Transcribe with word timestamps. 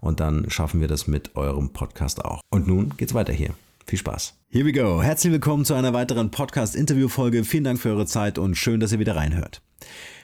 und 0.00 0.20
dann 0.20 0.50
schaffen 0.50 0.80
wir 0.80 0.88
das 0.88 1.06
mit 1.06 1.36
eurem 1.36 1.72
Podcast 1.72 2.24
auch. 2.24 2.40
Und 2.50 2.66
nun 2.66 2.94
geht's 2.96 3.14
weiter 3.14 3.32
hier. 3.32 3.50
Viel 3.86 3.98
Spaß. 3.98 4.34
Here 4.50 4.64
we 4.64 4.72
go. 4.72 5.02
Herzlich 5.02 5.32
willkommen 5.32 5.64
zu 5.64 5.74
einer 5.74 5.92
weiteren 5.92 6.30
Podcast-Interview-Folge. 6.30 7.44
Vielen 7.44 7.64
Dank 7.64 7.80
für 7.80 7.90
eure 7.90 8.06
Zeit 8.06 8.38
und 8.38 8.56
schön, 8.56 8.80
dass 8.80 8.92
ihr 8.92 8.98
wieder 8.98 9.16
reinhört. 9.16 9.62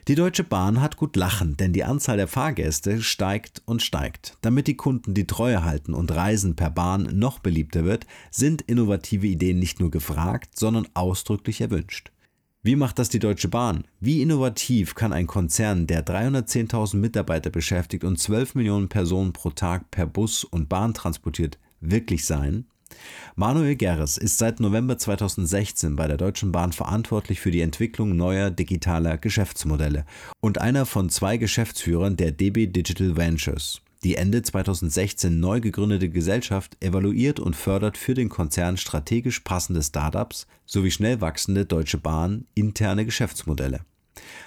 Die 0.09 0.15
Deutsche 0.15 0.45
Bahn 0.45 0.81
hat 0.81 0.97
gut 0.97 1.17
lachen, 1.17 1.57
denn 1.57 1.73
die 1.73 1.83
Anzahl 1.83 2.17
der 2.17 2.29
Fahrgäste 2.29 3.03
steigt 3.03 3.63
und 3.65 3.83
steigt. 3.83 4.39
Damit 4.41 4.69
die 4.69 4.77
Kunden 4.77 5.15
die 5.15 5.27
Treue 5.27 5.65
halten 5.65 5.95
und 5.95 6.15
Reisen 6.15 6.55
per 6.55 6.71
Bahn 6.71 7.09
noch 7.13 7.41
beliebter 7.41 7.85
wird, 7.85 8.07
sind 8.31 8.63
innovative 8.63 9.27
Ideen 9.27 9.59
nicht 9.59 9.81
nur 9.81 9.91
gefragt, 9.91 10.57
sondern 10.57 10.87
ausdrücklich 10.95 11.61
erwünscht. 11.61 12.13
Wie 12.67 12.75
macht 12.75 12.99
das 12.99 13.09
die 13.09 13.21
Deutsche 13.21 13.47
Bahn? 13.47 13.85
Wie 14.01 14.23
innovativ 14.23 14.97
kann 14.97 15.13
ein 15.13 15.29
Konzern, 15.29 15.87
der 15.87 16.05
310.000 16.05 16.97
Mitarbeiter 16.97 17.49
beschäftigt 17.49 18.03
und 18.03 18.19
12 18.19 18.57
Millionen 18.57 18.89
Personen 18.89 19.33
pro 19.33 19.51
Tag 19.51 19.93
per 19.93 20.05
Bus 20.05 20.43
und 20.43 20.69
Bahn 20.69 20.93
transportiert, 20.93 21.61
wirklich 21.81 22.25
sein? 22.25 22.67
Manuel 23.37 23.77
Gerres 23.77 24.19
ist 24.19 24.39
seit 24.39 24.59
November 24.59 24.99
2016 24.99 25.95
bei 25.95 26.09
der 26.09 26.17
Deutschen 26.17 26.51
Bahn 26.51 26.73
verantwortlich 26.73 27.39
für 27.39 27.53
die 27.53 27.61
Entwicklung 27.61 28.17
neuer 28.17 28.51
digitaler 28.51 29.17
Geschäftsmodelle 29.17 30.05
und 30.41 30.61
einer 30.61 30.87
von 30.87 31.09
zwei 31.09 31.37
Geschäftsführern 31.37 32.17
der 32.17 32.33
DB 32.33 32.67
Digital 32.67 33.17
Ventures. 33.17 33.81
Die 34.07 34.15
Ende 34.15 34.41
2016 34.41 35.41
neu 35.41 35.61
gegründete 35.61 36.09
Gesellschaft 36.09 36.77
evaluiert 36.79 37.41
und 37.41 37.57
fördert 37.57 37.99
für 37.99 38.15
den 38.15 38.29
Konzern 38.29 38.77
strategisch 38.77 39.41
passende 39.41 39.83
Startups 39.83 40.47
sowie 40.65 40.93
schnell 40.93 41.21
wachsende 41.21 41.67
Deutsche 41.67 41.99
Bahn 41.99 42.45
interne 42.55 43.05
Geschäftsmodelle. 43.05 43.81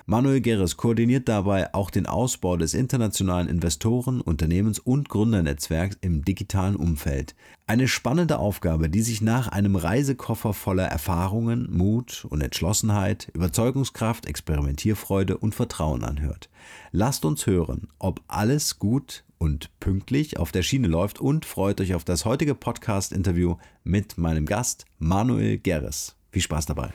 Manuel 0.05 0.39
Geres 0.39 0.77
koordiniert 0.77 1.27
dabei 1.27 1.73
auch 1.73 1.89
den 1.89 2.05
Ausbau 2.05 2.55
des 2.55 2.73
internationalen 2.73 3.49
Investoren-, 3.49 4.21
Unternehmens- 4.21 4.79
und 4.79 5.09
Gründernetzwerks 5.09 5.97
im 5.99 6.23
digitalen 6.23 6.77
Umfeld. 6.77 7.35
Eine 7.67 7.89
spannende 7.89 8.39
Aufgabe, 8.39 8.89
die 8.89 9.01
sich 9.01 9.19
nach 9.19 9.49
einem 9.49 9.75
Reisekoffer 9.75 10.53
voller 10.53 10.85
Erfahrungen, 10.85 11.67
Mut 11.69 12.25
und 12.29 12.39
Entschlossenheit, 12.39 13.27
Überzeugungskraft, 13.33 14.25
Experimentierfreude 14.25 15.37
und 15.37 15.53
Vertrauen 15.53 16.05
anhört. 16.05 16.49
Lasst 16.93 17.25
uns 17.25 17.45
hören, 17.45 17.89
ob 17.99 18.21
alles 18.29 18.79
gut 18.79 19.25
und 19.39 19.71
pünktlich 19.79 20.37
auf 20.37 20.51
der 20.51 20.61
Schiene 20.61 20.87
läuft 20.87 21.19
und 21.19 21.45
freut 21.45 21.81
euch 21.81 21.95
auf 21.95 22.03
das 22.03 22.25
heutige 22.25 22.53
Podcast-Interview 22.53 23.55
mit 23.83 24.17
meinem 24.17 24.45
Gast 24.45 24.85
Manuel 24.99 25.57
Gerres. 25.57 26.15
Viel 26.29 26.43
Spaß 26.43 26.67
dabei. 26.67 26.93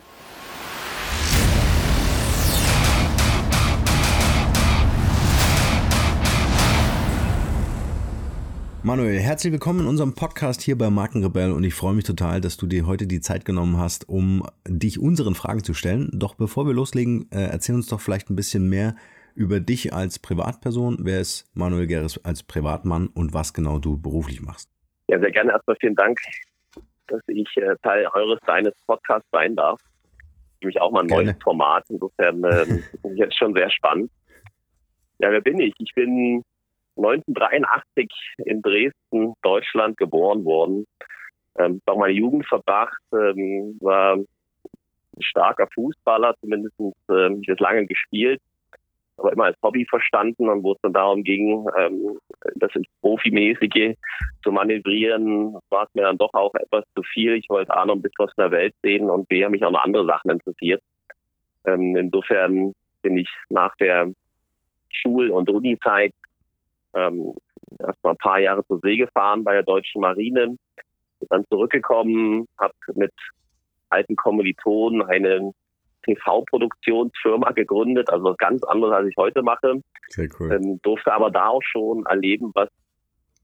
Manuel, 8.83 9.19
herzlich 9.19 9.51
willkommen 9.51 9.81
in 9.81 9.87
unserem 9.87 10.13
Podcast 10.13 10.61
hier 10.61 10.77
bei 10.77 10.91
Markenrebell 10.91 11.53
und 11.53 11.65
ich 11.65 11.73
freue 11.73 11.95
mich 11.95 12.05
total, 12.05 12.43
dass 12.43 12.59
du 12.59 12.67
dir 12.67 12.87
heute 12.87 13.07
die 13.07 13.23
Zeit 13.23 13.47
genommen 13.47 13.79
hast, 13.79 14.11
um 14.11 14.47
dich 14.69 14.99
unseren 14.99 15.35
Fragen 15.35 15.65
zu 15.65 15.73
stellen. 15.73 16.11
Doch 16.13 16.35
bevor 16.35 16.67
wir 16.67 16.75
loslegen, 16.75 17.31
äh, 17.31 17.45
erzähl 17.45 17.77
uns 17.77 17.87
doch 17.87 18.03
vielleicht 18.03 18.29
ein 18.29 18.37
bisschen 18.37 18.69
mehr 18.69 18.95
über 19.35 19.61
dich 19.61 19.93
als 19.93 20.19
Privatperson. 20.19 20.99
Wer 21.01 21.21
ist 21.21 21.51
Manuel 21.55 21.87
Geres 21.87 22.25
als 22.25 22.43
Privatmann 22.43 23.09
und 23.09 23.35
was 23.35 23.53
genau 23.53 23.79
du 23.79 24.01
beruflich 24.01 24.41
machst? 24.41 24.71
Ja, 25.09 25.19
sehr 25.19 25.33
gerne. 25.33 25.53
Erstmal 25.53 25.77
vielen 25.81 25.97
Dank, 25.97 26.19
dass 27.09 27.21
ich 27.27 27.49
äh, 27.57 27.75
Teil 27.83 28.07
eures, 28.15 28.41
deines 28.47 28.75
Podcasts 28.87 29.29
sein 29.33 29.57
darf. 29.57 29.81
Nämlich 30.61 30.81
auch 30.81 30.91
mal 30.91 31.01
ein 31.01 31.09
gerne. 31.09 31.25
neues 31.25 31.43
Format. 31.43 31.85
Insofern 31.89 32.45
äh, 32.45 32.65
finde 32.65 32.85
ich 33.13 33.19
jetzt 33.19 33.37
schon 33.37 33.55
sehr 33.55 33.71
spannend. 33.71 34.11
Ja, 35.19 35.31
wer 35.31 35.41
bin 35.41 35.61
ich? 35.61 35.75
Ich 35.79 35.93
bin 35.95 36.43
1983 36.97 38.09
in 38.47 38.63
Dresden, 38.63 39.35
Deutschland 39.43 39.97
geboren 39.97 40.45
worden. 40.45 40.87
Ähm, 41.59 41.81
auch 41.87 41.99
meine 41.99 42.15
Jugend 42.15 42.47
verbracht, 42.47 43.01
ähm, 43.13 43.77
war 43.81 44.17
ein 44.17 44.27
starker 45.21 45.69
Fußballer, 45.73 46.35
zumindest 46.41 46.75
ähm, 46.81 47.41
ich 47.43 47.49
habe 47.49 47.63
lange 47.63 47.87
gespielt 47.87 48.41
aber 49.17 49.33
immer 49.33 49.45
als 49.45 49.59
Hobby 49.63 49.87
verstanden 49.89 50.49
und 50.49 50.63
wo 50.63 50.73
es 50.73 50.79
dann 50.83 50.93
darum 50.93 51.23
ging, 51.23 51.67
ähm, 51.79 52.19
das 52.57 52.75
ins 52.75 52.89
Profimäßige 53.01 53.95
zu 54.43 54.53
manövrieren, 54.53 55.57
war 55.71 55.85
es 55.85 55.95
mir 55.95 56.03
dann 56.03 56.19
doch 56.19 56.33
auch 56.35 56.55
etwas 56.55 56.85
zu 56.97 57.03
viel. 57.03 57.35
Ich 57.35 57.49
wollte 57.49 57.75
A 57.75 57.87
noch 57.87 57.95
ein 57.95 58.03
bisschen 58.03 58.27
was 58.27 58.33
in 58.37 58.43
der 58.43 58.51
Welt 58.51 58.75
sehen 58.83 59.11
und 59.11 59.29
B 59.29 59.45
haben 59.45 59.53
mich 59.53 59.65
auch 59.65 59.71
noch 59.71 59.85
andere 59.85 60.07
Sachen 60.07 60.31
interessiert. 60.31 60.83
Ähm, 61.65 61.97
insofern 61.97 62.73
bin 63.03 63.17
ich 63.17 63.29
nach 63.49 63.75
der 63.77 64.13
Schul- 64.91 65.31
und 65.31 65.49
Unizeit 65.49 66.13
ähm, 66.95 67.35
erst 67.79 68.03
mal 68.03 68.11
ein 68.11 68.17
paar 68.19 68.41
Jahre 68.41 68.65
zur 68.67 68.81
See 68.81 68.97
gefahren 68.97 69.45
bei 69.45 69.53
der 69.53 69.63
deutschen 69.63 70.01
Marine, 70.01 70.57
dann 71.31 71.45
zurückgekommen, 71.49 72.47
habe 72.59 72.75
mit 72.95 73.13
alten 73.89 74.17
Kommilitonen 74.17 75.03
einen 75.03 75.53
TV-Produktionsfirma 76.05 77.53
gegründet, 77.53 78.11
also 78.11 78.25
was 78.25 78.37
ganz 78.37 78.63
anderes, 78.65 78.95
als 78.95 79.09
ich 79.09 79.17
heute 79.17 79.43
mache. 79.43 79.81
Sehr 80.09 80.29
cool. 80.39 80.53
Ähm, 80.53 80.81
durfte 80.83 81.13
aber 81.13 81.31
da 81.31 81.49
auch 81.49 81.63
schon 81.63 82.05
erleben, 82.07 82.51
was 82.55 82.69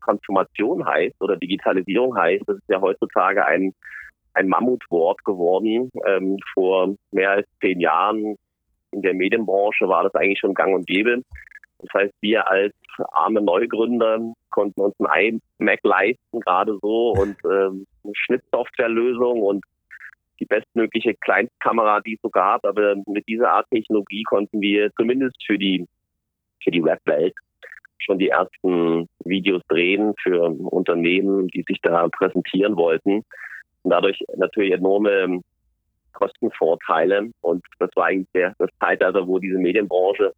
Transformation 0.05 0.87
heißt 0.87 1.21
oder 1.21 1.37
Digitalisierung 1.37 2.17
heißt. 2.17 2.45
Das 2.47 2.57
ist 2.57 2.69
ja 2.69 2.81
heutzutage 2.81 3.45
ein, 3.45 3.75
ein 4.35 4.49
Mammutwort 4.49 5.25
geworden. 5.25 5.91
Ähm, 6.07 6.39
vor 6.55 6.95
mehr 7.13 7.33
als 7.33 7.47
zehn 7.61 7.81
Jahren 7.81 8.37
in 8.93 9.03
der 9.03 9.15
Medienbranche 9.15 9.89
war 9.89 10.05
das 10.05 10.15
eigentlich 10.15 10.41
schon 10.41 10.55
gang 10.55 10.75
und 10.75 10.87
gäbe. 10.87 11.23
Das 11.79 12.03
heißt, 12.03 12.15
wir 12.21 12.51
als 12.51 12.75
arme 13.13 13.41
Neugründer 13.41 14.21
konnten 14.51 14.81
uns 14.81 14.95
ein 15.01 15.41
iMac 15.59 15.81
leisten, 15.83 16.41
gerade 16.41 16.79
so, 16.83 17.13
und 17.13 17.37
ähm, 17.45 17.87
eine 18.05 18.13
Schnittsoftwarelösung 18.15 19.43
und 19.43 19.65
die 20.41 20.47
bestmögliche 20.47 21.15
Kleinstkamera, 21.15 22.01
die 22.01 22.15
es 22.15 22.21
so 22.23 22.31
gab. 22.31 22.65
Aber 22.65 22.97
mit 23.07 23.29
dieser 23.29 23.53
Art 23.53 23.67
Technologie 23.71 24.23
konnten 24.25 24.61
wir 24.61 24.91
zumindest 24.97 25.37
für 25.47 25.59
die, 25.59 25.87
für 26.63 26.71
die 26.71 26.85
Webwelt 26.85 27.35
schon 27.99 28.19
die 28.19 28.31
ersten 28.31 29.09
Videos 29.25 29.63
drehen 29.69 30.15
für 30.23 30.45
Unternehmen, 30.45 31.49
die 31.49 31.65
sich 31.69 31.79
da 31.83 32.09
präsentieren 32.09 32.77
wollten. 32.77 33.23
Und 33.83 33.91
dadurch 33.91 34.19
natürlich 34.37 34.73
enorme 34.73 35.41
Kostenvorteile. 36.13 37.31
Und 37.41 37.65
das 37.79 37.91
war 37.95 38.07
eigentlich 38.07 38.29
der, 38.35 38.55
das 38.59 38.71
Zeitalter, 38.81 39.27
wo 39.27 39.39
diese 39.39 39.59
Medienbranche 39.59 40.33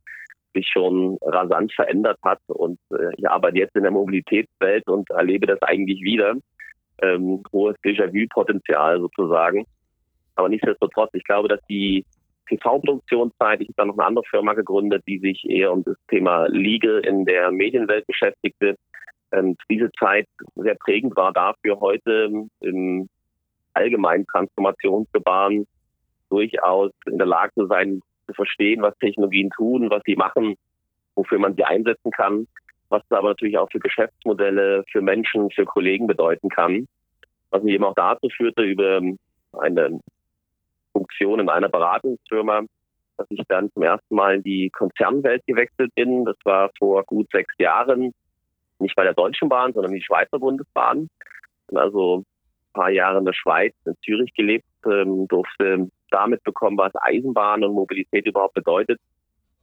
sich 0.55 0.69
schon 0.69 1.19
rasant 1.23 1.73
verändert 1.73 2.19
hat. 2.23 2.41
Und 2.49 2.79
äh, 2.91 3.15
ich 3.17 3.29
arbeite 3.29 3.59
jetzt 3.59 3.77
in 3.77 3.83
der 3.83 3.93
Mobilitätswelt 3.93 4.87
und 4.87 5.09
erlebe 5.11 5.47
das 5.47 5.63
eigentlich 5.63 6.03
wieder 6.03 6.35
ähm, 7.01 7.43
hohes 7.53 7.77
Déjà-vu-Potenzial 7.85 9.01
sozusagen. 9.01 9.65
Aber 10.35 10.49
nichtsdestotrotz, 10.49 11.11
ich 11.15 11.25
glaube, 11.25 11.49
dass 11.49 11.61
die 11.69 12.05
TV-Produktionszeit, 12.49 13.61
ich 13.61 13.69
habe 13.69 13.75
da 13.77 13.85
noch 13.85 13.99
eine 13.99 14.07
andere 14.07 14.25
Firma 14.29 14.55
gegründet, 14.55 15.05
die 15.07 15.19
sich 15.19 15.45
eher 15.49 15.73
um 15.73 15.85
das 15.85 15.97
Thema 16.09 16.47
Legal 16.47 17.01
in 17.01 17.25
der 17.25 17.51
Medienwelt 17.51 18.07
beschäftigte. 18.07 18.77
Und 19.31 19.61
diese 19.71 19.91
Zeit 19.99 20.27
sehr 20.57 20.75
prägend 20.75 21.17
war 21.17 21.33
dafür 21.33 21.81
heute 21.81 22.31
im 22.61 23.09
allgemeinen 23.75 24.27
Transformationsgebaren 24.27 25.67
durchaus 26.29 26.91
in 27.07 27.19
der 27.19 27.27
Lage 27.27 27.53
zu 27.55 27.67
sein, 27.67 28.01
zu 28.27 28.35
verstehen, 28.35 28.83
was 28.83 28.97
Technologien 28.99 29.51
tun, 29.51 29.91
was 29.91 30.03
sie 30.05 30.17
machen, 30.17 30.57
wofür 31.15 31.39
man 31.39 31.55
sie 31.55 31.65
einsetzen 31.65 32.11
kann, 32.11 32.47
was 32.89 33.03
das 33.09 33.19
aber 33.19 33.29
natürlich 33.29 33.57
auch 33.57 33.71
für 33.71 33.81
Geschäftsmodelle, 33.81 34.85
für 34.91 35.01
Menschen, 35.01 35.51
für 35.51 35.65
Kollegen 35.65 36.07
bedeuten 36.07 36.49
kann. 36.49 36.87
Was 37.51 37.63
mich 37.63 37.75
eben 37.75 37.85
auch 37.85 37.95
dazu 37.95 38.29
führte, 38.35 38.63
über 38.63 39.01
eine 39.53 40.01
Funktion 40.93 41.41
in 41.41 41.49
einer 41.49 41.69
Beratungsfirma, 41.69 42.63
dass 43.17 43.27
ich 43.31 43.43
dann 43.49 43.71
zum 43.73 43.83
ersten 43.83 44.15
Mal 44.15 44.37
in 44.37 44.43
die 44.43 44.71
Konzernwelt 44.71 45.43
gewechselt 45.47 45.95
bin. 45.95 46.25
Das 46.25 46.37
war 46.45 46.71
vor 46.79 47.05
gut 47.05 47.29
sechs 47.31 47.55
Jahren, 47.59 48.13
nicht 48.79 48.97
bei 48.97 49.05
der 49.05 49.15
Deutschen 49.15 49.49
Bahn, 49.49 49.73
sondern 49.73 49.93
die 49.93 50.03
Schweizer 50.03 50.39
Bundesbahn. 50.39 51.09
Also 51.75 52.19
ein 52.19 52.25
paar 52.73 52.91
Jahre 52.91 53.19
in 53.19 53.25
der 53.25 53.33
Schweiz, 53.33 53.75
in 53.85 53.95
Zürich 54.05 54.35
gelebt, 54.35 54.65
ähm, 54.87 55.27
durfte 55.29 55.89
damit 56.11 56.43
bekommen, 56.45 56.77
was 56.77 56.93
Eisenbahn 56.97 57.65
und 57.65 57.75
Mobilität 57.75 58.27
überhaupt 58.27 58.55
bedeutet. 58.55 59.01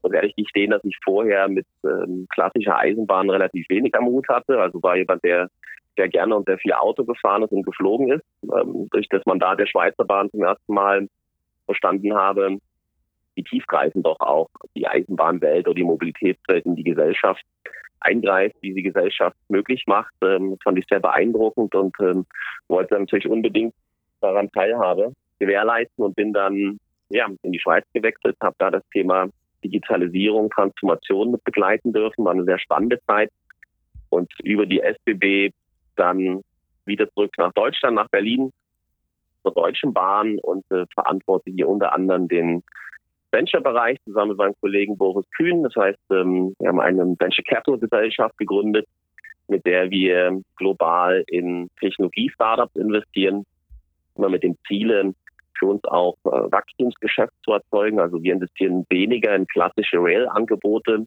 Und 0.02 0.14
ehrlich 0.14 0.36
gestehen, 0.36 0.72
dass 0.72 0.84
ich 0.86 0.98
vorher 1.04 1.50
mit 1.50 1.68
ähm, 1.84 2.26
klassischer 2.30 2.78
Eisenbahn 2.78 3.30
relativ 3.30 3.68
wenig 3.70 3.94
am 3.96 4.06
Hut 4.06 4.28
hatte. 4.30 4.60
Also 4.60 4.82
war 4.82 4.96
jemand, 4.96 5.24
der 5.24 5.50
sehr 5.98 6.08
gerne 6.08 6.36
und 6.36 6.46
sehr 6.46 6.58
viel 6.58 6.72
Auto 6.72 7.04
gefahren 7.04 7.44
ist 7.44 7.52
und 7.52 7.64
geflogen 7.64 8.12
ist. 8.14 8.24
Ähm, 8.44 8.88
durch 8.92 9.08
das 9.10 9.26
Mandat 9.26 9.60
der 9.60 9.66
Schweizer 9.66 10.06
Bahn 10.06 10.32
zum 10.32 10.44
ersten 10.44 10.74
Mal 10.74 11.08
verstanden 11.70 12.16
habe, 12.16 12.58
wie 13.36 13.44
tiefgreifend 13.44 14.04
doch 14.06 14.20
auch 14.20 14.50
die 14.76 14.88
Eisenbahnwelt 14.88 15.68
oder 15.68 15.76
die 15.76 15.84
Mobilitätswelt 15.84 16.66
in 16.66 16.76
die 16.76 16.84
Gesellschaft 16.84 17.44
eingreift, 18.00 18.56
wie 18.62 18.74
sie 18.74 18.82
Gesellschaft 18.82 19.38
möglich 19.50 19.84
macht. 19.86 20.14
Ähm, 20.24 20.58
fand 20.64 20.80
ich 20.80 20.86
sehr 20.90 21.00
beeindruckend 21.00 21.76
und 21.76 21.96
ähm, 22.00 22.26
wollte 22.68 22.98
natürlich 22.98 23.28
unbedingt 23.28 23.76
daran 24.20 24.50
Teilhabe 24.52 25.14
gewährleisten 25.38 26.04
und 26.04 26.16
bin 26.16 26.34
dann 26.34 26.80
ja, 27.10 27.28
in 27.44 27.52
die 27.52 27.60
Schweiz 27.60 27.86
gewechselt, 27.94 28.36
habe 28.42 28.56
da 28.58 28.72
das 28.72 28.84
Thema 28.92 29.28
Digitalisierung, 29.64 30.50
Transformation 30.50 31.32
mit 31.32 31.44
begleiten 31.44 31.94
dürfen. 31.94 32.26
War 32.26 32.34
eine 32.34 32.46
sehr 32.46 32.60
spannende 32.60 33.00
Zeit. 33.06 33.30
Und 34.10 34.32
über 34.44 34.66
die 34.66 34.82
SBB 34.82 35.54
dann 35.96 36.42
wieder 36.86 37.10
zurück 37.12 37.34
nach 37.38 37.54
Deutschland, 37.54 37.96
nach 37.96 38.10
Berlin, 38.10 38.52
zur 39.44 39.54
Deutschen 39.54 39.94
Bahn 39.94 40.38
und 40.40 40.64
äh, 40.72 40.86
verantworte 40.94 41.52
hier 41.52 41.68
unter 41.68 41.94
anderem 41.94 42.28
den 42.28 42.64
Venture-Bereich 43.32 43.98
zusammen 44.06 44.30
mit 44.30 44.38
meinem 44.38 44.56
Kollegen 44.60 44.98
Boris 44.98 45.26
Kühn. 45.36 45.64
Das 45.64 45.76
heißt, 45.76 46.00
ähm, 46.12 46.56
wir 46.60 46.70
haben 46.70 46.80
eine 46.80 47.04
Venture 47.20 47.44
Capital 47.44 47.80
Gesellschaft 47.80 48.38
gegründet, 48.38 48.88
mit 49.48 49.66
der 49.66 49.90
wir 49.92 50.42
global 50.56 51.24
in 51.28 51.70
Technologie-Startups 51.80 52.76
investieren, 52.76 53.46
immer 54.16 54.30
mit 54.30 54.44
dem 54.44 54.58
Ziel, 54.68 55.14
für 55.60 55.68
uns 55.68 55.84
auch 55.86 56.16
äh, 56.26 56.52
Wachstumsgeschäft 56.52 57.34
zu 57.44 57.52
erzeugen. 57.52 58.00
Also 58.00 58.24
wir 58.24 58.34
investieren 58.34 58.86
weniger 58.90 59.36
in 59.36 59.46
klassische 59.46 59.98
Rail-Angebote, 59.98 61.06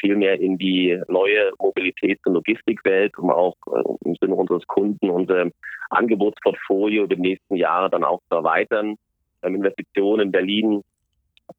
vielmehr 0.00 0.40
in 0.40 0.58
die 0.58 1.00
neue 1.08 1.50
Mobilitäts- 1.58 2.26
und 2.26 2.34
Logistikwelt, 2.34 3.16
um 3.18 3.30
auch 3.30 3.56
äh, 3.72 3.82
im 4.04 4.16
Sinne 4.16 4.34
unseres 4.34 4.66
Kunden 4.66 5.10
unser 5.10 5.46
Angebotsportfolio 5.90 7.04
über 7.04 7.14
die 7.14 7.22
nächsten 7.22 7.56
Jahre 7.56 7.90
dann 7.90 8.04
auch 8.04 8.20
zu 8.28 8.36
erweitern. 8.36 8.96
Haben 9.42 9.54
Investitionen 9.56 10.26
in 10.26 10.32
Berlin 10.32 10.82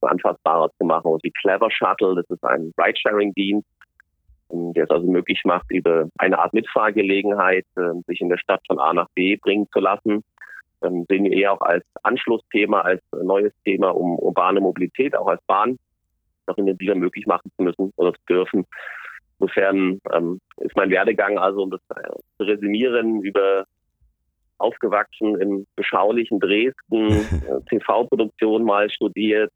anfassbarer 0.02 0.70
zu 0.78 0.86
machen. 0.86 1.12
Und 1.12 1.24
die 1.24 1.32
Clever 1.32 1.72
Shuttle, 1.72 2.16
das 2.16 2.30
ist 2.30 2.44
ein 2.44 2.74
Ridesharing-Dienst, 2.78 3.68
ähm, 4.52 4.74
der 4.74 4.86
es 4.86 4.90
also 4.90 5.08
möglich 5.08 5.42
macht, 5.46 5.72
über 5.72 6.10
eine 6.18 6.40
Art 6.40 6.54
Mitfahrgelegenheit 6.54 7.66
äh, 7.76 7.94
sich 8.08 8.22
in 8.22 8.30
der 8.30 8.38
Stadt 8.38 8.62
von 8.68 8.80
A 8.80 8.94
nach 8.94 9.10
B 9.16 9.36
bringen 9.36 9.68
zu 9.72 9.80
lassen 9.80 10.24
ähm, 10.84 11.06
sehen 11.10 11.24
wir 11.24 11.32
eher 11.32 11.54
auch 11.54 11.62
als 11.62 11.86
Anschlussthema, 12.04 12.82
als 12.82 13.02
neues 13.12 13.54
Thema 13.64 13.90
um 13.90 14.18
urbane 14.20 14.62
Mobilität, 14.62 15.16
auch 15.16 15.28
als 15.28 15.42
Bahn, 15.48 15.78
noch 16.48 16.58
intensiver 16.58 16.96
möglich 16.96 17.26
machen 17.28 17.52
zu 17.56 17.64
müssen 17.64 17.94
oder 17.96 18.14
zu 18.14 18.22
dürfen. 18.30 18.66
Insofern 19.40 20.00
ähm, 20.14 20.40
ist 20.58 20.76
mein 20.76 20.90
Werdegang 20.90 21.38
also, 21.38 21.64
um 21.64 21.72
das 21.72 21.82
äh, 21.96 22.10
zu 22.38 22.44
resümieren, 22.44 23.22
über 23.22 23.66
aufgewachsen 24.58 25.40
im 25.40 25.68
beschaulichen 25.76 26.40
Dresden, 26.40 27.12
äh, 27.48 27.62
TV-Produktion 27.70 28.64
mal 28.64 28.90
studiert, 28.90 29.52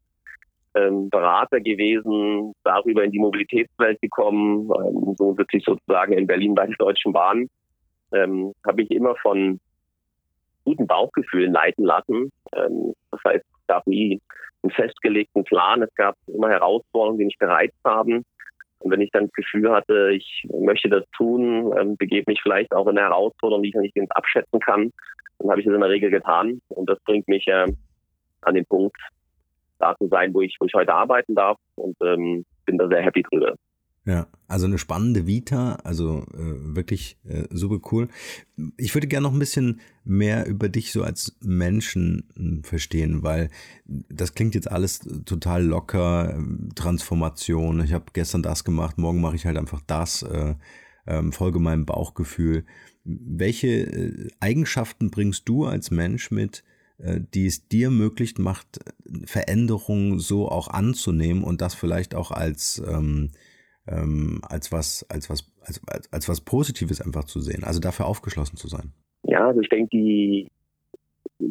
ähm, 0.74 1.10
Berater 1.10 1.60
gewesen, 1.60 2.54
darüber 2.64 3.04
in 3.04 3.10
die 3.10 3.18
Mobilitätswelt 3.18 4.00
gekommen, 4.00 4.70
ähm, 4.78 5.14
so 5.18 5.34
sitze 5.34 5.58
ich 5.58 5.64
sozusagen 5.64 6.12
in 6.12 6.26
Berlin 6.26 6.54
bei 6.54 6.66
der 6.66 6.76
Deutschen 6.76 7.12
Bahn, 7.12 7.48
ähm, 8.14 8.52
habe 8.66 8.82
ich 8.82 8.90
immer 8.90 9.16
von 9.16 9.60
guten 10.64 10.86
Bauchgefühlen 10.86 11.52
leiten 11.52 11.84
lassen. 11.84 12.30
Ähm, 12.54 12.94
das 13.10 13.20
heißt, 13.24 13.44
es 13.44 13.66
gab 13.66 13.86
nie 13.86 14.20
einen 14.62 14.72
festgelegten 14.72 15.44
Plan. 15.44 15.82
Es 15.82 15.94
gab 15.94 16.16
immer 16.26 16.50
Herausforderungen, 16.50 17.18
die 17.18 17.26
mich 17.26 17.38
gereizt 17.38 17.78
haben. 17.84 18.24
Und 18.78 18.90
wenn 18.90 19.00
ich 19.00 19.10
dann 19.12 19.26
das 19.26 19.32
Gefühl 19.32 19.70
hatte, 19.70 20.10
ich 20.12 20.46
möchte 20.52 20.88
das 20.88 21.04
tun, 21.16 21.72
ähm, 21.78 21.96
begebe 21.96 22.30
mich 22.30 22.40
vielleicht 22.42 22.72
auch 22.72 22.86
in 22.86 22.98
eine 22.98 23.08
Herausforderung, 23.08 23.62
die 23.62 23.68
ich 23.68 23.74
noch 23.74 23.82
nicht 23.82 23.94
ganz 23.94 24.10
abschätzen 24.10 24.60
kann, 24.60 24.92
dann 25.38 25.50
habe 25.50 25.60
ich 25.60 25.66
das 25.66 25.74
in 25.74 25.80
der 25.80 25.90
Regel 25.90 26.10
getan. 26.10 26.60
Und 26.68 26.88
das 26.88 26.98
bringt 27.04 27.28
mich 27.28 27.46
äh, 27.46 27.66
an 28.42 28.54
den 28.54 28.66
Punkt, 28.66 28.96
da 29.78 29.96
zu 29.96 30.08
sein, 30.08 30.34
wo 30.34 30.40
ich, 30.40 30.56
wo 30.58 30.66
ich 30.66 30.74
heute 30.74 30.92
arbeiten 30.92 31.34
darf 31.34 31.58
und 31.76 31.96
ähm, 32.02 32.44
bin 32.66 32.78
da 32.78 32.88
sehr 32.88 33.02
happy 33.02 33.22
drüber. 33.22 33.54
Ja, 34.04 34.26
also 34.48 34.66
eine 34.66 34.78
spannende 34.78 35.28
Vita, 35.28 35.74
also 35.84 36.26
äh, 36.34 36.74
wirklich 36.74 37.18
äh, 37.24 37.44
super 37.50 37.78
cool. 37.92 38.08
Ich 38.76 38.92
würde 38.94 39.06
gerne 39.06 39.28
noch 39.28 39.32
ein 39.32 39.38
bisschen 39.38 39.80
mehr 40.04 40.46
über 40.46 40.68
dich 40.68 40.90
so 40.90 41.04
als 41.04 41.36
Menschen 41.40 42.24
hm, 42.34 42.64
verstehen, 42.64 43.22
weil 43.22 43.48
das 43.84 44.34
klingt 44.34 44.56
jetzt 44.56 44.68
alles 44.68 45.00
total 45.24 45.64
locker, 45.64 46.34
ähm, 46.34 46.70
Transformation. 46.74 47.80
Ich 47.84 47.92
habe 47.92 48.06
gestern 48.12 48.42
das 48.42 48.64
gemacht, 48.64 48.98
morgen 48.98 49.20
mache 49.20 49.36
ich 49.36 49.46
halt 49.46 49.56
einfach 49.56 49.80
das, 49.86 50.22
äh, 50.22 50.56
äh, 51.06 51.22
folge 51.30 51.60
meinem 51.60 51.86
Bauchgefühl. 51.86 52.64
Welche 53.04 53.68
äh, 53.68 54.28
Eigenschaften 54.40 55.12
bringst 55.12 55.48
du 55.48 55.64
als 55.66 55.92
Mensch 55.92 56.32
mit, 56.32 56.64
äh, 56.98 57.20
die 57.34 57.46
es 57.46 57.68
dir 57.68 57.90
möglich 57.90 58.36
macht, 58.38 58.80
Veränderungen 59.26 60.18
so 60.18 60.48
auch 60.48 60.66
anzunehmen 60.66 61.44
und 61.44 61.60
das 61.60 61.74
vielleicht 61.74 62.16
auch 62.16 62.32
als 62.32 62.82
ähm, 62.84 63.30
ähm, 63.86 64.40
als 64.48 64.72
was, 64.72 65.06
als 65.08 65.28
was, 65.30 65.50
als, 65.62 65.80
als, 65.88 66.12
als 66.12 66.28
was 66.28 66.40
Positives 66.40 67.00
einfach 67.00 67.24
zu 67.24 67.40
sehen, 67.40 67.64
also 67.64 67.80
dafür 67.80 68.06
aufgeschlossen 68.06 68.56
zu 68.56 68.68
sein. 68.68 68.92
Ja, 69.24 69.48
also 69.48 69.60
ich 69.60 69.68
denke, 69.68 69.90
die 69.96 70.48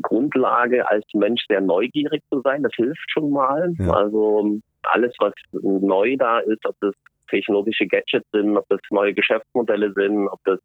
Grundlage 0.02 0.90
als 0.90 1.06
Mensch 1.14 1.44
sehr 1.48 1.62
neugierig 1.62 2.24
zu 2.30 2.42
sein, 2.42 2.64
das 2.64 2.74
hilft 2.76 3.12
schon 3.12 3.32
mal. 3.32 3.74
Ja. 3.78 3.92
Also 3.92 4.60
alles, 4.84 5.14
was 5.20 5.34
neu 5.52 6.16
da 6.18 6.40
ist, 6.40 6.66
ob 6.66 6.76
das 6.80 6.94
technologische 7.30 7.88
Gadgets 7.88 8.30
sind, 8.32 8.58
ob 8.58 8.68
das 8.70 8.80
neue 8.90 9.14
Geschäftsmodelle 9.14 9.94
sind, 9.94 10.28
ob 10.28 10.40
das 10.46 10.60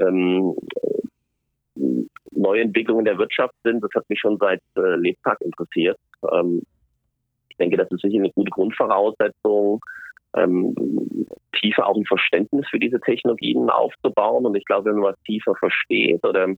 ähm, 0.00 0.54
neue 2.30 2.62
Entwicklungen 2.62 3.04
der 3.04 3.18
Wirtschaft 3.18 3.54
sind, 3.64 3.82
das 3.82 3.90
hat 3.94 4.08
mich 4.08 4.20
schon 4.20 4.38
seit 4.38 4.62
äh, 4.76 4.96
Lebtag 4.96 5.40
interessiert. 5.40 5.98
Ähm, 6.32 6.62
ich 7.48 7.56
denke, 7.56 7.76
das 7.76 7.90
ist 7.90 8.02
sicher 8.02 8.18
eine 8.18 8.30
gute 8.32 8.50
Grundvoraussetzung, 8.50 9.80
ähm, 10.36 10.74
tiefer 11.52 11.86
auch 11.86 11.96
ein 11.96 12.04
Verständnis 12.04 12.66
für 12.68 12.78
diese 12.78 13.00
Technologien 13.00 13.70
aufzubauen. 13.70 14.46
Und 14.46 14.54
ich 14.54 14.64
glaube, 14.64 14.86
wenn 14.86 14.96
man 14.96 15.12
was 15.12 15.22
tiefer 15.22 15.54
versteht 15.56 16.24
oder 16.24 16.48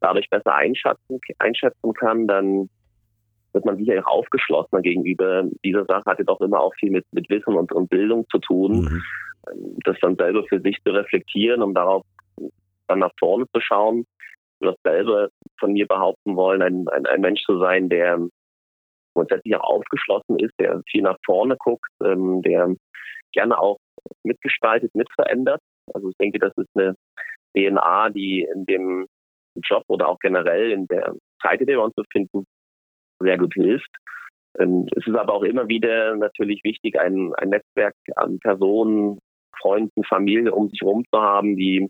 dadurch 0.00 0.28
besser 0.28 0.54
einschätzen, 0.54 1.20
einschätzen 1.38 1.92
kann, 1.94 2.26
dann 2.26 2.68
wird 3.52 3.64
man 3.64 3.76
sicher 3.76 4.02
auch 4.06 4.18
aufgeschlossener 4.18 4.82
gegenüber 4.82 5.44
dieser 5.64 5.84
Sache. 5.84 6.04
Hat 6.06 6.18
ja 6.18 6.24
doch 6.24 6.40
immer 6.40 6.60
auch 6.60 6.74
viel 6.74 6.90
mit, 6.90 7.04
mit 7.12 7.28
Wissen 7.30 7.54
und, 7.54 7.72
und 7.72 7.90
Bildung 7.90 8.26
zu 8.30 8.38
tun. 8.38 8.82
Mhm. 8.82 9.02
Das 9.84 9.96
dann 10.00 10.16
selber 10.16 10.44
für 10.44 10.60
sich 10.60 10.78
zu 10.84 10.92
reflektieren, 10.92 11.62
um 11.62 11.74
darauf 11.74 12.04
dann 12.88 13.00
nach 13.00 13.12
vorne 13.18 13.46
zu 13.54 13.60
schauen. 13.60 14.06
Und 14.60 14.66
das 14.68 14.76
selber 14.84 15.28
von 15.58 15.72
mir 15.72 15.86
behaupten 15.86 16.36
wollen, 16.36 16.62
ein, 16.62 16.88
ein, 16.88 17.06
ein 17.06 17.20
Mensch 17.20 17.42
zu 17.42 17.58
sein, 17.58 17.88
der 17.88 18.18
grundsätzlich 19.14 19.54
auch 19.56 19.64
aufgeschlossen 19.64 20.38
ist, 20.38 20.54
der 20.58 20.82
viel 20.90 21.02
nach 21.02 21.18
vorne 21.24 21.56
guckt, 21.56 21.90
ähm, 22.04 22.42
der 22.42 22.74
gerne 23.32 23.58
auch 23.58 23.78
mitgestaltet, 24.24 24.94
mitverändert. 24.94 25.60
Also 25.94 26.10
ich 26.10 26.16
denke, 26.16 26.38
das 26.38 26.52
ist 26.56 26.68
eine 26.74 26.94
DNA, 27.56 28.10
die 28.10 28.46
in 28.52 28.64
dem 28.66 29.06
Job 29.56 29.84
oder 29.88 30.08
auch 30.08 30.18
generell 30.18 30.70
in 30.70 30.86
der 30.86 31.14
Zeit, 31.42 31.60
in 31.60 31.66
der 31.66 31.78
wir 31.78 31.84
uns 31.84 31.94
befinden, 31.94 32.46
sehr 33.20 33.38
gut 33.38 33.54
hilft. 33.54 33.90
Ähm, 34.58 34.86
es 34.94 35.06
ist 35.06 35.14
aber 35.14 35.34
auch 35.34 35.42
immer 35.42 35.68
wieder 35.68 36.16
natürlich 36.16 36.62
wichtig, 36.64 36.98
ein, 36.98 37.34
ein 37.34 37.50
Netzwerk 37.50 37.94
an 38.16 38.38
Personen, 38.40 39.18
Freunden, 39.58 40.04
Familie 40.04 40.52
um 40.52 40.68
sich 40.68 40.80
herum 40.80 41.04
zu 41.12 41.20
haben, 41.20 41.56
die 41.56 41.88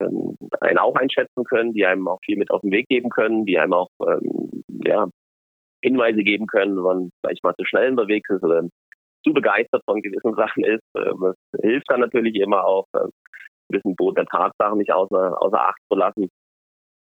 ähm, 0.00 0.36
einen 0.60 0.78
auch 0.78 0.96
einschätzen 0.96 1.44
können, 1.44 1.72
die 1.72 1.86
einem 1.86 2.08
auch 2.08 2.18
viel 2.24 2.36
mit 2.36 2.50
auf 2.50 2.62
den 2.62 2.72
Weg 2.72 2.88
geben 2.88 3.10
können, 3.10 3.46
die 3.46 3.58
einem 3.58 3.74
auch 3.74 3.90
ähm, 4.06 4.64
ja, 4.84 5.08
Hinweise 5.82 6.22
geben 6.22 6.46
können, 6.46 6.76
wenn 6.76 6.82
man 6.82 7.10
vielleicht 7.20 7.42
mal 7.42 7.54
zu 7.56 7.64
schnell 7.64 7.90
unterwegs 7.90 8.28
ist 8.30 8.42
oder 8.42 8.62
zu 9.24 9.32
begeistert 9.32 9.82
von 9.84 10.02
gewissen 10.02 10.34
Sachen 10.36 10.64
ist. 10.64 10.84
Ähm, 10.96 11.18
das 11.20 11.36
hilft 11.62 11.90
dann 11.90 12.00
natürlich 12.00 12.36
immer 12.36 12.64
auch, 12.64 12.86
äh, 12.94 13.04
ein 13.04 13.10
bisschen 13.68 13.96
Boot 13.96 14.16
der 14.16 14.26
Tatsachen 14.26 14.78
nicht 14.78 14.92
außer, 14.92 15.40
außer 15.40 15.60
Acht 15.60 15.80
zu 15.90 15.96
lassen. 15.96 16.28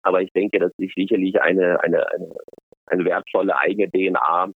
Aber 0.03 0.21
ich 0.21 0.31
denke, 0.31 0.59
dass 0.59 0.71
ich 0.77 0.93
sicherlich 0.93 1.41
eine, 1.41 1.81
eine, 1.81 2.09
eine, 2.11 2.29
eine 2.85 3.05
wertvolle 3.05 3.57
eigene 3.57 3.89
DNA 3.89 4.51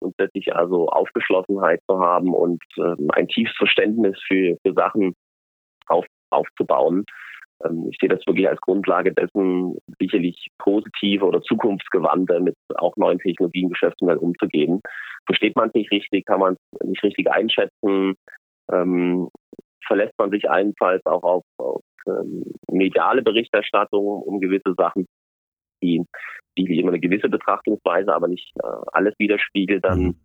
grundsätzlich 0.00 0.54
also 0.54 0.88
Aufgeschlossenheit 0.88 1.80
zu 1.88 1.98
haben 1.98 2.34
und 2.34 2.62
ähm, 2.76 3.08
ein 3.12 3.28
tiefes 3.28 3.56
Verständnis 3.56 4.20
für, 4.26 4.56
für 4.64 4.74
Sachen 4.74 5.14
auf, 5.86 6.04
aufzubauen. 6.30 7.04
Ähm, 7.64 7.88
ich 7.90 7.98
sehe 8.00 8.08
das 8.08 8.26
wirklich 8.26 8.48
als 8.48 8.60
Grundlage 8.60 9.12
dessen, 9.12 9.78
sicherlich 9.98 10.48
positive 10.58 11.24
oder 11.24 11.42
zukunftsgewandte 11.42 12.40
mit 12.40 12.56
auch 12.76 12.96
neuen 12.96 13.18
Technologien 13.18 13.70
geschäftsmodell 13.70 14.18
umzugehen. 14.18 14.80
Versteht 15.26 15.56
man 15.56 15.68
es 15.68 15.74
nicht 15.74 15.90
richtig, 15.90 16.26
kann 16.26 16.40
man 16.40 16.54
es 16.54 16.86
nicht 16.86 17.02
richtig 17.02 17.30
einschätzen, 17.30 18.14
ähm, 18.70 19.28
verlässt 19.86 20.14
man 20.18 20.30
sich 20.30 20.50
allenfalls 20.50 21.04
auch 21.06 21.22
auf, 21.22 21.44
auf 21.58 21.82
ähm, 22.06 22.44
mediale 22.70 23.22
Berichterstattung 23.22 24.22
um 24.22 24.40
gewisse 24.40 24.74
Sachen, 24.76 25.06
die, 25.82 26.04
die 26.56 26.80
immer 26.80 26.90
eine 26.90 27.00
gewisse 27.00 27.28
Betrachtungsweise, 27.28 28.14
aber 28.14 28.28
nicht 28.28 28.50
äh, 28.62 28.66
alles 28.92 29.14
widerspiegelt, 29.18 29.84
dann 29.84 30.00
mhm. 30.00 30.16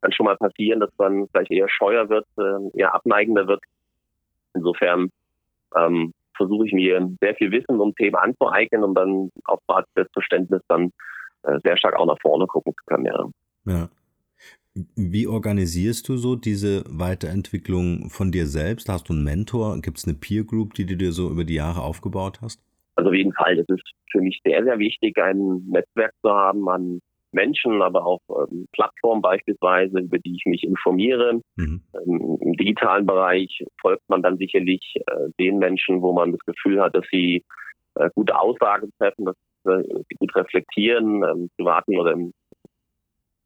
kann 0.00 0.12
schon 0.12 0.26
mal 0.26 0.36
passieren, 0.36 0.80
dass 0.80 0.90
man 0.98 1.28
vielleicht 1.28 1.50
eher 1.50 1.68
scheuer 1.68 2.08
wird, 2.08 2.26
äh, 2.38 2.78
eher 2.78 2.94
abneigender 2.94 3.46
wird. 3.46 3.62
Insofern 4.54 5.10
ähm, 5.76 6.12
versuche 6.40 6.66
ich 6.66 6.72
mir 6.72 7.06
sehr 7.20 7.34
viel 7.34 7.52
Wissen 7.52 7.78
um 7.78 7.94
Themen 7.94 8.16
anzueignen, 8.16 8.82
um 8.82 8.94
dann 8.94 9.30
auf 9.44 9.60
Basis 9.66 9.92
des 9.94 10.06
Verständnisses 10.14 10.64
dann 10.68 10.90
äh, 11.42 11.58
sehr 11.62 11.76
stark 11.76 11.96
auch 11.96 12.06
nach 12.06 12.18
vorne 12.22 12.46
gucken 12.46 12.72
zu 12.72 12.84
können. 12.86 13.04
Ja. 13.04 13.28
ja. 13.66 13.88
Wie 14.96 15.26
organisierst 15.26 16.08
du 16.08 16.16
so 16.16 16.36
diese 16.36 16.84
Weiterentwicklung 16.86 18.08
von 18.08 18.32
dir 18.32 18.46
selbst? 18.46 18.88
Hast 18.88 19.10
du 19.10 19.12
einen 19.12 19.24
Mentor? 19.24 19.80
Gibt 19.82 19.98
es 19.98 20.06
eine 20.06 20.16
Peer 20.16 20.44
Group, 20.44 20.74
die 20.74 20.86
du 20.86 20.96
dir 20.96 21.12
so 21.12 21.28
über 21.28 21.44
die 21.44 21.54
Jahre 21.54 21.82
aufgebaut 21.82 22.38
hast? 22.40 22.62
Also 22.94 23.10
auf 23.10 23.16
jeden 23.16 23.34
Fall, 23.34 23.56
das 23.56 23.66
ist 23.68 23.82
für 24.10 24.20
mich 24.20 24.40
sehr, 24.44 24.64
sehr 24.64 24.78
wichtig, 24.78 25.18
ein 25.18 25.64
Netzwerk 25.68 26.12
zu 26.22 26.30
haben 26.30 26.68
an 26.68 27.00
Menschen, 27.32 27.82
aber 27.82 28.04
auch 28.06 28.20
ähm, 28.28 28.66
Plattformen 28.72 29.22
beispielsweise, 29.22 30.00
über 30.00 30.18
die 30.18 30.34
ich 30.36 30.46
mich 30.46 30.64
informiere. 30.64 31.40
Mhm. 31.56 31.82
Ähm, 31.94 32.38
Im 32.40 32.52
digitalen 32.54 33.06
Bereich 33.06 33.64
folgt 33.80 34.08
man 34.08 34.22
dann 34.22 34.38
sicherlich 34.38 34.94
äh, 34.96 35.28
den 35.38 35.58
Menschen, 35.58 36.02
wo 36.02 36.12
man 36.12 36.32
das 36.32 36.40
Gefühl 36.40 36.80
hat, 36.80 36.94
dass 36.94 37.06
sie 37.10 37.44
äh, 37.94 38.10
gute 38.14 38.38
Aussagen 38.38 38.90
treffen, 38.98 39.26
dass 39.26 39.36
äh, 39.64 39.82
sie 40.08 40.14
gut 40.16 40.34
reflektieren, 40.34 41.22
im 41.22 41.50
privaten 41.56 41.98
oder 41.98 42.12
im 42.12 42.32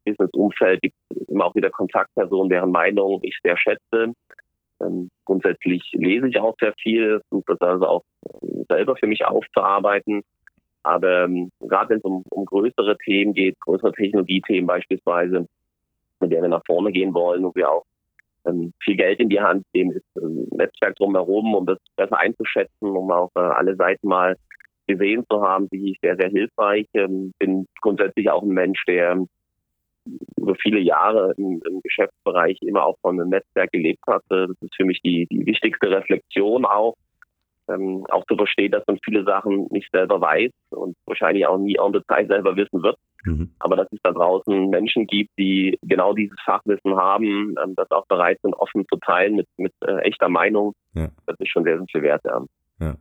Business-Umfeld 0.05 0.81
gibt 0.81 0.95
es 1.09 1.27
immer 1.27 1.45
auch 1.45 1.55
wieder 1.55 1.69
Kontaktpersonen, 1.69 2.49
deren 2.49 2.71
Meinung 2.71 3.19
ich 3.23 3.37
sehr 3.43 3.57
schätze. 3.57 4.13
Ähm, 4.81 5.09
grundsätzlich 5.25 5.89
lese 5.93 6.27
ich 6.27 6.39
auch 6.39 6.55
sehr 6.59 6.73
viel, 6.81 7.21
versuche 7.29 7.55
das 7.57 7.61
also 7.61 7.87
auch 7.87 8.03
ähm, 8.41 8.65
selber 8.69 8.95
für 8.95 9.07
mich 9.07 9.25
aufzuarbeiten. 9.25 10.21
Aber 10.85 11.23
ähm, 11.23 11.49
gerade 11.59 11.89
wenn 11.89 11.97
es 11.97 12.03
um, 12.03 12.23
um 12.29 12.45
größere 12.45 12.95
Themen 12.99 13.33
geht, 13.33 13.59
größere 13.59 13.91
Technologiethemen 13.91 14.67
beispielsweise, 14.67 15.47
mit 16.19 16.31
denen 16.31 16.43
wir 16.43 16.49
nach 16.49 16.65
vorne 16.65 16.91
gehen 16.91 17.13
wollen 17.13 17.43
und 17.43 17.55
wir 17.55 17.71
auch 17.71 17.83
ähm, 18.45 18.71
viel 18.83 18.95
Geld 18.95 19.19
in 19.19 19.29
die 19.29 19.41
Hand 19.41 19.65
nehmen, 19.73 19.91
ist 19.91 20.05
ein 20.15 20.47
Netzwerk 20.51 20.95
drumherum, 20.95 21.55
um 21.55 21.65
das 21.65 21.79
besser 21.95 22.19
einzuschätzen, 22.19 22.87
um 22.87 23.11
auch 23.11 23.31
äh, 23.35 23.39
alle 23.39 23.75
Seiten 23.75 24.07
mal 24.07 24.35
gesehen 24.87 25.25
zu 25.27 25.41
haben, 25.41 25.67
wie 25.71 25.91
ich 25.91 25.99
sehr, 26.01 26.15
sehr 26.17 26.29
hilfreich. 26.29 26.85
Ähm, 26.93 27.33
bin 27.39 27.65
grundsätzlich 27.81 28.29
auch 28.29 28.43
ein 28.43 28.49
Mensch, 28.49 28.83
der 28.85 29.25
über 30.37 30.55
viele 30.61 30.79
Jahre 30.79 31.33
im, 31.37 31.63
im, 31.67 31.81
Geschäftsbereich 31.81 32.59
immer 32.61 32.85
auch 32.85 32.99
von 33.01 33.19
einem 33.19 33.29
Netzwerk 33.29 33.71
gelebt 33.71 34.03
hatte. 34.05 34.49
Das 34.49 34.57
ist 34.61 34.75
für 34.75 34.85
mich 34.85 35.01
die, 35.01 35.25
die 35.31 35.47
wichtigste 35.47 35.89
Reflexion 35.89 36.65
auch. 36.65 36.93
Ähm, 37.67 38.05
auch 38.09 38.25
zu 38.27 38.35
verstehen, 38.35 38.71
dass 38.71 38.83
man 38.87 38.99
viele 39.03 39.23
Sachen 39.23 39.67
nicht 39.71 39.89
selber 39.91 40.21
weiß 40.21 40.51
und 40.69 40.95
wahrscheinlich 41.05 41.47
auch 41.47 41.57
nie 41.57 41.77
en 41.77 41.93
Detail 41.93 42.27
selber 42.27 42.55
wissen 42.55 42.83
wird. 42.83 42.97
Mhm. 43.23 43.51
Aber 43.59 43.75
dass 43.75 43.87
es 43.91 43.99
da 44.03 44.11
draußen 44.11 44.69
Menschen 44.69 45.07
gibt, 45.07 45.31
die 45.39 45.79
genau 45.81 46.13
dieses 46.13 46.39
Fachwissen 46.45 46.95
haben, 46.95 47.55
ähm, 47.63 47.73
das 47.75 47.89
auch 47.91 48.05
bereit 48.05 48.39
sind, 48.43 48.53
offen 48.53 48.85
zu 48.87 48.97
teilen 48.99 49.35
mit, 49.35 49.47
mit 49.57 49.73
äh, 49.81 49.99
echter 50.01 50.29
Meinung, 50.29 50.73
ja. 50.93 51.09
das 51.25 51.39
ist 51.39 51.49
schon 51.49 51.63
sehr, 51.63 51.77
sehr 51.77 51.87
viel 51.91 52.01
wert. 52.03 52.21
Ja. 52.25 52.45
ja. 52.79 52.95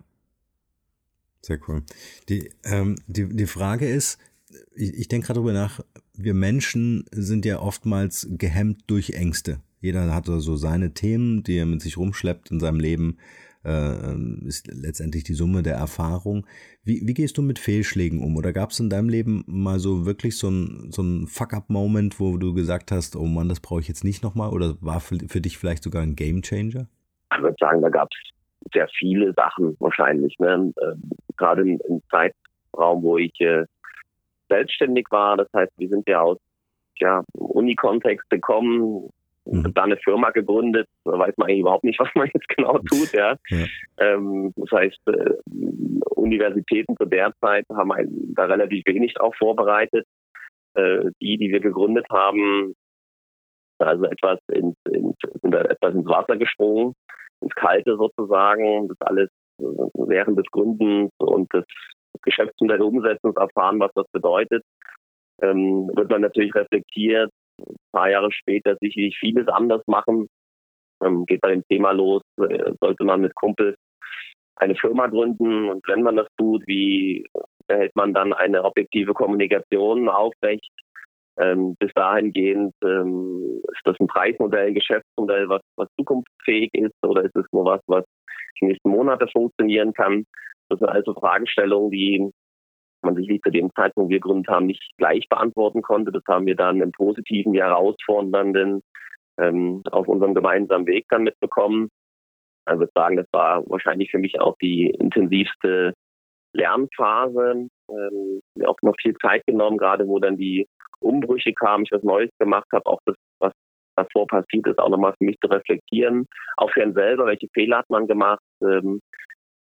Sehr 1.43 1.59
cool. 1.69 1.83
Die, 2.31 2.51
ähm, 2.65 2.97
die, 3.07 3.29
die 3.29 3.47
Frage 3.47 3.87
ist, 3.87 4.19
ich, 4.75 4.95
ich 4.95 5.09
denke 5.09 5.27
gerade 5.27 5.41
darüber 5.41 5.53
nach, 5.53 5.81
wir 6.15 6.35
Menschen 6.35 7.05
sind 7.11 7.45
ja 7.45 7.61
oftmals 7.61 8.29
gehemmt 8.31 8.85
durch 8.87 9.11
Ängste. 9.11 9.61
Jeder 9.81 10.15
hat 10.15 10.27
so 10.27 10.57
seine 10.57 10.95
Themen, 10.95 11.43
die 11.43 11.59
er 11.59 11.67
mit 11.67 11.83
sich 11.83 11.99
rumschleppt 11.99 12.51
in 12.51 12.61
seinem 12.61 12.81
Leben. 12.81 13.19
Äh, 13.65 14.47
ist 14.47 14.67
letztendlich 14.67 15.25
die 15.25 15.35
Summe 15.35 15.63
der 15.63 15.77
Erfahrung. 15.77 16.47
Wie, 16.83 17.03
wie 17.07 17.15
gehst 17.15 17.39
du 17.39 17.43
mit 17.43 17.59
Fehlschlägen 17.59 18.23
um? 18.23 18.37
Oder 18.37 18.53
gab 18.53 18.71
es 18.71 18.81
in 18.81 18.91
deinem 18.91 19.09
Leben 19.09 19.43
mal 19.47 19.79
so 19.79 20.05
wirklich 20.05 20.37
so 20.39 20.49
ein, 20.49 20.91
so 20.91 21.03
ein 21.03 21.27
Fuck-up-Moment, 21.27 22.21
wo 22.21 22.37
du 22.37 22.53
gesagt 22.53 22.93
hast, 22.93 23.17
oh 23.17 23.25
Mann, 23.25 23.49
das 23.49 23.61
brauche 23.61 23.81
ich 23.81 23.89
jetzt 23.89 24.05
nicht 24.05 24.23
nochmal? 24.23 24.51
Oder 24.51 24.75
war 24.81 25.01
für, 25.01 25.17
für 25.29 25.41
dich 25.41 25.57
vielleicht 25.57 25.83
sogar 25.83 26.03
ein 26.03 26.15
Game-Changer? 26.15 26.87
Ich 27.35 27.43
würde 27.43 27.57
sagen, 27.59 27.81
da 27.81 27.89
gab 27.89 28.09
es 28.13 28.35
sehr 28.73 28.89
viele 28.99 29.33
Sachen 29.33 29.77
wahrscheinlich. 29.81 30.39
Ne? 30.39 30.73
Äh, 30.77 30.95
gerade 31.37 31.63
im, 31.63 31.81
im, 31.89 32.03
Zeitraum, 32.11 33.03
wo 33.03 33.19
ich 33.19 33.39
äh, 33.41 33.65
selbstständig 34.49 35.07
war. 35.11 35.37
Das 35.37 35.49
heißt, 35.55 35.73
wir 35.79 35.89
sind 35.89 36.09
ja 36.09 36.21
aus 36.21 36.39
ja, 36.99 37.25
Uni-Kontext 37.33 38.29
gekommen, 38.31 39.09
mhm. 39.45 39.75
da 39.75 39.83
eine 39.83 39.97
Firma 39.99 40.31
gegründet, 40.31 40.89
da 41.05 41.19
weiß 41.19 41.37
man 41.37 41.49
eigentlich 41.49 41.61
überhaupt 41.61 41.85
nicht, 41.85 41.99
was 42.01 42.09
man 42.15 42.31
jetzt 42.33 42.49
genau 42.49 42.79
tut. 42.79 43.13
Ja. 43.13 43.37
ja. 43.49 43.67
Ähm, 43.99 44.53
das 44.57 44.71
heißt, 44.71 45.01
äh, 45.09 45.35
Universitäten 46.17 46.97
zu 46.97 47.05
der 47.05 47.33
Zeit 47.41 47.67
haben 47.71 47.93
einen 47.93 48.35
da 48.35 48.45
relativ 48.45 48.85
wenig 48.87 49.15
drauf 49.15 49.35
vorbereitet. 49.37 50.07
Äh, 50.75 51.11
die, 51.21 51.37
die 51.37 51.53
wir 51.53 51.61
gegründet 51.61 52.07
haben, 52.11 52.75
also 53.79 54.05
etwas 54.07 54.41
ins, 54.53 54.77
ins, 54.91 55.17
sind 55.41 55.55
etwas 55.55 55.95
ins 55.95 56.07
Wasser 56.07 56.37
gesprungen, 56.37 56.95
ins 57.41 57.55
Kalte 57.55 57.97
sozusagen. 57.97 58.89
Das 58.89 59.01
alles 59.01 59.31
während 59.59 60.37
des 60.39 60.47
Gründens 60.51 61.13
und 61.19 61.53
des 61.53 61.65
Geschäftsmodell 62.23 62.83
Umsetzung 62.83 63.37
erfahren, 63.37 63.79
was 63.79 63.93
das 63.95 64.07
bedeutet. 64.11 64.65
Ähm, 65.43 65.91
wird 65.95 66.11
man 66.11 66.23
natürlich 66.23 66.55
reflektiert, 66.55 67.31
ein 67.59 67.77
paar 67.93 68.11
Jahre 68.11 68.31
später 68.33 68.77
sicherlich 68.81 69.17
vieles 69.19 69.49
anders 69.49 69.83
machen. 69.87 70.29
Ähm, 71.03 71.27
geht 71.27 71.41
bei 71.41 71.51
dem 71.51 71.65
Thema 71.69 71.93
los, 71.93 72.23
äh, 72.39 72.73
sollte 72.81 73.05
man 73.05 73.21
mit 73.21 73.35
Kumpels 73.35 73.77
eine 74.57 74.77
Firma 74.77 75.09
gründen 75.09 75.69
und 75.69 75.87
wenn 75.89 76.03
man 76.03 76.17
das 76.17 76.29
tut, 76.39 76.63
wie 76.67 77.27
erhält 77.67 77.95
man 77.97 78.15
dann 78.15 78.33
eine 78.33 78.65
objektive 78.65 79.13
Kommunikation 79.13 80.09
aufrecht? 80.09 80.71
Ähm, 81.37 81.75
bis 81.81 81.91
dahingehend 81.95 82.73
ähm, 82.85 83.61
ist 83.73 83.81
das 83.85 83.99
ein 83.99 84.07
Preismodell, 84.07 84.69
ein 84.69 84.75
Geschäftsmodell, 84.75 85.49
was, 85.49 85.63
was 85.77 85.89
zukunftsfähig 85.99 86.73
ist 86.75 86.95
oder 87.03 87.25
ist 87.25 87.35
es 87.35 87.47
nur 87.51 87.65
was, 87.65 87.81
was 87.89 88.05
die 88.61 88.67
nächsten 88.67 88.91
Monate 88.91 89.27
funktionieren 89.27 89.93
kann? 89.93 90.25
Das 90.69 90.79
sind 90.79 90.89
also 90.89 91.13
Fragestellungen, 91.15 91.91
die 91.91 92.31
man 93.05 93.15
sicherlich 93.17 93.43
zu 93.43 93.51
dem 93.51 93.71
Zeitpunkt, 93.75 94.09
wo 94.09 94.11
wir 94.11 94.21
gegründet 94.21 94.49
haben, 94.49 94.67
nicht 94.67 94.83
gleich 94.97 95.29
beantworten 95.29 95.83
konnte. 95.83 96.13
Das 96.13 96.23
haben 96.29 96.47
wir 96.47 96.57
dann 96.57 96.81
im 96.81 96.93
positiven, 96.93 97.53
wie 97.53 97.63
herausfordernden 97.63 98.83
ähm, 99.39 99.83
auf 99.91 100.09
unserem 100.09 100.35
gemeinsamen 100.35 100.87
Weg 100.87 101.07
dann 101.09 101.25
mitbekommen. 101.25 101.89
Ich 102.67 102.79
würde 102.79 102.93
sagen, 102.95 103.17
das 103.17 103.27
war 103.33 103.63
wahrscheinlich 103.69 104.11
für 104.11 104.19
mich 104.19 104.41
auch 104.41 104.57
die 104.61 104.91
intensivste 104.91 105.93
Lernphase. 106.55 107.69
Ähm, 107.91 108.41
mir 108.57 108.69
auch 108.69 108.77
noch 108.83 108.95
viel 109.01 109.15
Zeit 109.19 109.45
genommen, 109.47 109.77
gerade 109.77 110.07
wo 110.07 110.19
dann 110.19 110.37
die 110.37 110.67
Umbrüche 111.01 111.53
kamen, 111.53 111.85
ich 111.85 111.93
was 111.93 112.03
Neues 112.03 112.31
gemacht 112.39 112.67
habe, 112.73 112.87
auch 112.87 113.01
das, 113.05 113.17
was 113.39 113.53
davor 113.97 114.27
passiert 114.27 114.67
ist, 114.67 114.79
auch 114.79 114.89
nochmal 114.89 115.15
für 115.19 115.25
mich 115.25 115.39
zu 115.41 115.49
reflektieren. 115.49 116.27
Auch 116.57 116.71
für 116.71 116.83
einen 116.83 116.95
selber, 116.95 117.27
welche 117.27 117.49
Fehler 117.53 117.79
hat 117.79 117.91
man 117.91 118.07
gemacht, 118.07 118.43
ähm, 118.63 119.01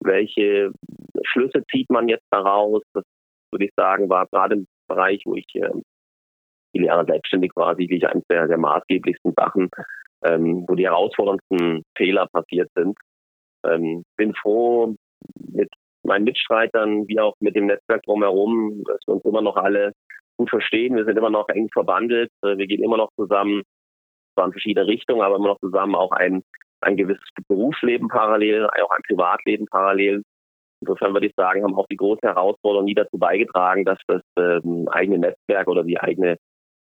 welche 0.01 0.71
Schlüsse 1.23 1.63
zieht 1.71 1.89
man 1.89 2.07
jetzt 2.07 2.25
daraus? 2.31 2.81
Das 2.93 3.03
würde 3.51 3.65
ich 3.65 3.71
sagen, 3.75 4.09
war 4.09 4.27
gerade 4.27 4.55
im 4.55 4.67
Bereich, 4.87 5.21
wo 5.25 5.35
ich 5.35 5.45
äh, 5.55 5.69
viele 6.71 6.87
Jahre 6.87 7.05
selbstständig 7.05 7.51
war, 7.55 7.75
sicherlich 7.75 8.07
eines 8.07 8.23
der, 8.29 8.47
der 8.47 8.57
maßgeblichsten 8.57 9.33
Sachen, 9.35 9.69
ähm, 10.23 10.65
wo 10.67 10.75
die 10.75 10.85
herausforderndsten 10.85 11.83
Fehler 11.97 12.27
passiert 12.31 12.69
sind. 12.75 12.97
Ähm, 13.65 14.03
bin 14.17 14.33
froh 14.35 14.95
mit 15.35 15.69
meinen 16.03 16.23
Mitstreitern, 16.23 17.07
wie 17.07 17.19
auch 17.19 17.35
mit 17.39 17.55
dem 17.55 17.65
Netzwerk 17.65 18.03
drumherum, 18.03 18.83
dass 18.85 18.99
wir 19.05 19.15
uns 19.15 19.25
immer 19.25 19.41
noch 19.41 19.57
alle 19.57 19.93
gut 20.37 20.49
verstehen. 20.49 20.95
Wir 20.95 21.05
sind 21.05 21.17
immer 21.17 21.29
noch 21.29 21.49
eng 21.49 21.69
verbandelt. 21.71 22.31
Äh, 22.43 22.57
wir 22.57 22.67
gehen 22.67 22.83
immer 22.83 22.97
noch 22.97 23.11
zusammen, 23.15 23.63
zwar 24.33 24.45
in 24.45 24.53
verschiedene 24.53 24.87
Richtungen, 24.87 25.21
aber 25.21 25.35
immer 25.35 25.49
noch 25.49 25.59
zusammen 25.59 25.95
auch 25.95 26.11
ein 26.11 26.43
ein 26.81 26.97
gewisses 26.97 27.23
Berufsleben 27.47 28.07
parallel, 28.07 28.67
auch 28.67 28.91
ein 28.91 29.01
Privatleben 29.07 29.65
parallel. 29.67 30.23
Insofern 30.81 31.13
würde 31.13 31.27
ich 31.27 31.33
sagen, 31.35 31.63
haben 31.63 31.75
auch 31.75 31.87
die 31.87 31.97
großen 31.97 32.21
Herausforderungen 32.23 32.85
nie 32.85 32.95
dazu 32.95 33.17
beigetragen, 33.17 33.85
dass 33.85 33.99
das 34.07 34.21
ähm, 34.37 34.87
eigene 34.89 35.19
Netzwerk 35.19 35.67
oder 35.67 35.83
die 35.83 35.99
eigene 35.99 36.37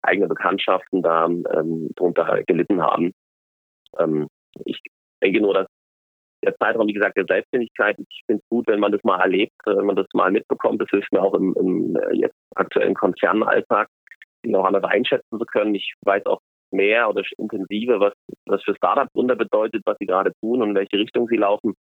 eigene 0.03 0.29
Bekanntschaften 0.29 1.03
da 1.03 1.27
ähm, 1.27 1.91
darunter 1.97 2.43
gelitten 2.45 2.83
haben. 2.83 3.13
Ähm, 3.99 4.29
ich 4.65 4.81
denke 5.23 5.41
nur, 5.41 5.55
dass 5.55 5.67
der 6.43 6.57
Zeitraum, 6.57 6.87
wie 6.89 6.95
gesagt, 6.95 7.17
der 7.19 7.27
Selbstständigkeit, 7.27 7.99
ich 7.99 8.23
finde 8.27 8.43
es 8.43 8.49
gut, 8.49 8.67
wenn 8.67 8.81
man 8.81 8.93
das 8.93 9.05
mal 9.05 9.21
erlebt, 9.21 9.53
wenn 9.67 9.85
man 9.85 9.97
das 9.97 10.07
mal 10.15 10.31
mitbekommt. 10.31 10.81
Das 10.81 10.89
hilft 10.89 11.13
mir 11.13 11.23
auch 11.23 11.35
im, 11.35 11.55
im 11.59 11.97
äh, 11.97 12.15
jetzt 12.15 12.37
aktuellen 12.55 12.95
Konzernalltag, 12.95 13.89
auch 14.55 14.65
anders 14.65 14.85
einschätzen 14.85 15.39
zu 15.39 15.45
können. 15.45 15.75
Ich 15.75 15.95
weiß 16.03 16.25
auch 16.25 16.41
mehr 16.71 17.11
oder 17.11 17.23
intensiver, 17.37 18.01
was, 18.01 18.15
was 18.47 18.63
für 18.63 18.75
Startups 18.75 19.13
Gründer 19.13 19.37
bedeutet, 19.37 19.83
was 19.85 19.99
sie 19.99 20.07
gerade 20.07 20.33
tun 20.41 20.63
und 20.63 20.71
in 20.71 20.75
welche 20.75 20.99
Richtung 20.99 21.29
sie 21.29 21.37
laufen. 21.37 21.75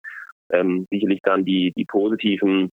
Ähm, 0.50 0.86
sicherlich 0.90 1.20
dann 1.22 1.44
die, 1.44 1.72
die 1.76 1.84
positiven, 1.84 2.70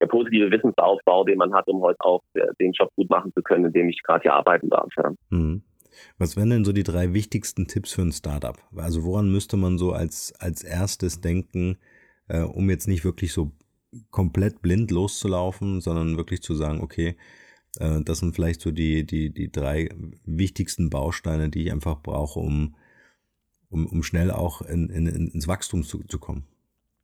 der 0.00 0.06
positive 0.06 0.50
Wissensaufbau, 0.50 1.24
den 1.24 1.38
man 1.38 1.54
hat, 1.54 1.68
um 1.68 1.82
heute 1.82 2.00
auch 2.00 2.22
äh, 2.34 2.46
den 2.60 2.72
Job 2.72 2.90
gut 2.96 3.10
machen 3.10 3.32
zu 3.34 3.42
können, 3.42 3.66
in 3.66 3.72
dem 3.72 3.88
ich 3.88 4.02
gerade 4.02 4.22
hier 4.22 4.34
arbeiten 4.34 4.70
darf. 4.70 4.90
Ja. 4.96 5.12
Mhm. 5.30 5.62
Was 6.18 6.36
wären 6.36 6.50
denn 6.50 6.64
so 6.64 6.72
die 6.72 6.82
drei 6.82 7.12
wichtigsten 7.12 7.66
Tipps 7.66 7.92
für 7.92 8.02
ein 8.02 8.12
Startup? 8.12 8.56
Also 8.76 9.04
woran 9.04 9.30
müsste 9.30 9.56
man 9.56 9.78
so 9.78 9.92
als, 9.92 10.32
als 10.38 10.62
erstes 10.64 11.20
denken, 11.20 11.78
äh, 12.28 12.40
um 12.40 12.70
jetzt 12.70 12.88
nicht 12.88 13.04
wirklich 13.04 13.32
so 13.32 13.52
komplett 14.10 14.62
blind 14.62 14.90
loszulaufen, 14.90 15.80
sondern 15.80 16.16
wirklich 16.16 16.42
zu 16.42 16.54
sagen, 16.54 16.80
okay, 16.80 17.16
äh, 17.78 18.00
das 18.02 18.18
sind 18.18 18.34
vielleicht 18.34 18.60
so 18.60 18.70
die, 18.70 19.06
die, 19.06 19.32
die 19.32 19.50
drei 19.50 19.88
wichtigsten 20.24 20.90
Bausteine, 20.90 21.48
die 21.48 21.64
ich 21.64 21.72
einfach 21.72 22.00
brauche, 22.02 22.40
um, 22.40 22.74
um, 23.68 23.86
um 23.86 24.02
schnell 24.02 24.30
auch 24.30 24.62
in, 24.62 24.88
in, 24.90 25.06
ins 25.06 25.48
Wachstum 25.48 25.84
zu, 25.84 26.02
zu 26.04 26.18
kommen. 26.18 26.46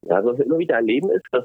Ja, 0.02 0.16
also 0.16 0.30
was 0.30 0.38
wir 0.38 0.46
immer 0.46 0.58
wieder 0.58 0.76
erleben 0.76 1.10
ist, 1.10 1.26
dass 1.32 1.44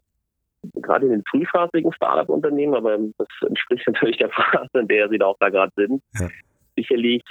gerade 0.82 1.06
in 1.06 1.12
den 1.12 1.24
frühphasigen 1.30 1.94
Startup-Unternehmen, 1.94 2.74
aber 2.74 2.98
das 3.18 3.28
entspricht 3.48 3.88
natürlich 3.88 4.18
der 4.18 4.30
Phase, 4.30 4.80
in 4.80 4.88
der 4.88 5.10
sie 5.10 5.18
da 5.18 5.28
auch 5.28 5.38
da 5.40 5.50
gerade 5.50 5.72
sind, 5.76 6.02
ja 6.20 6.30
sicherlich 6.76 7.24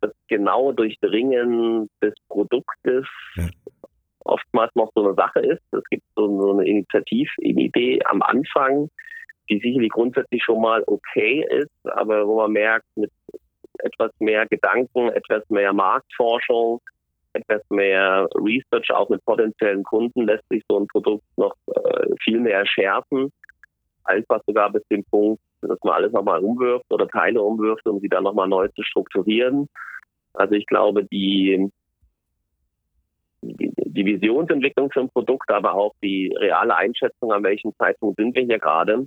das 0.00 0.12
genaue 0.28 0.74
Durchdringen 0.74 1.88
des 2.02 2.14
Produktes 2.28 3.06
ja. 3.36 3.48
oftmals 4.24 4.74
noch 4.74 4.90
so 4.94 5.04
eine 5.04 5.14
Sache 5.14 5.40
ist. 5.40 5.62
Es 5.72 5.84
gibt 5.90 6.04
so, 6.14 6.40
so 6.40 6.52
eine 6.52 6.66
Initiatividee 6.66 8.00
am 8.04 8.22
Anfang, 8.22 8.90
die 9.48 9.58
sicherlich 9.60 9.90
grundsätzlich 9.90 10.42
schon 10.42 10.60
mal 10.60 10.82
okay 10.86 11.44
ist, 11.50 11.70
aber 11.84 12.26
wo 12.26 12.36
man 12.36 12.52
merkt, 12.52 12.86
mit 12.96 13.10
etwas 13.78 14.10
mehr 14.18 14.46
Gedanken, 14.46 15.08
etwas 15.10 15.48
mehr 15.50 15.72
Marktforschung, 15.72 16.80
etwas 17.36 17.62
mehr 17.70 18.28
Research 18.34 18.90
auch 18.92 19.08
mit 19.08 19.24
potenziellen 19.24 19.84
Kunden 19.84 20.26
lässt 20.26 20.48
sich 20.48 20.62
so 20.68 20.78
ein 20.78 20.86
Produkt 20.86 21.24
noch 21.36 21.54
äh, 21.74 22.06
viel 22.22 22.40
mehr 22.40 22.66
schärfen, 22.66 23.32
einfach 24.04 24.40
sogar 24.46 24.70
bis 24.70 24.82
zum 24.88 25.04
Punkt, 25.04 25.40
dass 25.62 25.78
man 25.82 25.94
alles 25.94 26.12
nochmal 26.12 26.40
umwirft 26.40 26.86
oder 26.90 27.08
Teile 27.08 27.40
umwirft, 27.42 27.86
um 27.86 28.00
sie 28.00 28.08
dann 28.08 28.24
nochmal 28.24 28.48
neu 28.48 28.68
zu 28.68 28.82
strukturieren. 28.82 29.68
Also 30.34 30.54
ich 30.54 30.66
glaube, 30.66 31.04
die, 31.04 31.70
die, 33.42 33.72
die 33.76 34.04
Visionsentwicklung 34.04 34.90
für 34.90 35.00
ein 35.00 35.10
Produkt, 35.10 35.50
aber 35.50 35.74
auch 35.74 35.94
die 36.02 36.34
reale 36.38 36.76
Einschätzung, 36.76 37.32
an 37.32 37.42
welchem 37.42 37.74
Zeitpunkt 37.76 38.16
sind 38.18 38.34
wir 38.36 38.44
hier 38.44 38.58
gerade. 38.58 39.06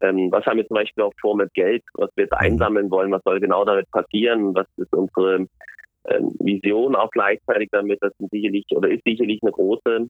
Ähm, 0.00 0.30
was 0.30 0.44
haben 0.44 0.58
wir 0.58 0.66
zum 0.66 0.74
Beispiel 0.74 1.04
auch 1.04 1.14
vor 1.20 1.34
mit 1.36 1.52
Geld, 1.54 1.82
was 1.94 2.10
wir 2.16 2.24
jetzt 2.24 2.32
mhm. 2.32 2.46
einsammeln 2.46 2.90
wollen, 2.90 3.10
was 3.10 3.22
soll 3.24 3.40
genau 3.40 3.64
damit 3.64 3.90
passieren, 3.90 4.54
was 4.54 4.66
ist 4.76 4.92
unsere 4.92 5.46
Vision 6.38 6.94
auch 6.94 7.10
gleichzeitig 7.10 7.68
damit, 7.72 7.98
das 8.00 8.12
ist 8.18 8.30
sicherlich 8.30 8.64
oder 8.70 8.90
ist 8.90 9.04
sicherlich 9.04 9.40
eine 9.42 9.52
große, 9.52 10.08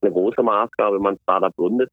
eine 0.00 0.12
große 0.12 0.42
Maßgabe, 0.42 0.96
wenn 0.96 1.02
man 1.02 1.18
Startup 1.22 1.54
gründet. 1.56 1.90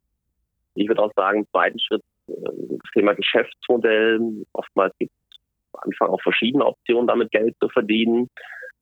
Ich 0.75 0.87
würde 0.87 1.01
auch 1.01 1.11
sagen, 1.15 1.39
im 1.39 1.47
zweiten 1.49 1.79
Schritt 1.79 2.03
das 2.27 2.91
Thema 2.93 3.13
Geschäftsmodell. 3.13 4.46
Oftmals 4.53 4.93
gibt 4.98 5.11
es 5.11 5.37
am 5.74 5.81
Anfang 5.85 6.09
auch 6.09 6.22
verschiedene 6.22 6.65
Optionen, 6.65 7.07
damit 7.07 7.31
Geld 7.31 7.55
zu 7.59 7.69
verdienen. 7.69 8.29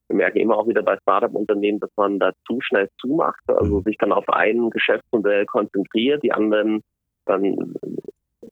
Wir 0.07 0.17
merken 0.17 0.39
immer 0.39 0.57
auch 0.57 0.67
wieder 0.67 0.83
bei 0.83 0.97
Startup-Unternehmen, 0.97 1.79
dass 1.79 1.91
man 1.95 2.19
da 2.19 2.33
zu 2.45 2.59
schnell 2.61 2.89
zumacht, 2.99 3.41
also 3.47 3.77
mhm. 3.77 3.83
sich 3.83 3.97
dann 3.97 4.11
auf 4.11 4.27
ein 4.29 4.69
Geschäftsmodell 4.69 5.45
konzentriert, 5.45 6.21
die 6.23 6.33
anderen 6.33 6.81
dann, 7.25 7.75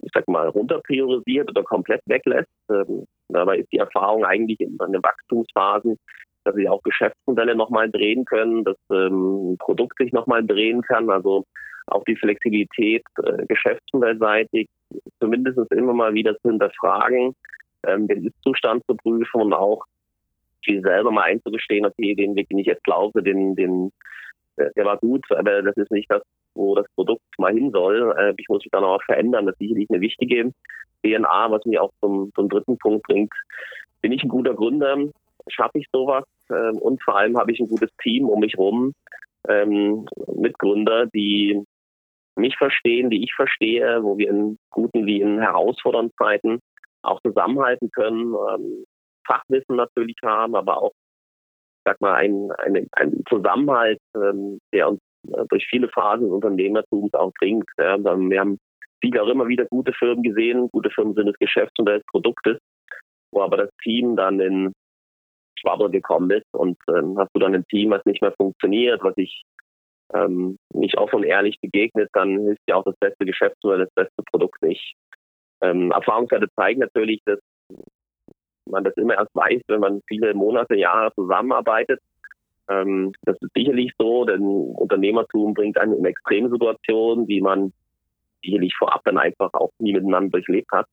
ich 0.09 0.19
sag 0.19 0.27
mal, 0.27 0.47
runterpriorisiert 0.47 1.49
oder 1.49 1.63
komplett 1.63 2.01
weglässt. 2.05 2.49
Ähm, 2.69 3.05
dabei 3.29 3.59
ist 3.59 3.71
die 3.71 3.77
Erfahrung 3.77 4.25
eigentlich 4.25 4.59
in 4.59 4.77
den 4.77 5.03
Wachstumsphasen, 5.03 5.97
dass 6.43 6.55
sich 6.55 6.67
auch 6.67 6.81
Geschäftsmodelle 6.83 7.55
nochmal 7.55 7.89
drehen 7.91 8.25
können, 8.25 8.63
dass 8.63 8.77
ähm, 8.91 9.53
ein 9.53 9.57
Produkt 9.57 9.97
sich 9.99 10.11
nochmal 10.11 10.45
drehen 10.45 10.81
kann. 10.81 11.09
Also 11.09 11.45
auch 11.87 12.03
die 12.05 12.15
Flexibilität 12.15 13.03
äh, 13.23 13.45
geschäftsmodellseitig 13.47 14.67
zumindest 15.19 15.59
immer 15.71 15.93
mal 15.93 16.13
wieder 16.13 16.35
zu 16.39 16.49
hinterfragen, 16.49 17.35
ähm, 17.85 18.07
den 18.07 18.25
Ist-Zustand 18.25 18.83
zu 18.87 18.95
prüfen 18.95 19.41
und 19.41 19.53
auch 19.53 19.83
viel 20.63 20.81
selber 20.81 21.11
mal 21.11 21.23
einzugestehen, 21.23 21.85
okay, 21.85 22.15
den 22.15 22.35
Weg, 22.35 22.49
den 22.49 22.59
ich 22.59 22.67
jetzt 22.67 22.85
laufe, 22.87 23.21
den, 23.21 23.55
den, 23.55 23.91
der 24.75 24.85
war 24.85 24.97
gut, 24.97 25.25
aber 25.31 25.61
das 25.61 25.77
ist 25.77 25.91
nicht 25.91 26.11
das, 26.11 26.21
wo 26.55 26.75
das 26.75 26.85
Produkt 26.95 27.23
mal 27.37 27.53
hin 27.53 27.71
soll. 27.71 28.15
Äh, 28.17 28.33
ich 28.37 28.47
muss 28.49 28.63
mich 28.63 28.71
dann 28.71 28.83
auch 28.83 29.01
verändern. 29.03 29.45
Das 29.45 29.53
ist 29.53 29.59
sicherlich 29.59 29.89
eine 29.89 30.01
wichtige 30.01 30.51
DNA, 31.03 31.51
was 31.51 31.65
mich 31.65 31.79
auch 31.79 31.91
zum, 32.01 32.31
zum 32.35 32.49
dritten 32.49 32.77
Punkt 32.77 33.03
bringt. 33.03 33.33
Bin 34.01 34.11
ich 34.11 34.23
ein 34.23 34.29
guter 34.29 34.53
Gründer? 34.53 34.97
Schaffe 35.47 35.79
ich 35.79 35.87
sowas? 35.91 36.25
Ähm, 36.51 36.77
und 36.77 37.01
vor 37.03 37.17
allem 37.17 37.37
habe 37.37 37.51
ich 37.51 37.59
ein 37.59 37.69
gutes 37.69 37.91
Team 38.01 38.27
um 38.27 38.39
mich 38.39 38.57
rum, 38.57 38.93
ähm, 39.47 40.05
Mitgründer, 40.35 41.07
die 41.07 41.63
mich 42.35 42.55
verstehen, 42.57 43.09
die 43.09 43.23
ich 43.23 43.33
verstehe, 43.33 44.01
wo 44.03 44.17
wir 44.17 44.29
in 44.29 44.57
guten 44.69 45.05
wie 45.05 45.21
in 45.21 45.39
herausfordernden 45.39 46.13
Zeiten 46.17 46.59
auch 47.01 47.21
zusammenhalten 47.21 47.91
können, 47.91 48.33
ähm, 48.33 48.85
Fachwissen 49.25 49.75
natürlich 49.75 50.15
haben, 50.23 50.55
aber 50.55 50.81
auch, 50.81 50.91
sag 51.89 52.01
mal, 52.01 52.15
ein, 52.15 52.51
ein, 52.63 52.87
ein 52.91 53.23
Zusammenhalt, 53.27 53.99
ähm, 54.15 54.59
der 54.73 54.89
uns 54.89 54.99
äh, 55.31 55.43
durch 55.49 55.65
viele 55.67 55.89
Phasen 55.89 56.25
des 56.25 56.33
Unternehmertums 56.33 57.13
auch 57.13 57.31
bringt. 57.39 57.69
Ja. 57.77 57.97
Wir 57.97 58.39
haben 58.39 58.57
viele 59.01 59.23
auch 59.23 59.27
immer 59.27 59.47
wieder 59.47 59.65
gute 59.65 59.93
Firmen 59.93 60.23
gesehen. 60.23 60.69
Gute 60.71 60.91
Firmen 60.91 61.15
sind 61.15 61.25
des 61.25 61.39
Geschäfts 61.39 61.77
und 61.79 61.87
des 61.87 62.03
Produktes, 62.11 62.59
wo 63.31 63.41
aber 63.41 63.57
das 63.57 63.69
Team 63.81 64.15
dann 64.15 64.39
in 64.39 64.71
Schwabbel 65.59 65.89
gekommen 65.89 66.31
ist 66.31 66.47
und 66.53 66.77
ähm, 66.87 67.17
hast 67.17 67.31
du 67.33 67.39
dann 67.39 67.53
ein 67.53 67.65
Team, 67.67 67.89
was 67.89 68.05
nicht 68.05 68.21
mehr 68.21 68.33
funktioniert, 68.37 69.03
was 69.03 69.15
sich 69.15 69.43
ähm, 70.13 70.57
nicht 70.73 70.97
offen 70.97 71.17
und 71.17 71.23
ehrlich 71.23 71.59
begegnet, 71.59 72.09
dann 72.13 72.47
ist 72.47 72.61
ja 72.67 72.75
auch 72.75 72.85
das 72.85 72.95
beste 72.99 73.25
Geschäftsmodell, 73.25 73.79
das 73.79 73.93
beste 73.93 74.23
Produkt 74.31 74.61
nicht. 74.61 74.95
Ähm, 75.61 75.91
Erfahrungswerte 75.91 76.47
zeigen 76.55 76.79
natürlich, 76.79 77.19
dass 77.25 77.39
man 78.69 78.83
das 78.83 78.95
immer 78.97 79.15
erst 79.15 79.33
weiß, 79.35 79.61
wenn 79.67 79.79
man 79.79 80.01
viele 80.07 80.33
Monate, 80.33 80.75
Jahre 80.75 81.13
zusammenarbeitet. 81.13 81.99
Ähm, 82.69 83.13
das 83.23 83.37
ist 83.41 83.51
sicherlich 83.55 83.91
so, 83.97 84.25
denn 84.25 84.41
Unternehmertum 84.41 85.53
bringt 85.53 85.77
einen 85.77 85.93
in 85.93 86.05
extreme 86.05 86.49
Situationen, 86.49 87.27
die 87.27 87.41
man 87.41 87.73
sicherlich 88.43 88.75
vorab 88.77 89.01
dann 89.05 89.17
einfach 89.17 89.53
auch 89.53 89.71
nie 89.79 89.93
miteinander 89.93 90.31
durchlebt 90.31 90.71
hat. 90.71 90.87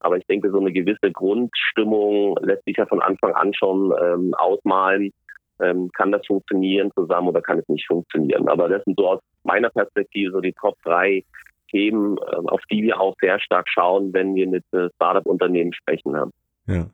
Aber 0.00 0.18
ich 0.18 0.26
denke, 0.26 0.50
so 0.50 0.60
eine 0.60 0.72
gewisse 0.72 1.10
Grundstimmung 1.10 2.36
lässt 2.42 2.64
sich 2.64 2.76
ja 2.76 2.86
von 2.86 3.00
Anfang 3.00 3.32
an 3.32 3.54
schon 3.54 3.94
ähm, 4.00 4.34
ausmalen, 4.34 5.12
ähm, 5.60 5.90
kann 5.94 6.12
das 6.12 6.26
funktionieren 6.26 6.90
zusammen 6.94 7.28
oder 7.28 7.40
kann 7.40 7.58
es 7.58 7.68
nicht 7.68 7.86
funktionieren. 7.86 8.48
Aber 8.48 8.68
das 8.68 8.84
sind 8.84 8.98
so 8.98 9.08
aus 9.08 9.20
meiner 9.42 9.70
Perspektive 9.70 10.32
so 10.32 10.40
die 10.40 10.52
Top 10.52 10.76
drei 10.84 11.24
Themen, 11.70 12.18
äh, 12.18 12.36
auf 12.46 12.60
die 12.70 12.82
wir 12.82 13.00
auch 13.00 13.14
sehr 13.20 13.40
stark 13.40 13.68
schauen, 13.68 14.12
wenn 14.12 14.34
wir 14.34 14.46
mit 14.46 14.64
äh, 14.72 14.88
Startup-Unternehmen 14.96 15.72
sprechen. 15.72 16.12
Ja. 16.12 16.26
ja. 16.66 16.86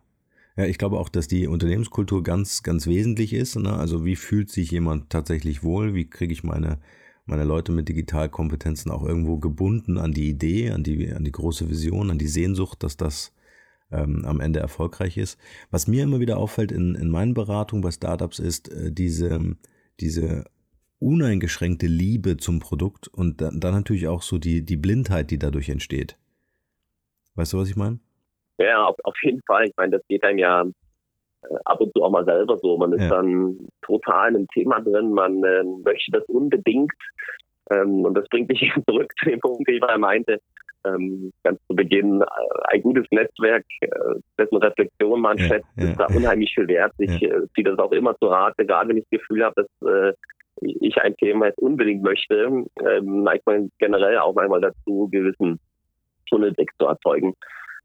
Ja, 0.57 0.67
ich 0.67 0.77
glaube 0.77 0.99
auch, 0.99 1.09
dass 1.09 1.29
die 1.29 1.47
Unternehmenskultur 1.47 2.23
ganz, 2.23 2.63
ganz 2.63 2.87
wesentlich 2.87 3.33
ist. 3.33 3.57
Ne? 3.57 3.73
Also 3.73 4.05
wie 4.05 4.17
fühlt 4.17 4.51
sich 4.51 4.71
jemand 4.71 5.11
tatsächlich 5.11 5.63
wohl? 5.63 5.95
Wie 5.95 6.09
kriege 6.09 6.33
ich 6.33 6.45
meine, 6.45 6.79
meine 7.25 7.45
Leute 7.45 7.73
mit 7.73 7.89
Digitalkompetenzen 7.89 8.91
auch 8.91 9.03
irgendwo 9.03 9.39
gebunden 9.39 9.97
an 9.97 10.13
die 10.13 10.29
Idee, 10.29 10.71
an 10.71 10.83
die, 10.83 11.11
an 11.13 11.25
die 11.25 11.33
große 11.33 11.71
Vision, 11.71 12.11
an 12.11 12.19
die 12.19 12.29
Sehnsucht, 12.29 12.83
dass 12.83 12.99
das 12.99 13.33
ähm, 13.91 14.25
am 14.27 14.41
Ende 14.41 14.61
erfolgreich 14.61 15.17
ist. 15.17 15.39
Was 15.71 15.87
mir 15.87 16.03
immer 16.03 16.21
wieder 16.21 16.37
auffällt 16.37 16.73
in, 16.73 16.95
in 16.97 17.09
meinen 17.09 17.35
Beratungen 17.35 17.83
bei 17.83 17.91
Startups 17.91 18.39
ist 18.39 18.69
äh, 18.71 18.93
diese, 18.93 19.57
diese 20.01 20.45
uneingeschränkte 20.99 21.87
Liebe 21.87 22.37
zum 22.37 22.61
Produkt 22.61 23.09
und 23.09 23.41
dann, 23.41 23.59
dann 23.59 23.75
natürlich 23.75 24.07
auch 24.07 24.23
so 24.23 24.39
die, 24.39 24.65
die 24.65 24.77
Blindheit, 24.77 25.31
die 25.31 25.39
dadurch 25.39 25.69
entsteht. 25.71 26.19
Weißt 27.37 27.55
du, 27.55 27.59
was 27.59 27.69
ich 27.69 27.77
meine? 27.77 27.99
Ja, 28.59 28.85
auf, 28.85 28.97
auf 29.05 29.17
jeden 29.23 29.41
Fall. 29.47 29.67
Ich 29.67 29.77
meine, 29.77 29.93
das 29.99 30.07
geht 30.09 30.25
einem 30.25 30.39
ja 30.39 30.63
äh, 30.63 31.55
ab 31.65 31.81
und 31.81 31.93
zu 31.95 32.03
auch 32.03 32.11
mal 32.11 32.25
selber 32.25 32.59
so. 32.59 32.77
Man 32.77 32.93
ist 32.93 33.03
ja. 33.03 33.09
dann 33.09 33.59
total 33.83 34.31
in 34.31 34.37
einem 34.37 34.49
Thema 34.49 34.81
drin, 34.81 35.13
man 35.13 35.43
äh, 35.45 35.63
möchte 35.85 36.13
das 36.13 36.25
unbedingt. 36.27 36.93
Ähm, 37.71 38.05
und 38.05 38.15
das 38.15 38.29
bringt 38.29 38.49
mich 38.49 38.61
zurück 38.89 39.13
zu 39.19 39.29
dem 39.29 39.41
Punkt, 39.41 39.67
den 39.67 39.77
ich 39.77 39.81
mal 39.81 39.99
meinte 39.99 40.39
ähm, 40.85 41.33
ganz 41.43 41.61
zu 41.67 41.75
Beginn 41.75 42.21
äh, 42.21 42.27
ein 42.71 42.83
gutes 42.83 43.07
Netzwerk, 43.11 43.65
äh, 43.81 43.89
dessen 44.39 44.57
Reflexion 44.57 45.21
man 45.21 45.39
ja, 45.39 45.45
schätzt, 45.45 45.69
ja, 45.77 45.85
ist 45.85 46.01
da 46.01 46.07
unheimlich 46.07 46.55
viel 46.55 46.69
wert. 46.69 46.93
Ich 46.99 47.23
äh, 47.23 47.47
ziehe 47.55 47.65
das 47.65 47.79
auch 47.79 47.93
immer 47.93 48.17
zu 48.19 48.27
Rate, 48.27 48.65
gerade 48.67 48.89
wenn 48.89 48.99
ich 48.99 49.05
das 49.11 49.21
Gefühl 49.21 49.45
habe, 49.45 49.63
dass 49.63 49.89
äh, 49.89 50.13
ich 50.61 50.97
ein 50.99 51.17
Thema 51.17 51.47
jetzt 51.47 51.59
unbedingt 51.59 52.03
möchte, 52.03 52.35
ähm, 52.35 53.23
neigt 53.23 53.47
man 53.47 53.71
generell 53.79 54.19
auch 54.19 54.37
einmal 54.37 54.61
dazu, 54.61 55.09
gewissen 55.11 55.59
Tunnelblick 56.29 56.71
zu 56.79 56.87
erzeugen. 56.87 57.35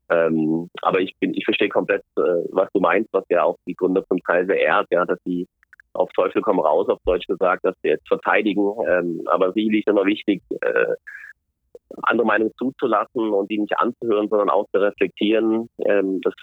Ähm, 0.10 0.70
aber 0.82 1.00
ich 1.02 1.16
bin, 1.20 1.34
ich 1.34 1.44
verstehe 1.46 1.70
komplett, 1.70 2.04
äh, 2.18 2.46
was 2.52 2.70
du 2.74 2.80
meinst, 2.80 3.12
was 3.12 3.26
ja 3.30 3.44
auch 3.44 3.58
die 3.68 3.76
Gründer 3.76 4.04
von 4.08 4.22
Kaiser 4.24 4.56
ehrt, 4.56 4.88
ja, 4.90 5.06
dass 5.06 5.20
sie 5.26 5.48
auf 5.94 6.12
Teufel 6.14 6.42
komm 6.42 6.60
raus, 6.60 6.88
auf 6.90 7.00
Deutsch 7.06 7.28
gesagt, 7.28 7.66
dass 7.66 7.76
sie 7.82 7.90
jetzt 7.90 8.08
verteidigen. 8.08 8.74
Ähm, 8.88 9.22
aber 9.26 9.52
sicherlich 9.54 9.86
ist 9.86 9.92
immer 9.92 10.06
wichtig, 10.06 10.42
äh, 10.62 10.96
andere 12.04 12.28
Meinungen 12.28 12.54
zuzulassen 12.58 13.32
und 13.32 13.50
die 13.50 13.60
nicht 13.60 13.78
anzuhören, 13.80 14.30
sondern 14.30 14.50
auch 14.50 14.68
zu 14.72 14.80
reflektieren. 14.80 15.70
Ähm, 15.80 16.22
das 16.22 16.34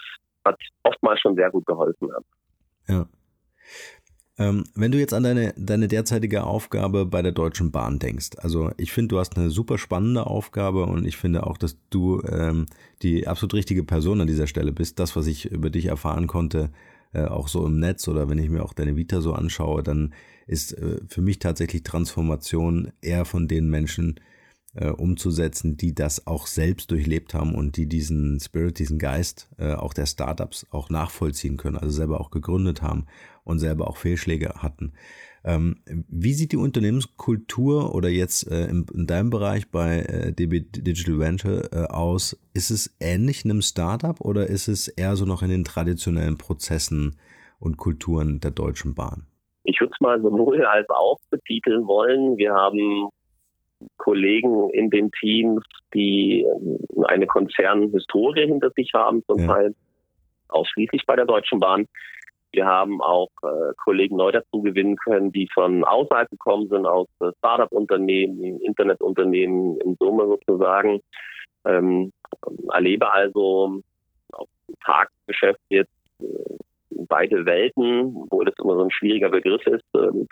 hat 0.43 0.59
oftmals 0.83 1.19
schon 1.21 1.35
sehr 1.35 1.49
gut 1.49 1.65
geholfen. 1.65 2.09
Ja. 2.87 3.05
Ähm, 4.37 4.65
wenn 4.75 4.91
du 4.91 4.99
jetzt 4.99 5.13
an 5.13 5.23
deine, 5.23 5.53
deine 5.57 5.87
derzeitige 5.87 6.43
Aufgabe 6.43 7.05
bei 7.05 7.21
der 7.21 7.31
Deutschen 7.31 7.71
Bahn 7.71 7.99
denkst, 7.99 8.31
also 8.37 8.71
ich 8.77 8.91
finde, 8.91 9.15
du 9.15 9.19
hast 9.19 9.37
eine 9.37 9.49
super 9.49 9.77
spannende 9.77 10.27
Aufgabe 10.27 10.85
und 10.85 11.05
ich 11.05 11.15
finde 11.15 11.47
auch, 11.47 11.57
dass 11.57 11.77
du 11.89 12.21
ähm, 12.23 12.65
die 13.01 13.27
absolut 13.27 13.53
richtige 13.53 13.83
Person 13.83 14.19
an 14.19 14.27
dieser 14.27 14.47
Stelle 14.47 14.73
bist. 14.73 14.99
Das, 14.99 15.15
was 15.15 15.27
ich 15.27 15.45
über 15.45 15.69
dich 15.69 15.85
erfahren 15.85 16.27
konnte, 16.27 16.69
äh, 17.13 17.23
auch 17.23 17.47
so 17.47 17.65
im 17.65 17.79
Netz 17.79 18.07
oder 18.09 18.29
wenn 18.29 18.39
ich 18.39 18.49
mir 18.49 18.63
auch 18.63 18.73
deine 18.73 18.97
Vita 18.97 19.21
so 19.21 19.33
anschaue, 19.33 19.83
dann 19.83 20.13
ist 20.47 20.73
äh, 20.73 20.99
für 21.07 21.21
mich 21.21 21.39
tatsächlich 21.39 21.83
Transformation 21.83 22.91
eher 23.01 23.23
von 23.23 23.47
den 23.47 23.69
Menschen, 23.69 24.19
äh, 24.75 24.89
umzusetzen, 24.89 25.77
die 25.77 25.95
das 25.95 26.27
auch 26.27 26.47
selbst 26.47 26.91
durchlebt 26.91 27.33
haben 27.33 27.55
und 27.55 27.77
die 27.77 27.87
diesen 27.87 28.41
Spirit, 28.41 28.77
diesen 28.77 28.99
Geist 28.99 29.47
äh, 29.57 29.73
auch 29.73 29.93
der 29.93 30.05
Startups 30.05 30.67
auch 30.69 30.89
nachvollziehen 30.89 31.55
können, 31.55 31.77
also 31.77 31.91
selber 31.91 32.19
auch 32.19 32.29
gegründet 32.29 32.81
haben 32.81 33.05
und 33.45 33.59
selber 33.59 33.87
auch 33.87 33.97
Fehlschläge 33.97 34.49
hatten. 34.61 34.93
Ähm, 35.45 35.77
wie 35.85 36.33
sieht 36.33 36.51
die 36.51 36.57
Unternehmenskultur 36.57 37.93
oder 37.93 38.09
jetzt 38.09 38.51
äh, 38.51 38.65
in, 38.65 38.85
in, 38.93 39.05
deinem 39.05 39.29
Bereich 39.29 39.69
bei 39.69 39.99
äh, 39.99 40.33
DB 40.33 40.61
Digital 40.61 41.19
Venture 41.19 41.71
äh, 41.71 41.85
aus? 41.85 42.35
Ist 42.55 42.71
es 42.71 42.97
ähnlich 42.99 43.45
einem 43.45 43.61
Startup 43.61 44.19
oder 44.21 44.47
ist 44.47 44.67
es 44.67 44.87
eher 44.87 45.15
so 45.15 45.25
noch 45.25 45.43
in 45.43 45.49
den 45.49 45.63
traditionellen 45.63 46.39
Prozessen 46.39 47.19
und 47.59 47.77
Kulturen 47.77 48.39
der 48.39 48.51
Deutschen 48.51 48.95
Bahn? 48.95 49.27
Ich 49.63 49.79
würde 49.79 49.93
es 49.93 50.01
mal 50.01 50.19
sowohl 50.19 50.65
als 50.65 50.89
auch 50.89 51.19
betiteln 51.29 51.85
wollen. 51.85 52.37
Wir 52.37 52.53
haben 52.53 53.09
Kollegen 53.97 54.71
in 54.71 54.89
den 54.89 55.11
Teams, 55.11 55.63
die 55.93 56.41
ähm, 56.41 56.79
eine 57.07 57.27
Konzernhistorie 57.27 58.47
hinter 58.47 58.71
sich 58.75 58.91
haben, 58.95 59.23
zum 59.27 59.39
ja. 59.39 59.47
Teil 59.47 59.75
ausschließlich 60.47 61.05
bei 61.05 61.15
der 61.15 61.25
Deutschen 61.25 61.59
Bahn. 61.59 61.87
Wir 62.55 62.65
haben 62.65 63.01
auch 63.01 63.29
äh, 63.43 63.73
Kollegen 63.83 64.15
neu 64.15 64.31
dazu 64.31 64.61
gewinnen 64.61 64.95
können, 64.95 65.31
die 65.31 65.47
von 65.53 65.83
außerhalb 65.83 66.29
gekommen 66.29 66.67
sind, 66.69 66.85
aus 66.85 67.07
äh, 67.19 67.31
Startup-Unternehmen, 67.39 68.61
Internetunternehmen 68.61 69.79
in 69.81 69.95
Summe 69.99 70.25
sozusagen. 70.25 71.01
Ähm, 71.65 72.11
erlebe 72.71 73.11
also 73.11 73.81
auf 74.31 74.47
Tagesgeschäft 74.85 75.59
jetzt 75.69 75.91
äh, 76.21 76.25
beide 77.07 77.45
Welten, 77.45 78.15
obwohl 78.23 78.45
das 78.45 78.55
immer 78.63 78.75
so 78.75 78.83
ein 78.83 78.91
schwieriger 78.91 79.29
Begriff 79.29 79.65
ist. 79.67 79.85
Ähm, 79.95 80.27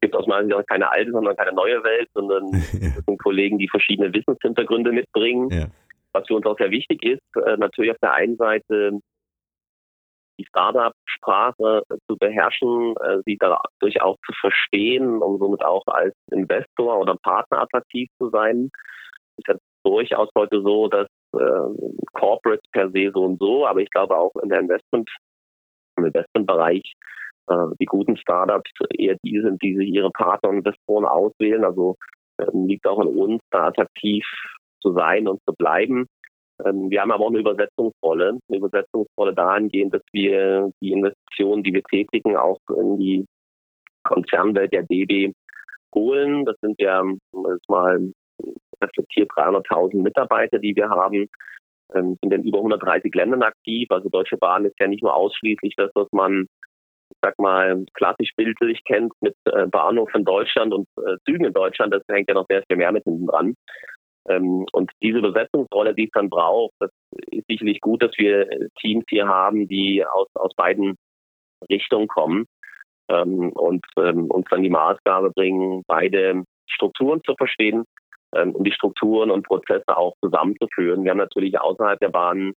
gibt 0.00 0.16
aus 0.16 0.26
meiner 0.26 0.56
Sicht 0.56 0.68
keine 0.68 0.90
alte, 0.90 1.12
sondern 1.12 1.36
keine 1.36 1.52
neue 1.52 1.82
Welt, 1.82 2.08
sondern 2.14 2.50
das 2.52 3.04
sind 3.06 3.22
Kollegen, 3.22 3.58
die 3.58 3.68
verschiedene 3.68 4.12
Wissenshintergründe 4.12 4.92
mitbringen. 4.92 5.48
Ja. 5.50 5.66
Was 6.12 6.26
für 6.26 6.34
uns 6.34 6.46
auch 6.46 6.58
sehr 6.58 6.70
wichtig 6.70 7.02
ist, 7.02 7.22
äh, 7.44 7.56
natürlich 7.56 7.90
auf 7.90 7.98
der 8.02 8.12
einen 8.12 8.36
Seite 8.36 9.00
die 10.38 10.46
Startup-Sprache 10.46 11.82
zu 12.08 12.16
beherrschen, 12.16 12.94
äh, 12.96 13.18
sie 13.24 13.36
dadurch 13.38 14.02
auch 14.02 14.16
zu 14.26 14.32
verstehen 14.40 15.22
und 15.22 15.38
somit 15.38 15.64
auch 15.64 15.86
als 15.86 16.14
Investor 16.30 16.98
oder 16.98 17.16
Partner 17.22 17.62
attraktiv 17.62 18.08
zu 18.18 18.30
sein. 18.30 18.70
Ist 19.36 19.48
ja 19.48 19.54
durchaus 19.84 20.28
heute 20.36 20.62
so, 20.62 20.88
dass 20.88 21.08
äh, 21.34 21.96
Corporates 22.12 22.68
per 22.72 22.90
se 22.90 23.10
so 23.12 23.24
und 23.24 23.38
so, 23.38 23.66
aber 23.66 23.80
ich 23.80 23.90
glaube 23.90 24.16
auch 24.16 24.34
in 24.42 24.48
der 24.48 24.60
Investment, 24.60 25.10
im 25.96 26.06
Investmentbereich 26.06 26.94
äh, 27.48 27.66
die 27.80 27.86
guten 27.86 28.16
Startups 28.16 28.70
eher 28.96 29.16
die 29.24 29.40
sind, 29.40 29.62
die 29.62 29.76
sich 29.76 29.88
ihre 29.88 30.10
Partner 30.10 30.50
und 30.50 30.58
Investoren 30.58 31.04
auswählen. 31.04 31.64
Also 31.64 31.96
ähm, 32.38 32.66
liegt 32.66 32.86
auch 32.86 32.98
an 32.98 33.08
uns, 33.08 33.42
da 33.50 33.66
attraktiv 33.66 34.24
zu 34.80 34.92
sein 34.92 35.28
und 35.28 35.40
zu 35.46 35.54
bleiben. 35.54 36.06
Ähm, 36.64 36.90
wir 36.90 37.00
haben 37.00 37.10
aber 37.10 37.24
auch 37.24 37.30
eine 37.30 37.40
Übersetzungsrolle, 37.40 38.38
eine 38.48 38.58
Übersetzungsrolle 38.58 39.34
dahingehend, 39.34 39.94
dass 39.94 40.02
wir 40.12 40.70
die 40.80 40.92
Investitionen, 40.92 41.62
die 41.62 41.74
wir 41.74 41.82
tätigen, 41.84 42.36
auch 42.36 42.58
in 42.76 42.98
die 42.98 43.26
Konzernwelt 44.04 44.72
der 44.72 44.82
DB 44.82 45.32
holen. 45.94 46.44
Das 46.44 46.56
sind 46.60 46.80
ja 46.80 47.02
jetzt 47.52 47.68
mal 47.68 48.12
reflektiert 48.82 49.30
300.000 49.32 50.02
Mitarbeiter, 50.02 50.58
die 50.58 50.76
wir 50.76 50.88
haben, 50.88 51.28
ähm, 51.94 52.16
sind 52.20 52.32
in 52.32 52.44
über 52.44 52.58
130 52.58 53.14
Ländern 53.14 53.42
aktiv. 53.42 53.90
Also 53.90 54.08
Deutsche 54.08 54.36
Bahn 54.36 54.64
ist 54.64 54.78
ja 54.78 54.86
nicht 54.86 55.02
nur 55.02 55.14
ausschließlich 55.14 55.74
das, 55.76 55.90
was 55.94 56.08
man 56.12 56.46
ich 57.10 57.18
sag 57.22 57.38
mal, 57.38 57.84
klassisch 57.94 58.32
bildlich 58.36 58.82
kennt 58.84 59.12
mit 59.20 59.36
äh, 59.44 59.66
Bahnhof 59.66 60.10
in 60.14 60.24
Deutschland 60.24 60.72
und 60.72 60.88
äh, 60.98 61.16
Zügen 61.24 61.44
in 61.44 61.52
Deutschland, 61.52 61.92
das 61.92 62.02
hängt 62.08 62.28
ja 62.28 62.34
noch 62.34 62.46
sehr 62.48 62.62
viel 62.66 62.76
mehr 62.76 62.92
mit 62.92 63.04
hinten 63.04 63.26
dran. 63.26 63.54
Ähm, 64.28 64.66
und 64.72 64.90
diese 65.02 65.20
Besetzungsrolle, 65.20 65.94
die 65.94 66.04
es 66.04 66.10
dann 66.12 66.30
braucht, 66.30 66.74
das 66.80 66.90
ist 67.30 67.46
sicherlich 67.48 67.80
gut, 67.80 68.02
dass 68.02 68.12
wir 68.16 68.48
Teams 68.80 69.04
hier 69.08 69.28
haben, 69.28 69.68
die 69.68 70.04
aus, 70.04 70.28
aus 70.34 70.54
beiden 70.54 70.96
Richtungen 71.70 72.08
kommen 72.08 72.46
ähm, 73.08 73.50
und 73.50 73.84
ähm, 73.98 74.30
uns 74.30 74.46
dann 74.50 74.62
die 74.62 74.70
Maßgabe 74.70 75.30
bringen, 75.30 75.82
beide 75.86 76.44
Strukturen 76.66 77.22
zu 77.24 77.34
verstehen 77.36 77.84
und 78.36 78.66
die 78.66 78.72
Strukturen 78.72 79.30
und 79.30 79.46
Prozesse 79.46 79.96
auch 79.96 80.14
zusammenzuführen. 80.20 81.04
Wir 81.04 81.12
haben 81.12 81.18
natürlich 81.18 81.60
außerhalb 81.60 82.00
der 82.00 82.08
Bahn 82.08 82.52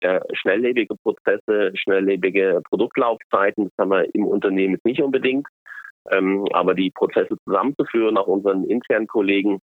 äh, 0.00 0.20
schnelllebige 0.34 0.96
Prozesse, 1.02 1.72
schnelllebige 1.76 2.60
Produktlaufzeiten. 2.68 3.64
Das 3.64 3.72
haben 3.78 3.92
wir 3.92 4.14
im 4.14 4.26
Unternehmen 4.26 4.78
nicht 4.84 5.00
unbedingt. 5.00 5.48
Aber 6.52 6.74
die 6.74 6.90
Prozesse 6.90 7.38
zusammenzuführen, 7.46 8.18
auch 8.18 8.26
unseren 8.26 8.64
internen 8.64 9.06
Kollegen 9.06 9.60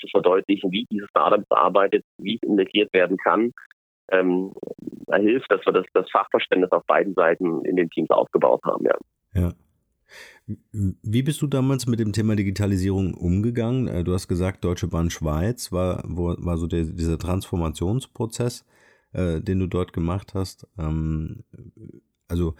zu 0.00 0.06
verdeutlichen, 0.08 0.70
wie 0.72 0.86
dieses 0.90 1.08
Startup 1.10 1.44
arbeitet, 1.50 2.04
wie 2.18 2.36
es 2.36 2.48
integriert 2.48 2.92
werden 2.92 3.16
kann, 3.16 3.52
ähm, 4.10 4.52
da 5.06 5.16
hilft, 5.16 5.50
dass 5.50 5.64
wir 5.66 5.72
das, 5.72 5.86
das 5.92 6.10
Fachverständnis 6.10 6.72
auf 6.72 6.84
beiden 6.86 7.14
Seiten 7.14 7.64
in 7.64 7.76
den 7.76 7.90
Teams 7.90 8.10
aufgebaut 8.10 8.60
haben. 8.64 8.84
Ja. 8.84 9.40
ja. 9.40 9.52
Wie 10.72 11.22
bist 11.22 11.42
du 11.42 11.46
damals 11.46 11.86
mit 11.86 12.00
dem 12.00 12.12
Thema 12.12 12.34
Digitalisierung 12.34 13.12
umgegangen? 13.14 13.86
Äh, 13.88 14.04
du 14.04 14.14
hast 14.14 14.28
gesagt, 14.28 14.64
Deutsche 14.64 14.88
Bahn 14.88 15.10
Schweiz 15.10 15.72
war, 15.72 16.02
war 16.06 16.56
so 16.56 16.66
der, 16.66 16.84
dieser 16.84 17.18
Transformationsprozess 17.18 18.64
äh, 19.12 19.40
den 19.40 19.58
du 19.58 19.66
dort 19.66 19.92
gemacht 19.92 20.34
hast. 20.34 20.66
Ähm, 20.78 21.44
also 22.28 22.54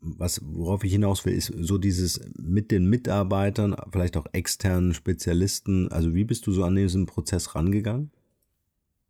was, 0.00 0.40
worauf 0.44 0.84
ich 0.84 0.92
hinaus 0.92 1.24
will, 1.24 1.34
ist 1.34 1.46
so 1.46 1.78
dieses 1.78 2.32
mit 2.36 2.70
den 2.70 2.88
Mitarbeitern, 2.88 3.76
vielleicht 3.90 4.16
auch 4.16 4.26
externen 4.32 4.92
Spezialisten. 4.94 5.90
Also 5.90 6.14
wie 6.14 6.24
bist 6.24 6.46
du 6.46 6.52
so 6.52 6.64
an 6.64 6.76
diesen 6.76 7.06
Prozess 7.06 7.54
rangegangen? 7.54 8.10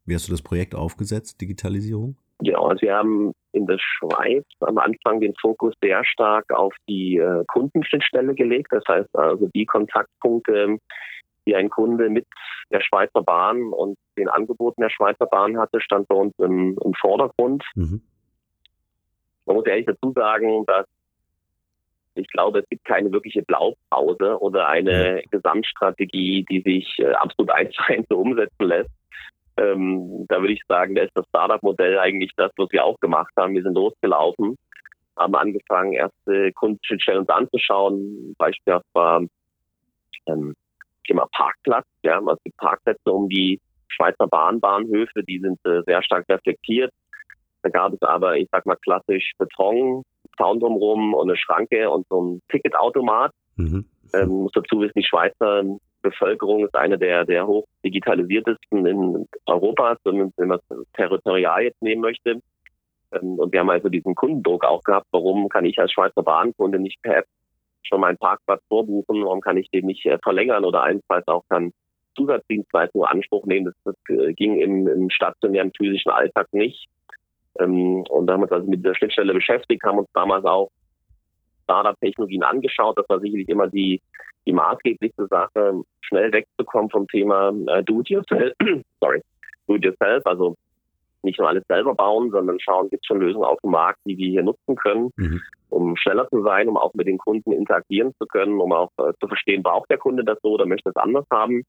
Wie 0.07 0.15
hast 0.15 0.29
du 0.29 0.33
das 0.33 0.43
Projekt 0.43 0.75
aufgesetzt, 0.75 1.41
Digitalisierung? 1.41 2.17
Ja, 2.43 2.59
also 2.59 2.81
wir 2.83 2.95
haben 2.95 3.33
in 3.53 3.67
der 3.67 3.79
Schweiz 3.79 4.45
am 4.61 4.79
Anfang 4.79 5.21
den 5.21 5.35
Fokus 5.41 5.75
sehr 5.83 6.05
stark 6.05 6.53
auf 6.53 6.75
die 6.89 7.19
äh, 7.19 7.45
Kundenschnittstelle 7.49 8.35
gelegt. 8.35 8.69
Das 8.71 8.85
heißt 8.89 9.15
also 9.15 9.49
die 9.55 9.67
Kontaktpunkte, 9.67 10.79
die 11.47 11.55
ein 11.55 11.69
Kunde 11.69 12.09
mit 12.09 12.27
der 12.71 12.81
Schweizer 12.81 13.23
Bahn 13.23 13.73
und 13.73 13.97
den 14.17 14.29
Angeboten 14.29 14.83
der 14.83 14.91
Schweizer 14.91 15.27
Bahn 15.27 15.59
hatte, 15.59 15.81
stand 15.81 16.09
bei 16.09 16.15
uns 16.15 16.33
im, 16.39 16.79
im 16.83 16.95
Vordergrund. 16.95 17.65
Mhm. 17.75 18.03
Man 19.51 19.57
muss 19.57 19.67
ehrlich 19.67 19.87
dazu 19.87 20.13
sagen, 20.13 20.65
dass 20.67 20.87
ich 22.15 22.29
glaube, 22.29 22.61
es 22.61 22.69
gibt 22.69 22.85
keine 22.85 23.11
wirkliche 23.11 23.43
Blaupause 23.43 24.41
oder 24.41 24.69
eine 24.69 25.25
Gesamtstrategie, 25.33 26.45
die 26.49 26.61
sich 26.61 26.97
äh, 27.01 27.13
absolut 27.15 27.51
eins 27.51 27.75
zu 27.75 27.83
eins 27.83 28.07
umsetzen 28.11 28.65
lässt. 28.65 28.91
Ähm, 29.57 30.27
da 30.29 30.41
würde 30.41 30.53
ich 30.53 30.63
sagen, 30.69 30.95
da 30.95 31.03
ist 31.03 31.17
das 31.17 31.27
Startup-Modell 31.31 31.99
eigentlich 31.99 32.31
das, 32.37 32.53
was 32.57 32.71
wir 32.71 32.85
auch 32.85 33.01
gemacht 33.01 33.33
haben. 33.37 33.55
Wir 33.55 33.65
sind 33.65 33.75
losgelaufen, 33.75 34.57
haben 35.17 35.35
angefangen, 35.35 35.95
erste 35.95 36.53
Kundenschnittstellen 36.53 37.23
uns 37.23 37.29
anzuschauen. 37.29 38.37
Beispiel 38.39 38.79
war 38.93 39.25
ähm, 40.27 40.55
Thema 41.09 41.27
Parkplatz. 41.33 41.87
Ja, 42.05 42.19
also 42.19 42.39
die 42.47 42.53
Parkplätze 42.57 43.11
um 43.11 43.29
die 43.29 43.61
Schweizer 43.89 44.29
Bahnbahnhöfe, 44.29 45.25
die 45.25 45.41
sind 45.41 45.59
äh, 45.65 45.83
sehr 45.87 46.05
stark 46.05 46.29
reflektiert. 46.29 46.93
Da 47.63 47.71
gab 47.71 47.93
es 47.93 48.03
aber, 48.03 48.37
ich 48.37 48.49
sag 48.51 48.67
mal, 48.67 48.77
klassisch 48.77 49.33
Beton, 49.39 50.03
Zaun 50.37 50.61
drumherum 50.61 51.15
und 51.15 51.29
eine 51.29 51.37
Schranke 51.37 51.91
und 51.91 52.07
so 52.09 52.23
ein 52.23 52.43
Ticketautomat. 52.49 53.33
Mhm. 53.57 53.85
Ähm, 54.15 54.29
muss 54.29 54.53
dazu 54.53 54.81
wissen, 54.81 54.99
die 54.99 55.05
Schweizer 55.05 55.65
Bevölkerung 56.03 56.65
ist 56.65 56.75
eine 56.75 56.99
der, 56.99 57.25
der 57.25 57.47
hoch 57.47 57.67
digitalisiertesten 57.85 58.87
in 58.87 59.29
Europa, 59.47 59.97
zumindest 60.03 60.39
wenn 60.39 60.49
man 60.49 60.59
es 60.69 60.87
territorial 60.95 61.63
jetzt 61.63 61.83
nehmen 61.83 62.01
möchte. 62.01 62.41
Ähm, 63.13 63.39
und 63.39 63.53
wir 63.53 63.61
haben 63.61 63.71
also 63.71 63.89
diesen 63.89 64.15
Kundendruck 64.15 64.65
auch 64.65 64.83
gehabt, 64.83 65.07
warum 65.11 65.49
kann 65.49 65.65
ich 65.65 65.79
als 65.79 65.93
Schweizer 65.93 66.23
Bahnkunde 66.23 66.79
nicht 66.79 67.03
per 67.03 67.19
App 67.19 67.27
schon 67.83 68.01
meinen 68.01 68.19
Parkplatz 68.19 68.63
vorbuchen? 68.69 69.25
Warum 69.25 69.41
kann 69.41 69.57
ich 69.57 69.71
den 69.71 69.87
nicht 69.87 70.07
äh, 70.07 70.19
verlängern 70.23 70.65
oder 70.65 70.83
allenfalls 70.83 71.27
auch 71.29 71.45
dann 71.49 71.73
Zusatzdienstleistungen 72.17 73.07
in 73.07 73.17
Anspruch 73.17 73.47
nehmen? 73.47 73.67
Das, 73.67 73.75
das 73.85 74.17
äh, 74.17 74.33
ging 74.33 74.59
im, 74.61 74.87
im 74.87 75.11
stationären 75.11 75.73
physischen 75.77 76.11
Alltag 76.11 76.49
nicht. 76.53 76.89
Ähm, 77.59 78.05
und 78.09 78.27
da 78.27 78.35
haben 78.35 78.41
wir 78.41 78.45
uns 78.45 78.53
also 78.53 78.71
mit 78.71 78.81
dieser 78.81 78.95
Schnittstelle 78.95 79.35
beschäftigt, 79.35 79.83
haben 79.85 79.99
uns 79.99 80.09
damals 80.15 80.45
auch 80.45 80.71
Startup-Technologien 81.65 82.43
angeschaut. 82.43 82.99
Das 82.99 83.09
war 83.09 83.21
sicherlich 83.21 83.49
immer 83.49 83.69
die, 83.69 84.01
die 84.47 84.53
maßgeblichste 84.53 85.27
Sache, 85.29 85.83
schnell 86.01 86.33
wegzukommen 86.33 86.91
vom 86.91 87.07
Thema 87.09 87.53
äh, 87.69 87.83
Do-it-yourself. 87.83 88.55
Sorry, 89.01 89.23
Do-it-yourself, 89.67 90.27
also 90.27 90.57
nicht 91.23 91.39
nur 91.39 91.49
alles 91.49 91.65
selber 91.69 91.95
bauen, 91.95 92.31
sondern 92.31 92.59
schauen, 92.61 92.89
gibt 92.89 93.05
es 93.05 93.07
schon 93.07 93.21
Lösungen 93.21 93.45
auf 93.45 93.61
dem 93.61 93.73
Markt, 93.73 94.01
die 94.07 94.17
wir 94.17 94.31
hier 94.31 94.43
nutzen 94.43 94.75
können, 94.77 95.11
mhm. 95.17 95.41
um 95.69 95.97
schneller 95.97 96.29
zu 96.31 96.43
sein, 96.43 96.69
um 96.69 96.77
auch 96.77 96.95
mit 96.95 97.07
den 97.07 97.19
Kunden 97.19 97.53
interagieren 97.53 98.15
zu 98.19 98.27
können, 98.27 98.59
um 98.59 98.73
auch 98.73 98.91
äh, 98.99 99.13
zu 99.21 99.29
verstehen, 99.29 99.63
braucht 99.63 99.91
der 99.91 99.99
Kunde 99.99 100.25
das 100.25 100.39
so 100.43 100.53
oder 100.53 100.67
möchte 100.67 100.91
es 100.91 100.97
anders 100.97 101.27
haben. 101.31 101.63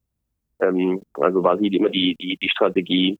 Ähm, 0.62 1.02
also 1.15 1.44
war 1.44 1.58
sie 1.58 1.67
immer 1.67 1.89
die, 1.89 2.15
die, 2.15 2.38
die 2.38 2.50
Strategie, 2.50 3.20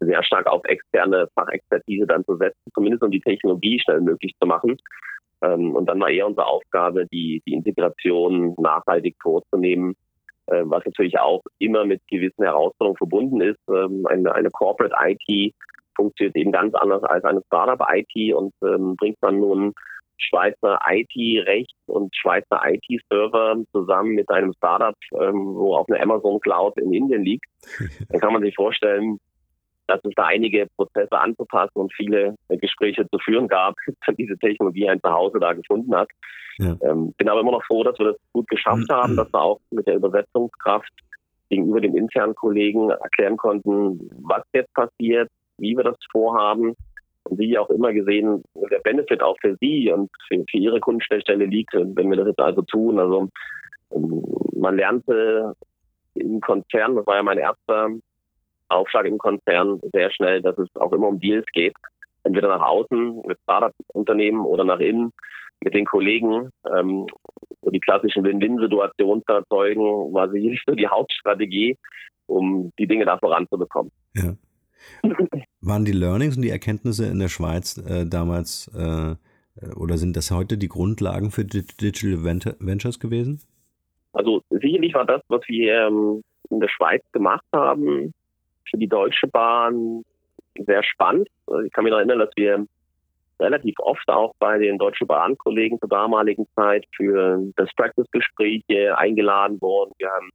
sehr 0.00 0.22
stark 0.22 0.46
auf 0.46 0.64
externe 0.64 1.28
Fachexpertise 1.34 2.06
dann 2.06 2.24
zu 2.24 2.36
setzen, 2.36 2.70
zumindest 2.74 3.02
um 3.02 3.10
die 3.10 3.20
Technologie 3.20 3.80
schnell 3.80 4.00
möglich 4.00 4.34
zu 4.40 4.46
machen. 4.46 4.76
Ähm, 5.42 5.74
und 5.74 5.86
dann 5.86 6.00
war 6.00 6.10
eher 6.10 6.26
unsere 6.26 6.46
Aufgabe, 6.46 7.06
die, 7.06 7.42
die 7.46 7.54
Integration 7.54 8.54
nachhaltig 8.58 9.16
vorzunehmen, 9.22 9.94
äh, 10.46 10.62
was 10.64 10.84
natürlich 10.84 11.18
auch 11.18 11.42
immer 11.58 11.84
mit 11.84 12.02
gewissen 12.08 12.44
Herausforderungen 12.44 12.98
verbunden 12.98 13.40
ist. 13.40 13.60
Ähm, 13.68 14.06
eine, 14.06 14.34
eine 14.34 14.50
Corporate 14.50 14.94
IT 15.00 15.54
funktioniert 15.96 16.36
eben 16.36 16.52
ganz 16.52 16.74
anders 16.74 17.02
als 17.04 17.24
eine 17.24 17.42
Startup-IT 17.46 18.34
und 18.34 18.52
ähm, 18.62 18.96
bringt 18.96 19.20
man 19.22 19.38
nun 19.38 19.74
Schweizer 20.18 20.78
IT-Recht 20.86 21.74
und 21.86 22.14
Schweizer 22.14 22.60
IT-Server 22.66 23.56
zusammen 23.72 24.14
mit 24.14 24.28
einem 24.30 24.52
Startup, 24.54 24.94
ähm, 25.14 25.54
wo 25.54 25.74
auf 25.76 25.88
einer 25.88 26.02
Amazon 26.02 26.40
Cloud 26.40 26.78
in 26.78 26.92
Indien 26.92 27.24
liegt, 27.24 27.46
dann 28.10 28.20
kann 28.20 28.32
man 28.32 28.42
sich 28.42 28.54
vorstellen, 28.54 29.18
dass 29.90 30.00
es 30.04 30.12
da 30.14 30.26
einige 30.26 30.66
Prozesse 30.76 31.18
anzupassen 31.18 31.78
und 31.78 31.92
viele 31.92 32.34
Gespräche 32.48 33.06
zu 33.10 33.18
führen 33.18 33.48
gab, 33.48 33.74
bis 34.06 34.16
diese 34.16 34.38
Technologie 34.38 34.88
ein 34.88 35.00
Zuhause 35.00 35.38
da 35.38 35.52
gefunden 35.52 35.94
hat. 35.94 36.08
Ja. 36.58 36.76
Ähm, 36.82 37.12
bin 37.16 37.28
aber 37.28 37.40
immer 37.40 37.52
noch 37.52 37.64
froh, 37.64 37.82
dass 37.82 37.98
wir 37.98 38.12
das 38.12 38.16
gut 38.32 38.48
geschafft 38.48 38.88
mhm. 38.88 38.92
haben, 38.92 39.16
dass 39.16 39.32
wir 39.32 39.40
auch 39.40 39.60
mit 39.70 39.86
der 39.86 39.96
Übersetzungskraft 39.96 40.92
gegenüber 41.48 41.80
den 41.80 41.96
internen 41.96 42.34
Kollegen 42.34 42.90
erklären 42.90 43.36
konnten, 43.36 44.10
was 44.22 44.42
jetzt 44.52 44.72
passiert, 44.74 45.28
wie 45.58 45.76
wir 45.76 45.84
das 45.84 45.96
vorhaben. 46.12 46.74
Und 47.24 47.38
wie 47.38 47.58
auch 47.58 47.68
immer 47.68 47.92
gesehen, 47.92 48.42
der 48.54 48.78
Benefit 48.78 49.22
auch 49.22 49.36
für 49.40 49.56
Sie 49.60 49.92
und 49.92 50.10
für, 50.26 50.42
für 50.50 50.56
Ihre 50.56 50.80
Kundenschnittstelle 50.80 51.44
liegt, 51.44 51.74
wenn 51.74 52.10
wir 52.10 52.16
das 52.16 52.28
jetzt 52.28 52.40
also 52.40 52.62
tun. 52.62 52.98
Also 52.98 53.28
ähm, 53.94 54.22
man 54.54 54.76
lernte 54.76 55.54
im 56.14 56.40
Konzern, 56.40 56.96
das 56.96 57.06
war 57.06 57.16
ja 57.16 57.22
mein 57.22 57.38
erster 57.38 57.90
Aufschlag 58.70 59.06
im 59.06 59.18
Konzern 59.18 59.80
sehr 59.92 60.10
schnell, 60.10 60.42
dass 60.42 60.56
es 60.58 60.68
auch 60.76 60.92
immer 60.92 61.08
um 61.08 61.20
Deals 61.20 61.46
geht. 61.52 61.74
Entweder 62.22 62.48
nach 62.48 62.66
außen 62.66 63.22
mit 63.26 63.38
Startup-Unternehmen 63.42 64.44
oder 64.44 64.64
nach 64.64 64.80
innen 64.80 65.12
mit 65.62 65.74
den 65.74 65.86
Kollegen. 65.86 66.50
Ähm, 66.70 67.06
die 67.62 67.80
klassischen 67.80 68.24
Win-Win-Situationen 68.24 69.22
zu 69.26 69.32
erzeugen, 69.32 70.12
war 70.12 70.30
sicherlich 70.30 70.62
so 70.66 70.74
die 70.74 70.88
Hauptstrategie, 70.88 71.76
um 72.26 72.72
die 72.78 72.86
Dinge 72.86 73.04
da 73.04 73.18
voranzubekommen. 73.18 73.92
Ja. 74.14 74.34
Waren 75.60 75.84
die 75.84 75.92
Learnings 75.92 76.36
und 76.36 76.42
die 76.42 76.50
Erkenntnisse 76.50 77.06
in 77.06 77.18
der 77.18 77.28
Schweiz 77.28 77.76
äh, 77.78 78.06
damals 78.06 78.68
äh, 78.74 79.14
oder 79.76 79.98
sind 79.98 80.16
das 80.16 80.30
heute 80.30 80.56
die 80.56 80.68
Grundlagen 80.68 81.30
für 81.30 81.44
Digital 81.44 82.24
Ventures 82.24 82.98
gewesen? 82.98 83.40
Also 84.12 84.42
sicherlich 84.48 84.94
war 84.94 85.04
das, 85.04 85.22
was 85.28 85.42
wir 85.48 85.86
ähm, 85.86 86.22
in 86.50 86.60
der 86.60 86.68
Schweiz 86.68 87.02
gemacht 87.12 87.44
haben, 87.52 88.12
für 88.70 88.78
die 88.78 88.88
Deutsche 88.88 89.26
Bahn 89.28 90.02
sehr 90.58 90.82
spannend. 90.82 91.28
Also 91.46 91.60
ich 91.60 91.72
kann 91.72 91.84
mich 91.84 91.90
noch 91.90 91.98
erinnern, 91.98 92.18
dass 92.18 92.30
wir 92.36 92.66
relativ 93.40 93.74
oft 93.78 94.08
auch 94.08 94.34
bei 94.38 94.58
den 94.58 94.78
Deutschen 94.78 95.06
Bahn-Kollegen 95.06 95.78
zur 95.80 95.88
damaligen 95.88 96.46
Zeit 96.54 96.84
für 96.94 97.40
das 97.56 97.70
Practice-Gespräch 97.74 98.64
eingeladen 98.96 99.60
wurden. 99.60 99.92
Wir 99.98 100.08
haben 100.10 100.30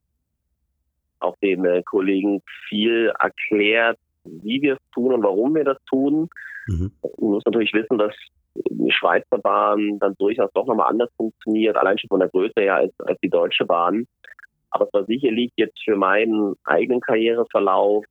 auch 1.19 1.35
den 1.41 1.65
äh, 1.65 1.83
Kollegen 1.83 2.41
viel 2.67 3.11
erklärt, 3.19 3.97
wie 4.23 4.61
wir 4.61 4.73
es 4.73 4.79
tun 4.93 5.13
und 5.13 5.23
warum 5.23 5.55
wir 5.55 5.63
das 5.63 5.77
tun. 5.89 6.29
Mhm. 6.67 6.91
Man 7.01 7.29
muss 7.31 7.45
natürlich 7.45 7.73
wissen, 7.73 7.97
dass 7.97 8.13
die 8.55 8.91
Schweizer 8.91 9.37
Bahn 9.37 9.99
dann 9.99 10.15
durchaus 10.17 10.51
doch 10.53 10.65
nochmal 10.65 10.89
anders 10.89 11.09
funktioniert, 11.17 11.75
allein 11.75 11.97
schon 11.97 12.07
von 12.07 12.19
der 12.19 12.29
Größe 12.29 12.53
her 12.57 12.75
als, 12.75 12.93
als 12.99 13.19
die 13.21 13.29
Deutsche 13.29 13.65
Bahn. 13.65 14.07
Aber 14.81 15.05
sicherlich 15.05 15.51
jetzt 15.55 15.81
für 15.83 15.95
meinen 15.95 16.55
eigenen 16.65 17.01
Karriereverlauf 17.01 18.05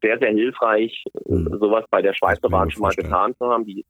sehr, 0.00 0.18
sehr 0.18 0.30
hilfreich, 0.30 1.04
mhm. 1.26 1.58
sowas 1.58 1.84
bei 1.90 2.02
der 2.02 2.14
Schweizer 2.14 2.48
Bahn 2.48 2.70
schon 2.70 2.82
mal 2.82 2.94
getan 2.94 3.34
zu 3.36 3.46
haben. 3.46 3.64
Die 3.64 3.84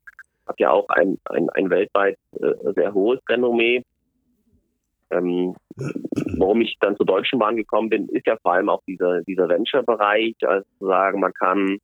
hat 0.46 0.58
ja 0.58 0.70
auch 0.70 0.88
ein, 0.88 1.18
ein, 1.26 1.48
ein 1.50 1.70
weltweit 1.70 2.18
äh, 2.40 2.72
sehr 2.74 2.92
hohes 2.92 3.20
Renommee. 3.28 3.82
Ähm, 5.10 5.54
warum 6.38 6.60
ich 6.60 6.76
dann 6.80 6.96
zur 6.96 7.06
Deutschen 7.06 7.38
Bahn 7.38 7.56
gekommen 7.56 7.90
bin, 7.90 8.08
ist 8.08 8.26
ja 8.26 8.36
vor 8.42 8.54
allem 8.54 8.68
auch 8.68 8.82
dieser, 8.86 9.22
dieser 9.22 9.48
Venture-Bereich, 9.48 10.34
also 10.42 10.66
zu 10.78 10.86
sagen, 10.86 11.20
man 11.20 11.32
kann 11.32 11.78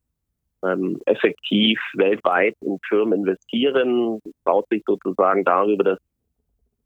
ähm, 0.63 0.99
effektiv 1.05 1.79
weltweit 1.93 2.55
in 2.61 2.77
Firmen 2.87 3.19
investieren, 3.19 4.19
baut 4.43 4.67
sich 4.69 4.83
sozusagen 4.85 5.43
darüber 5.43 5.83
das 5.83 5.99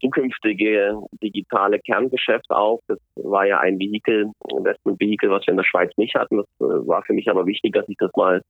zukünftige 0.05 0.99
digitale 1.21 1.79
Kerngeschäft 1.79 2.49
auf. 2.49 2.81
Das 2.87 2.99
war 3.15 3.45
ja 3.45 3.59
ein 3.59 3.79
Vehikel, 3.79 4.31
Investment-Vehikel, 4.49 5.29
was 5.29 5.45
wir 5.45 5.51
in 5.51 5.57
der 5.57 5.63
Schweiz 5.63 5.91
nicht 5.97 6.15
hatten. 6.15 6.37
Das 6.37 6.47
äh, 6.59 6.87
war 6.87 7.03
für 7.03 7.13
mich 7.13 7.29
aber 7.29 7.45
wichtig, 7.45 7.73
dass 7.73 7.87
ich 7.89 7.97
das 7.97 8.11
mal 8.15 8.41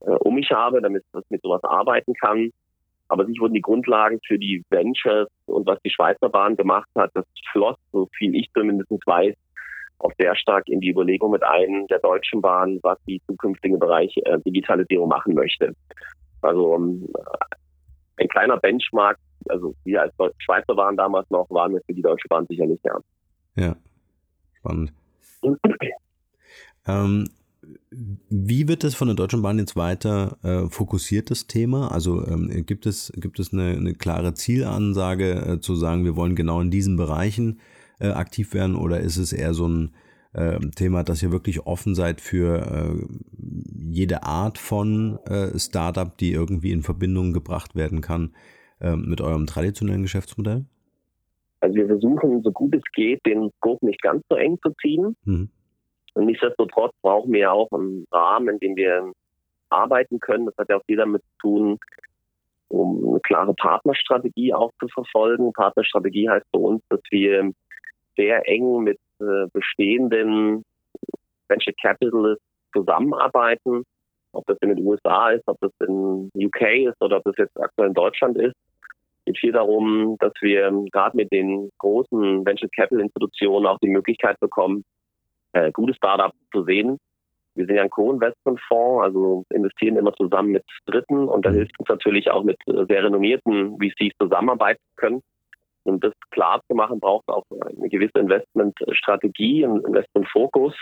äh, 0.00 0.10
um 0.10 0.34
mich 0.34 0.50
habe, 0.50 0.80
damit 0.80 1.04
ich 1.16 1.30
mit 1.30 1.42
sowas 1.42 1.62
arbeiten 1.64 2.14
kann. 2.14 2.50
Aber 3.08 3.26
sich 3.26 3.40
wurden 3.40 3.54
die 3.54 3.60
Grundlagen 3.60 4.20
für 4.26 4.38
die 4.38 4.62
Ventures 4.70 5.28
und 5.46 5.66
was 5.66 5.80
die 5.82 5.90
Schweizer 5.90 6.28
Bahn 6.28 6.56
gemacht 6.56 6.88
hat, 6.94 7.10
das 7.14 7.24
floss, 7.50 7.76
so 7.92 8.08
viel 8.16 8.36
ich 8.36 8.48
zumindest 8.52 8.90
weiß, 9.04 9.34
auch 9.98 10.12
sehr 10.18 10.36
stark 10.36 10.68
in 10.68 10.80
die 10.80 10.90
Überlegung 10.90 11.32
mit 11.32 11.42
ein 11.42 11.86
der 11.88 11.98
Deutschen 11.98 12.40
Bahn, 12.40 12.78
was 12.82 12.98
die 13.06 13.20
zukünftigen 13.26 13.78
Bereich 13.78 14.16
äh, 14.24 14.38
Digitalisierung 14.46 15.08
machen 15.08 15.34
möchte. 15.34 15.74
Also 16.42 16.76
ähm, 16.76 17.08
ein 18.16 18.28
kleiner 18.28 18.58
Benchmark 18.58 19.18
also 19.48 19.74
wir 19.84 20.02
als 20.02 20.14
Schweizer 20.38 20.76
waren 20.76 20.96
damals 20.96 21.28
noch, 21.30 21.48
waren 21.50 21.72
wir 21.72 21.80
für 21.86 21.94
die 21.94 22.02
Deutsche 22.02 22.28
Bahn 22.28 22.46
sicher 22.48 22.66
nicht 22.66 22.84
ernst. 22.84 23.08
Ja, 23.56 23.76
spannend. 24.58 24.92
ähm, 26.86 27.28
wie 27.90 28.68
wird 28.68 28.84
das 28.84 28.94
von 28.94 29.08
der 29.08 29.16
Deutschen 29.16 29.42
Bahn 29.42 29.58
jetzt 29.58 29.76
weiter 29.76 30.38
äh, 30.42 30.68
fokussiert, 30.68 31.30
das 31.30 31.46
Thema? 31.46 31.90
Also 31.92 32.26
ähm, 32.26 32.64
gibt 32.66 32.86
es, 32.86 33.12
gibt 33.16 33.38
es 33.38 33.52
eine, 33.52 33.72
eine 33.72 33.94
klare 33.94 34.34
Zielansage 34.34 35.32
äh, 35.32 35.60
zu 35.60 35.74
sagen, 35.74 36.04
wir 36.04 36.16
wollen 36.16 36.36
genau 36.36 36.60
in 36.60 36.70
diesen 36.70 36.96
Bereichen 36.96 37.60
äh, 37.98 38.08
aktiv 38.08 38.54
werden 38.54 38.76
oder 38.76 39.00
ist 39.00 39.18
es 39.18 39.32
eher 39.32 39.54
so 39.54 39.68
ein 39.68 39.94
äh, 40.32 40.58
Thema, 40.76 41.02
dass 41.02 41.22
ihr 41.22 41.32
wirklich 41.32 41.66
offen 41.66 41.94
seid 41.94 42.20
für 42.20 42.66
äh, 42.66 43.04
jede 43.90 44.22
Art 44.22 44.58
von 44.58 45.18
äh, 45.26 45.58
Startup, 45.58 46.16
die 46.16 46.32
irgendwie 46.32 46.72
in 46.72 46.82
Verbindung 46.82 47.32
gebracht 47.32 47.74
werden 47.74 48.00
kann? 48.00 48.32
Ähm, 48.82 49.04
mit 49.06 49.20
eurem 49.20 49.46
traditionellen 49.46 50.02
Geschäftsmodell? 50.02 50.64
Also 51.60 51.74
wir 51.74 51.86
versuchen, 51.86 52.42
so 52.42 52.50
gut 52.50 52.74
es 52.74 52.82
geht, 52.94 53.24
den 53.26 53.50
Scope 53.58 53.84
nicht 53.84 54.00
ganz 54.00 54.24
so 54.30 54.36
eng 54.36 54.58
zu 54.62 54.70
ziehen. 54.80 55.16
Mhm. 55.24 55.50
Und 56.14 56.26
nichtsdestotrotz 56.26 56.94
brauchen 57.02 57.30
wir 57.32 57.52
auch 57.52 57.70
einen 57.72 58.06
Rahmen, 58.10 58.48
in 58.48 58.58
dem 58.58 58.76
wir 58.76 59.12
arbeiten 59.68 60.18
können. 60.18 60.46
Das 60.46 60.56
hat 60.56 60.70
ja 60.70 60.78
auch 60.78 60.84
viel 60.86 60.96
damit 60.96 61.22
zu 61.22 61.38
tun, 61.40 61.78
um 62.68 63.06
eine 63.10 63.20
klare 63.20 63.52
Partnerstrategie 63.52 64.54
auch 64.54 64.70
zu 64.80 64.88
verfolgen. 64.88 65.52
Partnerstrategie 65.52 66.30
heißt 66.30 66.46
für 66.50 66.60
uns, 66.60 66.82
dass 66.88 67.00
wir 67.10 67.52
sehr 68.16 68.48
eng 68.48 68.84
mit 68.84 68.98
äh, 69.20 69.46
bestehenden 69.52 70.64
Venture 71.48 71.74
Capitalists 71.82 72.44
zusammenarbeiten. 72.74 73.84
Ob 74.32 74.46
das 74.46 74.56
in 74.62 74.70
den 74.70 74.86
USA 74.86 75.30
ist, 75.32 75.46
ob 75.46 75.60
das 75.60 75.72
in 75.86 76.30
UK 76.34 76.88
ist 76.88 77.02
oder 77.02 77.18
ob 77.18 77.24
das 77.24 77.36
jetzt 77.36 77.60
aktuell 77.60 77.88
in 77.88 77.94
Deutschland 77.94 78.38
ist 78.38 78.56
geht 79.26 79.38
viel 79.38 79.52
darum, 79.52 80.16
dass 80.18 80.32
wir 80.40 80.70
gerade 80.92 81.16
mit 81.16 81.32
den 81.32 81.70
großen 81.78 82.44
Venture 82.44 82.68
Capital 82.74 83.00
Institutionen 83.00 83.66
auch 83.66 83.78
die 83.78 83.88
Möglichkeit 83.88 84.38
bekommen, 84.40 84.84
äh, 85.52 85.72
gute 85.72 85.94
Startups 85.94 86.36
zu 86.52 86.64
sehen. 86.64 86.98
Wir 87.54 87.66
sind 87.66 87.76
ja 87.76 87.82
ein 87.82 87.90
Co-Investment-Fonds, 87.90 89.04
also 89.04 89.44
investieren 89.50 89.96
immer 89.96 90.14
zusammen 90.14 90.52
mit 90.52 90.64
Dritten 90.86 91.28
und 91.28 91.44
da 91.44 91.50
mhm. 91.50 91.56
hilft 91.56 91.78
uns 91.78 91.88
natürlich 91.88 92.30
auch 92.30 92.44
mit 92.44 92.58
sehr 92.66 93.04
renommierten 93.04 93.76
VCs 93.78 94.16
zusammenarbeiten 94.20 94.80
zu 94.90 94.96
können. 94.96 95.22
Um 95.84 95.98
das 95.98 96.12
klar 96.30 96.60
zu 96.68 96.74
machen, 96.74 97.00
braucht 97.00 97.24
es 97.26 97.34
auch 97.34 97.44
eine 97.50 97.88
gewisse 97.88 98.18
Investmentstrategie, 98.18 99.64
einen 99.64 99.84
Investmentfokus. 99.84 100.74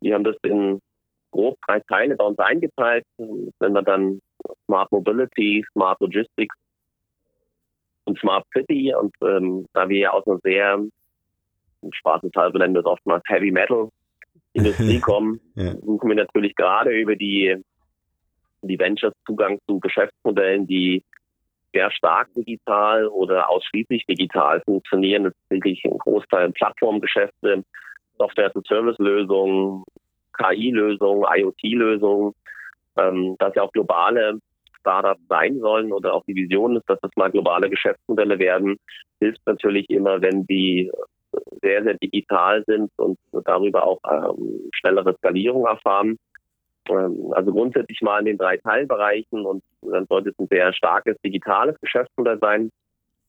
Wir 0.00 0.14
haben 0.14 0.24
das 0.24 0.36
in 0.42 0.80
grob 1.32 1.56
drei 1.66 1.80
Teile 1.80 2.14
bei 2.14 2.24
uns 2.24 2.38
eingeteilt. 2.38 3.04
Wenn 3.16 3.72
wir 3.72 3.82
dann 3.82 4.20
Smart 4.66 4.92
Mobility, 4.92 5.64
Smart 5.72 6.00
Logistics 6.00 6.54
und 8.08 8.18
Smart 8.18 8.46
City. 8.52 8.92
Und 8.94 9.14
ähm, 9.22 9.66
da 9.74 9.88
wir 9.88 9.98
ja 9.98 10.10
aus 10.10 10.26
einer 10.26 10.38
sehr, 10.42 10.74
im 10.74 11.92
schwarzen 11.92 12.32
Teil 12.32 12.50
nennen 12.52 12.74
wir 12.74 12.80
es 12.80 12.86
oftmals 12.86 13.22
Heavy 13.26 13.50
Metal 13.50 13.88
Industrie 14.54 14.98
kommen, 14.98 15.40
ja. 15.54 15.74
suchen 15.76 16.08
wir 16.08 16.16
natürlich 16.16 16.56
gerade 16.56 16.90
über 16.90 17.14
die, 17.14 17.54
die 18.62 18.78
Ventures 18.78 19.14
Zugang 19.26 19.58
zu 19.66 19.78
Geschäftsmodellen, 19.78 20.66
die 20.66 21.04
sehr 21.72 21.90
stark 21.92 22.28
digital 22.34 23.06
oder 23.08 23.50
ausschließlich 23.50 24.06
digital 24.06 24.62
funktionieren. 24.62 25.24
Das 25.24 25.34
ist 25.34 25.50
wirklich 25.50 25.84
ein 25.84 25.98
Großteil 25.98 26.50
Plattformgeschäfte, 26.52 27.62
Software-as-a-Service-Lösungen, 28.16 29.84
KI-Lösungen, 30.36 31.26
IoT-Lösungen, 31.30 32.34
ähm, 32.96 33.36
dass 33.38 33.54
ja 33.54 33.62
auch 33.62 33.72
globale 33.72 34.40
Startups 34.88 35.20
sein 35.28 35.60
sollen 35.60 35.92
oder 35.92 36.14
auch 36.14 36.24
die 36.24 36.34
Vision 36.34 36.76
ist, 36.76 36.88
dass 36.88 36.98
das 37.00 37.10
mal 37.16 37.30
globale 37.30 37.68
Geschäftsmodelle 37.68 38.38
werden, 38.38 38.76
hilft 39.20 39.40
natürlich 39.46 39.88
immer, 39.90 40.22
wenn 40.22 40.46
die 40.46 40.90
sehr, 41.60 41.82
sehr 41.82 41.94
digital 41.94 42.64
sind 42.66 42.90
und 42.96 43.18
darüber 43.44 43.84
auch 43.84 44.00
ähm, 44.10 44.70
schnellere 44.72 45.14
Skalierung 45.18 45.66
erfahren. 45.66 46.16
Ähm, 46.88 47.32
also 47.32 47.52
grundsätzlich 47.52 48.00
mal 48.00 48.20
in 48.20 48.24
den 48.24 48.38
drei 48.38 48.56
Teilbereichen 48.56 49.44
und 49.44 49.62
dann 49.82 50.06
sollte 50.06 50.30
es 50.30 50.38
ein 50.38 50.48
sehr 50.48 50.72
starkes 50.72 51.16
digitales 51.22 51.78
Geschäftsmodell 51.80 52.38
sein. 52.40 52.70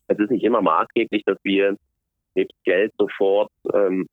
Es 0.08 0.18
ist 0.18 0.32
nicht 0.32 0.44
immer 0.44 0.62
maßgeblich, 0.62 1.24
dass 1.26 1.38
wir 1.44 1.76
nebst 2.36 2.56
Geld 2.64 2.94
sofort 2.98 3.52
ähm, 3.74 4.08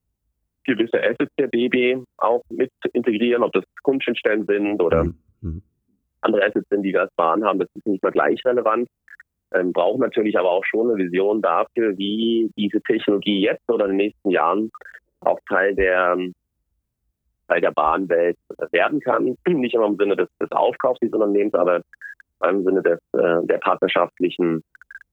gewisse 0.65 1.01
Assets 1.01 1.33
der 1.39 1.47
DB 1.47 2.03
auch 2.17 2.43
mit 2.51 2.73
integrieren, 2.93 3.45
ob 3.45 3.53
das 3.53 3.65
Kundenstellen 3.83 4.47
sind 4.47 4.83
oder 4.83 5.05
mhm. 5.41 5.63
Andere 6.27 6.45
Assets 6.45 6.69
sind, 6.69 6.83
die 6.83 6.93
wir 6.93 7.03
als 7.03 7.15
Bahn 7.17 7.45
haben. 7.45 7.59
Das 7.59 7.69
ist 7.75 7.87
nicht 7.87 8.03
mal 8.03 8.13
gleich 8.13 8.45
relevant. 8.45 8.89
Ähm, 9.55 9.73
brauchen 9.73 10.01
natürlich 10.01 10.39
aber 10.39 10.51
auch 10.51 10.65
schon 10.65 10.91
eine 10.91 11.03
Vision 11.05 11.41
dafür, 11.41 11.97
wie 11.97 12.51
diese 12.57 12.81
Technologie 12.83 13.41
jetzt 13.41 13.69
oder 13.71 13.85
in 13.85 13.93
den 13.93 13.99
nächsten 13.99 14.31
Jahren 14.31 14.71
auch 15.21 15.39
Teil 15.49 15.75
der 15.75 16.17
Teil 17.49 17.61
der 17.61 17.71
Bahnwelt 17.71 18.37
werden 18.73 19.01
kann. 19.01 19.37
Nicht 19.47 19.75
immer 19.75 19.87
im 19.87 19.97
Sinne 19.97 20.17
des, 20.17 20.29
des 20.41 20.51
Aufkaufs 20.53 20.99
dieses 21.01 21.15
Unternehmens, 21.15 21.55
aber 21.55 21.81
im 22.49 22.65
Sinne 22.65 22.83
des, 22.83 22.99
äh, 23.13 23.47
der 23.47 23.59
partnerschaftlichen 23.59 24.63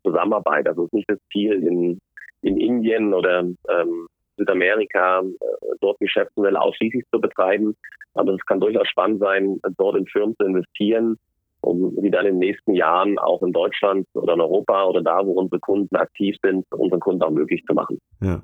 Zusammenarbeit. 0.04 0.67
Also 0.67 0.84
es 0.84 0.88
ist 0.88 0.93
nicht 0.93 1.10
das 1.10 1.19
Ziel, 1.32 1.65
in, 1.65 1.99
in 2.41 2.60
Indien 2.60 3.13
oder 3.13 3.39
ähm, 3.39 4.08
Südamerika 4.38 5.22
äh, 5.22 5.76
dort 5.82 6.00
Geschäftsmodelle 6.00 6.60
ausschließlich 6.60 7.06
zu 7.12 7.19
betreiben. 7.19 7.76
Aber 8.13 8.34
es 8.34 8.46
kann 8.46 8.60
durchaus 8.60 8.88
spannend 8.88 9.19
sein, 9.19 9.60
dort 9.78 9.98
in 9.98 10.06
Firmen 10.06 10.36
zu 10.38 10.46
investieren, 10.46 11.17
um 11.62 11.96
die 12.02 12.12
dann 12.12 12.26
in 12.26 12.34
den 12.34 12.39
nächsten 12.39 12.74
Jahren 12.74 13.17
auch 13.17 13.41
in 13.41 13.52
Deutschland 13.52 14.08
oder 14.13 14.34
in 14.34 14.41
Europa 14.41 14.86
oder 14.86 15.02
da, 15.02 15.26
wo 15.26 15.32
unsere 15.32 15.60
Kunden 15.60 15.96
aktiv 15.96 16.36
sind, 16.43 16.65
unseren 16.72 17.00
Kunden 17.00 17.24
auch 17.24 17.32
möglich 17.32 17.63
zu 17.65 17.74
machen. 17.74 18.00
Ja. 18.22 18.43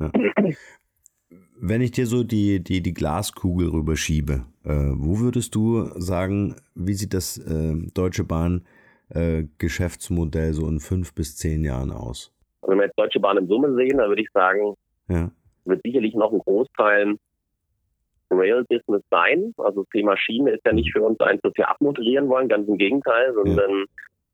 ja. 0.00 0.10
Wenn 1.58 1.80
ich 1.80 1.92
dir 1.92 2.06
so 2.06 2.22
die, 2.22 2.62
die, 2.62 2.82
die 2.82 2.94
Glaskugel 2.94 3.68
rüberschiebe, 3.68 4.44
äh, 4.64 4.92
wo 4.94 5.20
würdest 5.20 5.54
du 5.54 5.84
sagen, 5.98 6.56
wie 6.74 6.94
sieht 6.94 7.14
das 7.14 7.38
äh, 7.38 7.74
Deutsche 7.94 8.24
Bahn 8.24 8.64
äh, 9.08 9.44
Geschäftsmodell 9.58 10.52
so 10.52 10.68
in 10.68 10.80
fünf 10.80 11.14
bis 11.14 11.36
zehn 11.36 11.64
Jahren 11.64 11.92
aus? 11.92 12.35
Wenn 12.66 12.78
wir 12.78 12.86
jetzt 12.86 12.98
Deutsche 12.98 13.20
Bahn 13.20 13.36
im 13.36 13.48
Summe 13.48 13.74
sehen, 13.74 13.98
dann 13.98 14.08
würde 14.08 14.22
ich 14.22 14.30
sagen, 14.32 14.74
ja. 15.08 15.30
wird 15.64 15.82
sicherlich 15.82 16.14
noch 16.14 16.32
ein 16.32 16.40
Großteil 16.40 17.16
Rail-Business 18.30 19.02
sein. 19.10 19.54
Also 19.56 19.82
das 19.82 19.90
Thema 19.90 20.16
Schiene 20.16 20.50
ist 20.52 20.66
ja 20.66 20.72
nicht 20.72 20.92
für 20.92 21.02
uns 21.02 21.20
eins, 21.20 21.40
das 21.42 21.52
wir 21.56 21.68
abmoderieren 21.68 22.28
wollen, 22.28 22.48
ganz 22.48 22.68
im 22.68 22.78
Gegenteil, 22.78 23.32
sondern 23.34 23.70
ja. 23.70 23.84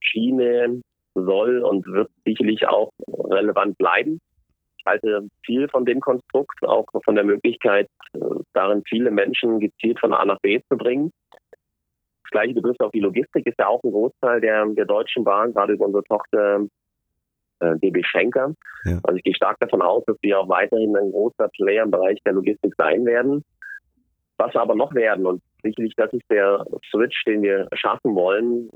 Schiene 0.00 0.82
soll 1.14 1.60
und 1.60 1.86
wird 1.86 2.10
sicherlich 2.24 2.66
auch 2.66 2.90
relevant 3.08 3.76
bleiben. 3.76 4.20
Ich 4.78 4.86
halte 4.86 5.28
viel 5.44 5.68
von 5.68 5.84
dem 5.84 6.00
Konstrukt, 6.00 6.58
auch 6.62 6.86
von 7.04 7.14
der 7.14 7.24
Möglichkeit, 7.24 7.88
darin 8.52 8.82
viele 8.88 9.10
Menschen 9.10 9.60
gezielt 9.60 10.00
von 10.00 10.12
A 10.12 10.24
nach 10.24 10.40
B 10.40 10.60
zu 10.68 10.76
bringen. 10.76 11.12
Das 11.30 12.30
gleiche 12.30 12.54
betrifft 12.54 12.80
auch 12.80 12.90
die 12.90 13.00
Logistik, 13.00 13.46
ist 13.46 13.58
ja 13.58 13.68
auch 13.68 13.82
ein 13.84 13.92
Großteil 13.92 14.40
der, 14.40 14.66
der 14.66 14.86
Deutschen 14.86 15.22
Bahn, 15.22 15.52
gerade 15.52 15.74
über 15.74 15.84
unsere 15.84 16.02
Tochter 16.04 16.66
äh, 17.62 17.78
DB 17.78 18.02
Schenker. 18.04 18.54
Ja. 18.84 18.98
Also 19.04 19.16
ich 19.16 19.24
gehe 19.24 19.34
stark 19.34 19.58
davon 19.60 19.82
aus, 19.82 20.04
dass 20.06 20.16
wir 20.22 20.40
auch 20.40 20.48
weiterhin 20.48 20.96
ein 20.96 21.10
großer 21.10 21.48
Player 21.56 21.84
im 21.84 21.90
Bereich 21.90 22.18
der 22.24 22.34
Logistik 22.34 22.74
sein 22.76 23.04
werden. 23.06 23.44
Was 24.38 24.56
aber 24.56 24.74
noch 24.74 24.94
werden, 24.94 25.26
und 25.26 25.42
sicherlich 25.62 25.94
das 25.96 26.12
ist 26.12 26.28
der 26.30 26.64
Switch, 26.90 27.24
den 27.24 27.42
wir 27.42 27.68
schaffen 27.74 28.14
wollen, 28.14 28.68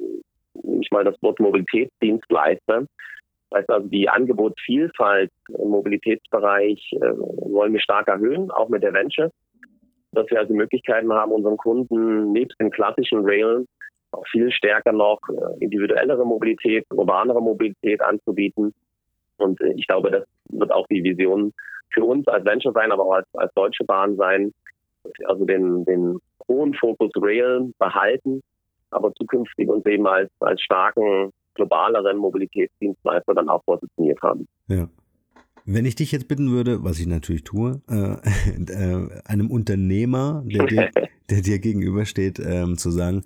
ich 0.80 0.90
mal 0.90 1.04
das 1.04 1.20
Wort 1.22 1.40
Mobilitätsdienstleister. 1.40 2.86
Das 3.50 3.60
heißt 3.60 3.70
also, 3.70 3.88
die 3.88 4.08
Angebotsvielfalt 4.08 5.30
im 5.48 5.68
Mobilitätsbereich 5.68 6.92
äh, 6.92 7.16
wollen 7.16 7.72
wir 7.72 7.80
stark 7.80 8.08
erhöhen, 8.08 8.50
auch 8.50 8.68
mit 8.68 8.82
der 8.82 8.92
Venture, 8.92 9.30
dass 10.12 10.30
wir 10.30 10.40
also 10.40 10.54
Möglichkeiten 10.54 11.12
haben, 11.12 11.32
unseren 11.32 11.56
Kunden 11.56 12.32
nebst 12.32 12.60
den 12.60 12.70
klassischen 12.70 13.24
Rail 13.24 13.66
auch 14.16 14.26
viel 14.30 14.50
stärker 14.50 14.92
noch 14.92 15.20
äh, 15.28 15.64
individuellere 15.64 16.24
Mobilität, 16.24 16.86
urbanere 16.90 17.40
Mobilität 17.40 18.00
anzubieten. 18.00 18.74
Und 19.38 19.60
äh, 19.60 19.72
ich 19.76 19.86
glaube, 19.86 20.10
das 20.10 20.24
wird 20.50 20.72
auch 20.72 20.86
die 20.88 21.02
Vision 21.02 21.52
für 21.90 22.04
uns 22.04 22.26
als 22.28 22.44
Venture 22.44 22.72
sein, 22.72 22.92
aber 22.92 23.04
auch 23.04 23.14
als, 23.14 23.26
als 23.34 23.52
Deutsche 23.54 23.84
Bahn 23.84 24.16
sein, 24.16 24.52
also 25.24 25.44
den, 25.44 25.84
den 25.84 26.18
hohen 26.48 26.74
Fokus 26.74 27.10
Rail 27.16 27.72
behalten, 27.78 28.42
aber 28.90 29.12
zukünftig 29.14 29.68
uns 29.68 29.84
eben 29.86 30.06
als, 30.06 30.30
als 30.40 30.60
starken 30.60 31.32
globaleren 31.54 32.18
Mobilitätsdienstleister 32.18 33.34
dann 33.34 33.48
auch 33.48 33.64
positioniert 33.64 34.20
haben. 34.22 34.46
Ja. 34.68 34.88
Wenn 35.64 35.84
ich 35.84 35.96
dich 35.96 36.12
jetzt 36.12 36.28
bitten 36.28 36.52
würde, 36.52 36.84
was 36.84 37.00
ich 37.00 37.08
natürlich 37.08 37.42
tue, 37.42 37.80
äh, 37.90 38.14
äh, 38.72 39.08
einem 39.24 39.50
Unternehmer, 39.50 40.44
der 40.46 40.66
dir, 40.66 40.90
der 41.30 41.40
dir 41.40 41.58
gegenübersteht, 41.58 42.38
ähm, 42.38 42.76
zu 42.78 42.90
sagen, 42.90 43.24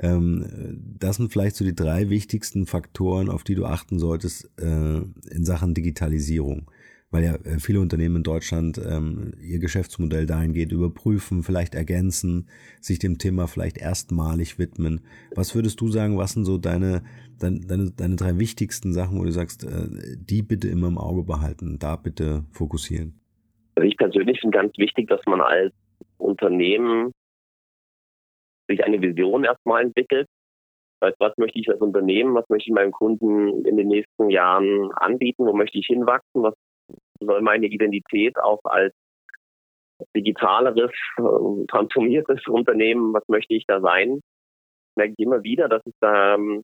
das 0.00 1.16
sind 1.16 1.32
vielleicht 1.32 1.56
so 1.56 1.64
die 1.64 1.74
drei 1.74 2.08
wichtigsten 2.08 2.66
Faktoren, 2.66 3.28
auf 3.28 3.42
die 3.42 3.56
du 3.56 3.64
achten 3.64 3.98
solltest 3.98 4.50
äh, 4.60 4.98
in 4.98 5.44
Sachen 5.44 5.74
Digitalisierung 5.74 6.70
weil 7.10 7.24
ja 7.24 7.34
äh, 7.36 7.58
viele 7.58 7.80
Unternehmen 7.80 8.16
in 8.16 8.22
Deutschland 8.22 8.78
ähm, 8.78 9.32
ihr 9.40 9.58
Geschäftsmodell 9.58 10.26
dahingehend 10.26 10.72
überprüfen, 10.72 11.42
vielleicht 11.42 11.74
ergänzen, 11.74 12.48
sich 12.80 12.98
dem 12.98 13.18
Thema 13.18 13.46
vielleicht 13.46 13.78
erstmalig 13.78 14.58
widmen. 14.58 15.00
Was 15.34 15.54
würdest 15.54 15.80
du 15.80 15.88
sagen, 15.88 16.18
was 16.18 16.32
sind 16.32 16.44
so 16.44 16.58
deine, 16.58 17.02
deine, 17.40 17.60
deine, 17.60 17.90
deine 17.96 18.16
drei 18.16 18.38
wichtigsten 18.38 18.92
Sachen, 18.92 19.18
wo 19.18 19.24
du 19.24 19.32
sagst, 19.32 19.64
äh, 19.64 20.16
die 20.16 20.42
bitte 20.42 20.68
immer 20.68 20.88
im 20.88 20.98
Auge 20.98 21.22
behalten, 21.22 21.78
da 21.78 21.96
bitte 21.96 22.44
fokussieren? 22.52 23.20
Also 23.74 23.88
ich 23.88 23.96
persönlich 23.96 24.40
finde 24.40 24.58
ganz 24.58 24.76
wichtig, 24.76 25.08
dass 25.08 25.20
man 25.26 25.40
als 25.40 25.72
Unternehmen 26.18 27.12
sich 28.68 28.84
eine 28.84 29.00
Vision 29.00 29.44
erstmal 29.44 29.82
entwickelt. 29.82 30.26
Das 31.00 31.10
heißt, 31.10 31.20
was 31.20 31.36
möchte 31.38 31.58
ich 31.58 31.68
als 31.68 31.80
Unternehmen, 31.80 32.34
was 32.34 32.48
möchte 32.48 32.68
ich 32.68 32.74
meinem 32.74 32.92
Kunden 32.92 33.64
in 33.64 33.76
den 33.76 33.88
nächsten 33.88 34.30
Jahren 34.30 34.90
anbieten, 34.92 35.46
wo 35.46 35.52
möchte 35.52 35.78
ich 35.78 35.86
hinwachsen, 35.86 36.42
was 36.42 36.54
soll 37.20 37.40
meine 37.42 37.66
Identität 37.66 38.38
auch 38.38 38.60
als 38.64 38.92
digitaleres, 40.16 40.92
äh, 41.18 41.66
transformiertes 41.66 42.46
Unternehmen, 42.46 43.12
was 43.12 43.24
möchte 43.28 43.54
ich 43.54 43.64
da 43.66 43.80
sein? 43.80 44.20
Merke 44.96 45.14
ich 45.16 45.24
immer 45.24 45.42
wieder, 45.42 45.68
dass 45.68 45.82
es 45.84 45.94
da 46.00 46.34
ähm, 46.34 46.62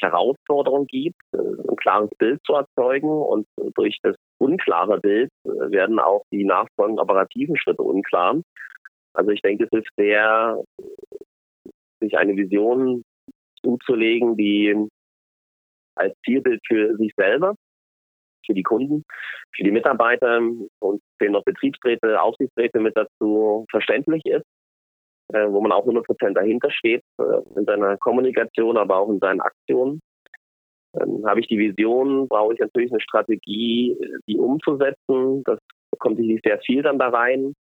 Herausforderungen 0.00 0.86
gibt, 0.86 1.20
äh, 1.32 1.38
ein 1.38 1.76
klares 1.76 2.10
Bild 2.18 2.40
zu 2.44 2.54
erzeugen 2.54 3.08
und 3.08 3.46
durch 3.74 3.98
das 4.02 4.16
unklare 4.38 5.00
Bild 5.00 5.30
äh, 5.44 5.48
werden 5.70 5.98
auch 5.98 6.22
die 6.32 6.44
nachfolgenden 6.44 7.02
operativen 7.02 7.56
Schritte 7.56 7.82
unklar. 7.82 8.40
Also 9.16 9.30
ich 9.30 9.40
denke, 9.40 9.64
es 9.64 9.78
ist 9.78 9.88
sehr, 9.96 10.62
sich 12.00 12.16
eine 12.18 12.36
Vision 12.36 13.02
zuzulegen, 13.62 14.36
die 14.36 14.74
als 15.96 16.14
Zielbild 16.24 16.60
für 16.66 16.96
sich 16.96 17.12
selber 17.16 17.54
für 18.44 18.54
die 18.54 18.62
Kunden, 18.62 19.04
für 19.54 19.64
die 19.64 19.72
Mitarbeiter 19.72 20.38
und 20.78 21.02
zählen 21.18 21.32
noch 21.32 21.44
Betriebsräte, 21.44 22.20
Aufsichtsräte 22.20 22.78
mit 22.78 22.96
dazu 22.96 23.66
verständlich 23.70 24.24
ist, 24.24 24.44
äh, 25.32 25.48
wo 25.48 25.60
man 25.60 25.72
auch 25.72 25.80
100 25.80 26.04
Prozent 26.06 26.36
dahinter 26.36 26.70
steht 26.70 27.02
äh, 27.18 27.58
in 27.58 27.64
seiner 27.64 27.96
Kommunikation, 27.96 28.76
aber 28.76 28.98
auch 28.98 29.08
in 29.08 29.18
seinen 29.18 29.40
Aktionen. 29.40 30.00
Ähm, 31.00 31.26
habe 31.26 31.40
ich 31.40 31.48
die 31.48 31.58
Vision, 31.58 32.28
brauche 32.28 32.54
ich 32.54 32.60
natürlich 32.60 32.92
eine 32.92 33.00
Strategie, 33.00 33.96
die 34.28 34.38
umzusetzen. 34.38 35.42
Das 35.44 35.58
kommt 35.98 36.18
sicherlich 36.18 36.42
sehr 36.44 36.60
viel 36.60 36.82
dann 36.82 36.98
da 36.98 37.08
rein. 37.08 37.54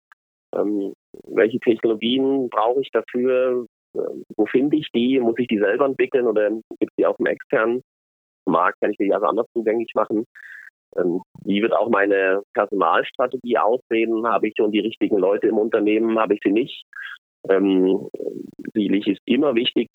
Ähm, 0.55 0.93
welche 1.27 1.59
Technologien 1.59 2.49
brauche 2.49 2.81
ich 2.81 2.91
dafür? 2.91 3.65
Ähm, 3.95 4.23
wo 4.35 4.45
finde 4.45 4.77
ich 4.77 4.89
die? 4.93 5.19
Muss 5.19 5.35
ich 5.37 5.47
die 5.47 5.59
selber 5.59 5.85
entwickeln 5.85 6.27
oder 6.27 6.49
gibt 6.49 6.91
es 6.91 6.95
die 6.97 7.05
auf 7.05 7.17
dem 7.17 7.27
externen 7.27 7.81
Markt? 8.45 8.79
Kann 8.81 8.91
ich 8.91 8.97
die 8.97 9.13
also 9.13 9.25
anders 9.25 9.47
zugänglich 9.53 9.91
machen? 9.95 10.25
Ähm, 10.97 11.21
wie 11.43 11.61
wird 11.61 11.73
auch 11.73 11.89
meine 11.89 12.41
Personalstrategie 12.53 13.57
aussehen? 13.57 14.27
Habe 14.27 14.47
ich 14.47 14.53
schon 14.57 14.71
die 14.71 14.79
richtigen 14.79 15.17
Leute 15.17 15.47
im 15.47 15.57
Unternehmen? 15.57 16.17
Habe 16.19 16.35
ich 16.35 16.39
sie 16.43 16.51
nicht? 16.51 16.85
Ähm, 17.49 18.09
sicherlich 18.73 19.07
ist 19.07 19.21
immer 19.25 19.55
wichtig, 19.55 19.89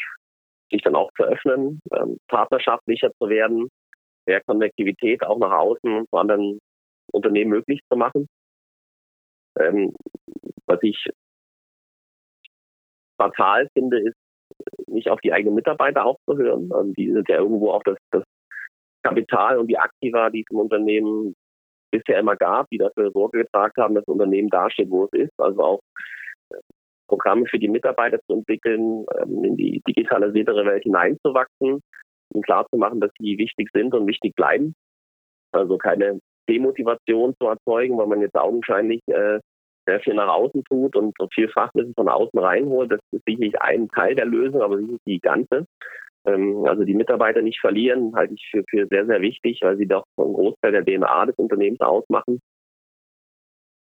sich 0.71 0.83
dann 0.83 0.95
auch 0.95 1.11
zu 1.17 1.25
öffnen, 1.25 1.81
ähm, 1.95 2.19
partnerschaftlicher 2.29 3.11
zu 3.19 3.29
werden. 3.29 3.69
mehr 4.27 4.43
Konnektivität 4.43 5.25
auch 5.25 5.39
nach 5.39 5.51
außen 5.51 5.93
und 5.93 6.09
zu 6.09 6.17
anderen 6.17 6.61
Unternehmen 7.13 7.51
möglich 7.51 7.81
zu 7.91 7.97
machen. 7.97 8.29
Ähm, 9.59 9.93
was 10.71 10.79
ich 10.83 11.05
fatal 13.21 13.69
finde, 13.75 13.99
ist, 14.01 14.17
nicht 14.87 15.11
auf 15.11 15.21
die 15.21 15.33
eigenen 15.33 15.55
Mitarbeiter 15.55 16.05
aufzuhören. 16.05 16.73
Also 16.73 16.93
die 16.93 17.13
sind 17.13 17.29
ja 17.29 17.37
irgendwo 17.37 17.71
auch 17.71 17.83
das, 17.83 17.97
das 18.11 18.25
Kapital 19.03 19.59
und 19.59 19.69
die 19.69 19.79
Aktiva, 19.79 20.31
die 20.31 20.41
es 20.41 20.51
im 20.51 20.59
Unternehmen 20.59 21.35
bisher 21.91 22.19
immer 22.19 22.37
gab, 22.37 22.69
die 22.71 22.79
dafür 22.79 23.11
Sorge 23.11 23.39
getragen 23.39 23.73
haben, 23.79 23.95
dass 23.95 24.05
das 24.05 24.13
Unternehmen 24.13 24.49
dasteht, 24.49 24.91
wo 24.91 25.05
es 25.05 25.13
ist. 25.13 25.39
Also 25.39 25.63
auch 25.63 25.81
äh, 26.51 26.59
Programme 27.09 27.47
für 27.47 27.59
die 27.59 27.69
Mitarbeiter 27.69 28.21
zu 28.27 28.35
entwickeln, 28.35 29.07
ähm, 29.19 29.45
in 29.45 29.57
die 29.57 29.83
digitalisiertere 29.87 30.65
Welt 30.65 30.85
hineinzuwachsen 30.85 31.81
und 32.33 32.45
klarzumachen, 32.45 33.01
dass 33.01 33.11
sie 33.19 33.39
wichtig 33.39 33.71
sind 33.73 33.95
und 33.95 34.07
wichtig 34.07 34.35
bleiben. 34.35 34.75
Also 35.53 35.79
keine 35.79 36.21
Demotivation 36.49 37.35
zu 37.41 37.47
erzeugen, 37.49 37.99
weil 37.99 38.07
man 38.07 38.21
jetzt 38.21 38.37
augenscheinlich 38.37 39.01
äh, 39.09 39.41
sehr 39.91 40.01
viel 40.01 40.15
nach 40.15 40.33
außen 40.33 40.63
tut 40.65 40.95
und 40.95 41.15
so 41.19 41.29
viel 41.35 41.49
Fachwissen 41.49 41.95
von 41.95 42.09
außen 42.09 42.39
reinholt. 42.39 42.93
Das 42.93 43.01
ist 43.11 43.25
sicherlich 43.27 43.61
ein 43.61 43.89
Teil 43.89 44.15
der 44.15 44.27
Lösung, 44.27 44.63
aber 44.63 44.79
sicherlich 44.79 45.01
die 45.07 45.21
ganze. 45.21 45.67
Ähm, 46.27 46.65
also 46.67 46.85
die 46.85 46.95
Mitarbeiter 46.95 47.43
nicht 47.43 47.61
verlieren, 47.61 48.15
halte 48.15 48.35
ich 48.35 48.49
für, 48.51 48.63
für 48.71 48.87
sehr, 48.89 49.07
sehr 49.07 49.21
wichtig, 49.21 49.61
weil 49.63 49.77
sie 49.77 49.87
doch 49.87 50.05
einen 50.17 50.35
Großteil 50.35 50.73
der 50.73 50.85
DNA 50.85 51.27
des 51.27 51.37
Unternehmens 51.37 51.81
ausmachen. 51.81 52.41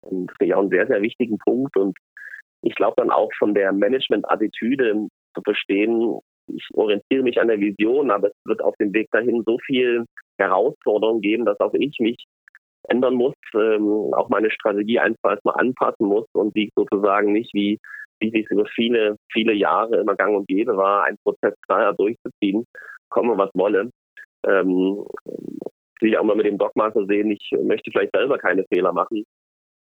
Und 0.01 0.27
das 0.27 0.37
finde 0.39 0.51
ich 0.51 0.55
auch 0.55 0.61
einen 0.61 0.71
sehr, 0.71 0.87
sehr 0.87 1.03
wichtigen 1.03 1.39
Punkt. 1.39 1.77
Und 1.77 1.97
ich 2.63 2.75
glaube 2.75 2.95
dann 2.97 3.11
auch 3.11 3.31
von 3.39 3.55
der 3.55 3.73
Management-Attitüde 3.73 5.09
zu 5.35 5.43
verstehen, 5.43 6.19
ich 6.47 6.67
orientiere 6.73 7.23
mich 7.23 7.39
an 7.39 7.49
der 7.49 7.61
Vision, 7.61 8.11
aber 8.11 8.29
es 8.29 8.35
wird 8.47 8.63
auf 8.63 8.75
dem 8.77 8.95
Weg 8.95 9.11
dahin 9.11 9.43
so 9.45 9.59
viel 9.67 10.07
Herausforderungen 10.39 11.21
geben, 11.21 11.45
dass 11.45 11.61
auch 11.61 11.75
ich 11.75 11.99
mich 12.01 12.25
ändern 12.85 13.15
muss, 13.15 13.35
ähm, 13.55 14.13
auch 14.15 14.29
meine 14.29 14.51
Strategie 14.51 14.99
einfach 14.99 15.33
erstmal 15.33 15.57
anpassen 15.59 16.07
muss 16.07 16.27
und 16.33 16.55
die 16.57 16.71
sozusagen 16.75 17.33
nicht 17.33 17.53
wie 17.55 17.79
wie 18.21 18.43
es 18.43 18.51
über 18.51 18.67
viele, 18.75 19.17
viele 19.33 19.55
Jahre 19.55 19.97
immer 20.01 20.17
gang 20.17 20.37
und 20.37 20.49
gäbe 20.49 20.77
war, 20.77 21.05
einen 21.05 21.19
Prozess 21.19 21.55
klar 21.63 21.95
durchzuziehen, 21.95 22.65
komme 23.11 23.39
was 23.39 23.51
wolle. 23.55 23.91
Ähm, 24.47 25.05
will 26.01 26.11
ich 26.11 26.19
auch 26.19 26.25
mal 26.25 26.37
mit 26.37 26.47
dem 26.47 26.59
Dogma 26.59 26.91
sehen, 26.93 27.31
ich 27.31 27.51
möchte 27.63 27.91
vielleicht 27.91 28.15
selber 28.15 28.39
keine 28.39 28.65
Fehler 28.73 28.93
machen. 28.93 29.25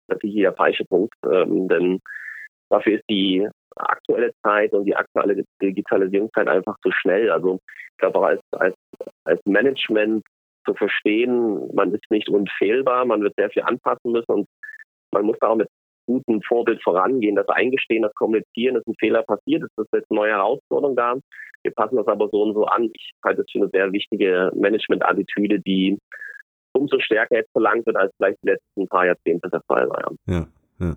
Das 0.08 0.18
ist 0.22 0.30
hier 0.30 0.50
der 0.50 0.54
falsche 0.54 0.84
Punkt, 0.84 1.14
ähm, 1.30 1.68
denn 1.68 2.00
dafür 2.70 2.94
ist 2.94 3.04
die 3.10 3.46
aktuelle 3.76 4.32
Zeit 4.42 4.72
und 4.72 4.84
die 4.84 4.96
aktuelle 4.96 5.44
Digitalisierungszeit 5.62 6.48
einfach 6.48 6.76
zu 6.82 6.90
schnell. 6.92 7.30
Also 7.30 7.60
ich 7.66 7.98
glaube 7.98 8.18
auch 8.18 8.24
als, 8.24 8.40
als, 8.52 8.74
als 9.24 9.40
Management 9.44 10.24
zu 10.66 10.74
verstehen, 10.74 11.74
man 11.74 11.92
ist 11.94 12.10
nicht 12.10 12.28
unfehlbar, 12.28 13.04
man 13.04 13.22
wird 13.22 13.34
sehr 13.36 13.50
viel 13.50 13.62
anpassen 13.62 14.12
müssen 14.12 14.30
und 14.30 14.48
man 15.12 15.24
muss 15.24 15.36
da 15.40 15.48
auch 15.48 15.56
mit 15.56 15.68
guten 16.06 16.42
Vorbild 16.42 16.82
vorangehen, 16.82 17.36
das 17.36 17.48
Eingestehen, 17.48 18.02
das 18.02 18.14
Kommunizieren, 18.14 18.74
dass 18.74 18.86
ein 18.86 18.94
Fehler 18.98 19.22
passiert 19.22 19.62
ist, 19.62 19.72
das 19.76 19.86
ist 19.86 19.94
jetzt 20.00 20.10
neue 20.10 20.32
Herausforderung 20.32 20.96
da. 20.96 21.16
Wir 21.62 21.72
passen 21.72 21.96
das 21.96 22.06
aber 22.06 22.28
so 22.30 22.42
und 22.42 22.54
so 22.54 22.64
an. 22.64 22.88
Ich 22.94 23.12
halte 23.24 23.42
es 23.42 23.50
für 23.50 23.58
eine 23.58 23.68
sehr 23.70 23.92
wichtige 23.92 24.50
Management-Attitüde, 24.54 25.60
die 25.60 25.98
umso 26.72 26.98
stärker 27.00 27.36
jetzt 27.36 27.50
verlangt 27.52 27.84
wird, 27.86 27.96
als 27.96 28.12
vielleicht 28.16 28.38
die 28.42 28.48
letzten 28.48 28.88
paar 28.88 29.06
Jahrzehnte 29.06 29.50
der 29.50 29.60
Fall 29.66 29.88
war. 29.90 30.12
Ja, 30.26 30.46
ja. 30.78 30.96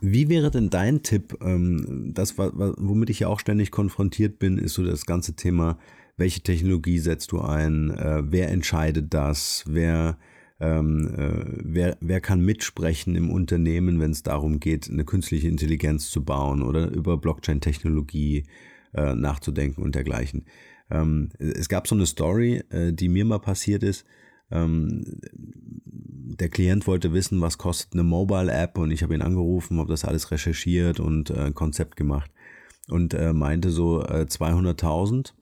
Wie 0.00 0.28
wäre 0.28 0.50
denn 0.50 0.70
dein 0.70 1.02
Tipp? 1.02 1.36
Ähm, 1.42 2.12
das, 2.14 2.36
womit 2.38 3.10
ich 3.10 3.20
ja 3.20 3.28
auch 3.28 3.38
ständig 3.38 3.70
konfrontiert 3.70 4.38
bin, 4.38 4.58
ist 4.58 4.74
so 4.74 4.84
das 4.84 5.06
ganze 5.06 5.36
Thema, 5.36 5.78
welche 6.20 6.42
Technologie 6.42 6.98
setzt 6.98 7.32
du 7.32 7.40
ein? 7.40 7.90
Äh, 7.90 8.22
wer 8.26 8.50
entscheidet 8.50 9.12
das? 9.12 9.64
Wer 9.66 10.18
ähm, 10.60 11.14
äh, 11.16 11.44
wer, 11.64 11.96
wer 12.00 12.20
kann 12.20 12.44
mitsprechen 12.44 13.16
im 13.16 13.30
Unternehmen, 13.30 13.98
wenn 13.98 14.10
es 14.10 14.22
darum 14.22 14.60
geht, 14.60 14.90
eine 14.90 15.04
künstliche 15.04 15.48
Intelligenz 15.48 16.10
zu 16.10 16.22
bauen 16.22 16.62
oder 16.62 16.90
über 16.90 17.16
Blockchain-Technologie 17.16 18.44
äh, 18.92 19.14
nachzudenken 19.14 19.82
und 19.82 19.94
dergleichen. 19.94 20.44
Ähm, 20.90 21.30
es 21.38 21.70
gab 21.70 21.88
so 21.88 21.94
eine 21.94 22.04
Story, 22.04 22.62
äh, 22.68 22.92
die 22.92 23.08
mir 23.08 23.24
mal 23.24 23.38
passiert 23.38 23.82
ist. 23.82 24.04
Ähm, 24.50 25.04
der 25.32 26.50
Klient 26.50 26.86
wollte 26.86 27.14
wissen, 27.14 27.40
was 27.40 27.56
kostet 27.56 27.94
eine 27.94 28.02
Mobile-App 28.02 28.76
und 28.76 28.90
ich 28.90 29.02
habe 29.02 29.14
ihn 29.14 29.22
angerufen, 29.22 29.78
habe 29.78 29.88
das 29.88 30.04
alles 30.04 30.30
recherchiert 30.30 31.00
und 31.00 31.30
äh, 31.30 31.38
ein 31.38 31.54
Konzept 31.54 31.96
gemacht 31.96 32.30
und 32.88 33.14
äh, 33.14 33.32
meinte 33.32 33.70
so 33.70 34.02
äh, 34.02 34.26
200.000 34.28 35.32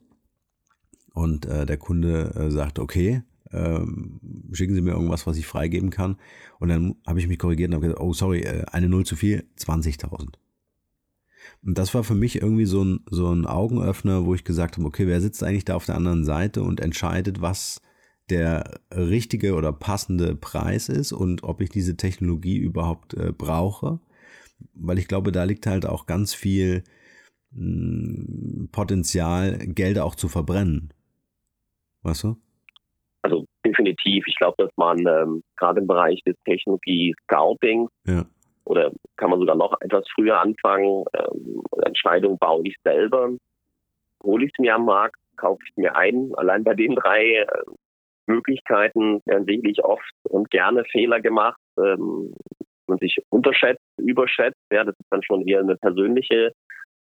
und 1.19 1.45
äh, 1.45 1.65
der 1.65 1.77
Kunde 1.77 2.33
äh, 2.35 2.49
sagt, 2.49 2.79
okay, 2.79 3.23
ähm, 3.51 4.19
schicken 4.53 4.75
Sie 4.75 4.81
mir 4.81 4.91
irgendwas, 4.91 5.27
was 5.27 5.37
ich 5.37 5.45
freigeben 5.45 5.89
kann. 5.89 6.17
Und 6.59 6.69
dann 6.69 6.95
habe 7.05 7.19
ich 7.19 7.27
mich 7.27 7.39
korrigiert 7.39 7.69
und 7.69 7.75
habe 7.75 7.87
gesagt, 7.87 8.01
oh 8.01 8.13
sorry, 8.13 8.41
äh, 8.41 8.63
eine 8.71 8.87
Null 8.87 9.05
zu 9.05 9.15
viel, 9.15 9.43
20.000. 9.57 10.35
Und 11.63 11.77
das 11.77 11.93
war 11.93 12.03
für 12.03 12.15
mich 12.15 12.41
irgendwie 12.41 12.65
so 12.65 12.83
ein, 12.83 13.01
so 13.09 13.33
ein 13.33 13.45
Augenöffner, 13.45 14.25
wo 14.25 14.33
ich 14.33 14.43
gesagt 14.43 14.77
habe, 14.77 14.87
okay, 14.87 15.07
wer 15.07 15.19
sitzt 15.19 15.43
eigentlich 15.43 15.65
da 15.65 15.75
auf 15.75 15.85
der 15.85 15.95
anderen 15.95 16.23
Seite 16.23 16.63
und 16.63 16.79
entscheidet, 16.79 17.41
was 17.41 17.81
der 18.29 18.79
richtige 18.91 19.55
oder 19.55 19.73
passende 19.73 20.35
Preis 20.35 20.87
ist 20.87 21.11
und 21.11 21.43
ob 21.43 21.61
ich 21.61 21.69
diese 21.69 21.97
Technologie 21.97 22.57
überhaupt 22.57 23.15
äh, 23.15 23.33
brauche. 23.35 23.99
Weil 24.73 24.99
ich 24.99 25.07
glaube, 25.07 25.31
da 25.31 25.43
liegt 25.43 25.65
halt 25.65 25.85
auch 25.85 26.05
ganz 26.05 26.33
viel 26.33 26.83
mh, 27.51 27.61
hm, 27.61 28.69
Potenzial, 28.71 29.57
Gelder 29.57 30.05
auch 30.05 30.15
zu 30.15 30.27
verbrennen. 30.27 30.93
Weißt 32.03 32.23
du? 32.23 32.35
Also 33.21 33.45
definitiv. 33.65 34.23
Ich 34.27 34.35
glaube, 34.37 34.55
dass 34.57 34.71
man 34.77 34.99
ähm, 35.05 35.43
gerade 35.57 35.81
im 35.81 35.87
Bereich 35.87 36.21
des 36.25 36.35
Technologie-Scouting 36.45 37.89
ja. 38.05 38.25
oder 38.65 38.91
kann 39.17 39.29
man 39.29 39.39
sogar 39.39 39.55
noch 39.55 39.79
etwas 39.81 40.05
früher 40.15 40.39
anfangen, 40.39 41.03
ähm, 41.13 41.61
Entscheidung 41.83 42.37
baue 42.37 42.65
ich 42.65 42.75
selber, 42.83 43.31
hole 44.23 44.45
ich 44.45 44.51
es 44.53 44.59
mir 44.59 44.75
am 44.75 44.85
Markt, 44.85 45.17
kaufe 45.35 45.61
ich 45.63 45.71
es 45.71 45.77
mir 45.77 45.95
ein. 45.95 46.31
Allein 46.35 46.63
bei 46.63 46.73
den 46.73 46.95
drei 46.95 47.41
äh, 47.41 47.47
Möglichkeiten 48.27 49.21
werden 49.25 49.45
sicherlich 49.45 49.83
oft 49.83 50.13
und 50.23 50.49
gerne 50.49 50.85
Fehler 50.85 51.19
gemacht, 51.19 51.59
ähm, 51.77 52.33
man 52.87 52.99
sich 52.99 53.17
unterschätzt, 53.29 53.83
überschätzt. 53.97 54.59
Ja, 54.71 54.83
das 54.83 54.95
ist 54.97 55.07
dann 55.09 55.23
schon 55.23 55.47
eher 55.47 55.59
eine 55.59 55.75
persönliche 55.75 56.53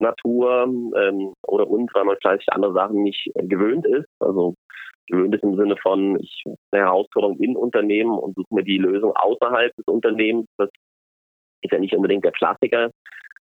Natur 0.01 0.63
ähm, 0.63 1.33
oder 1.47 1.67
und 1.67 1.93
weil 1.93 2.05
man 2.05 2.17
vielleicht 2.21 2.51
andere 2.51 2.73
Sachen 2.73 3.03
nicht 3.03 3.31
äh, 3.35 3.45
gewöhnt 3.45 3.85
ist. 3.85 4.07
Also 4.19 4.55
gewöhnt 5.07 5.35
ist 5.35 5.43
im 5.43 5.55
Sinne 5.55 5.75
von, 5.77 6.19
ich 6.19 6.43
eine 6.71 6.83
Herausforderung 6.83 7.37
in 7.39 7.55
Unternehmen 7.55 8.17
und 8.17 8.35
suche 8.35 8.53
mir 8.53 8.63
die 8.63 8.77
Lösung 8.77 9.13
außerhalb 9.15 9.75
des 9.75 9.85
Unternehmens. 9.85 10.47
Das 10.57 10.69
ist 11.61 11.71
ja 11.71 11.79
nicht 11.79 11.95
unbedingt 11.95 12.25
der 12.25 12.31
Klassiker 12.31 12.89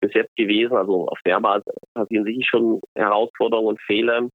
bis 0.01 0.13
jetzt 0.15 0.35
gewesen. 0.37 0.77
Also 0.77 1.09
auf 1.09 1.19
der 1.25 1.41
Basis 1.41 1.73
passieren 1.95 2.25
sicher 2.25 2.45
schon 2.45 2.81
Herausforderungen 2.95 3.69
und 3.69 3.81
Fehler. 3.83 4.29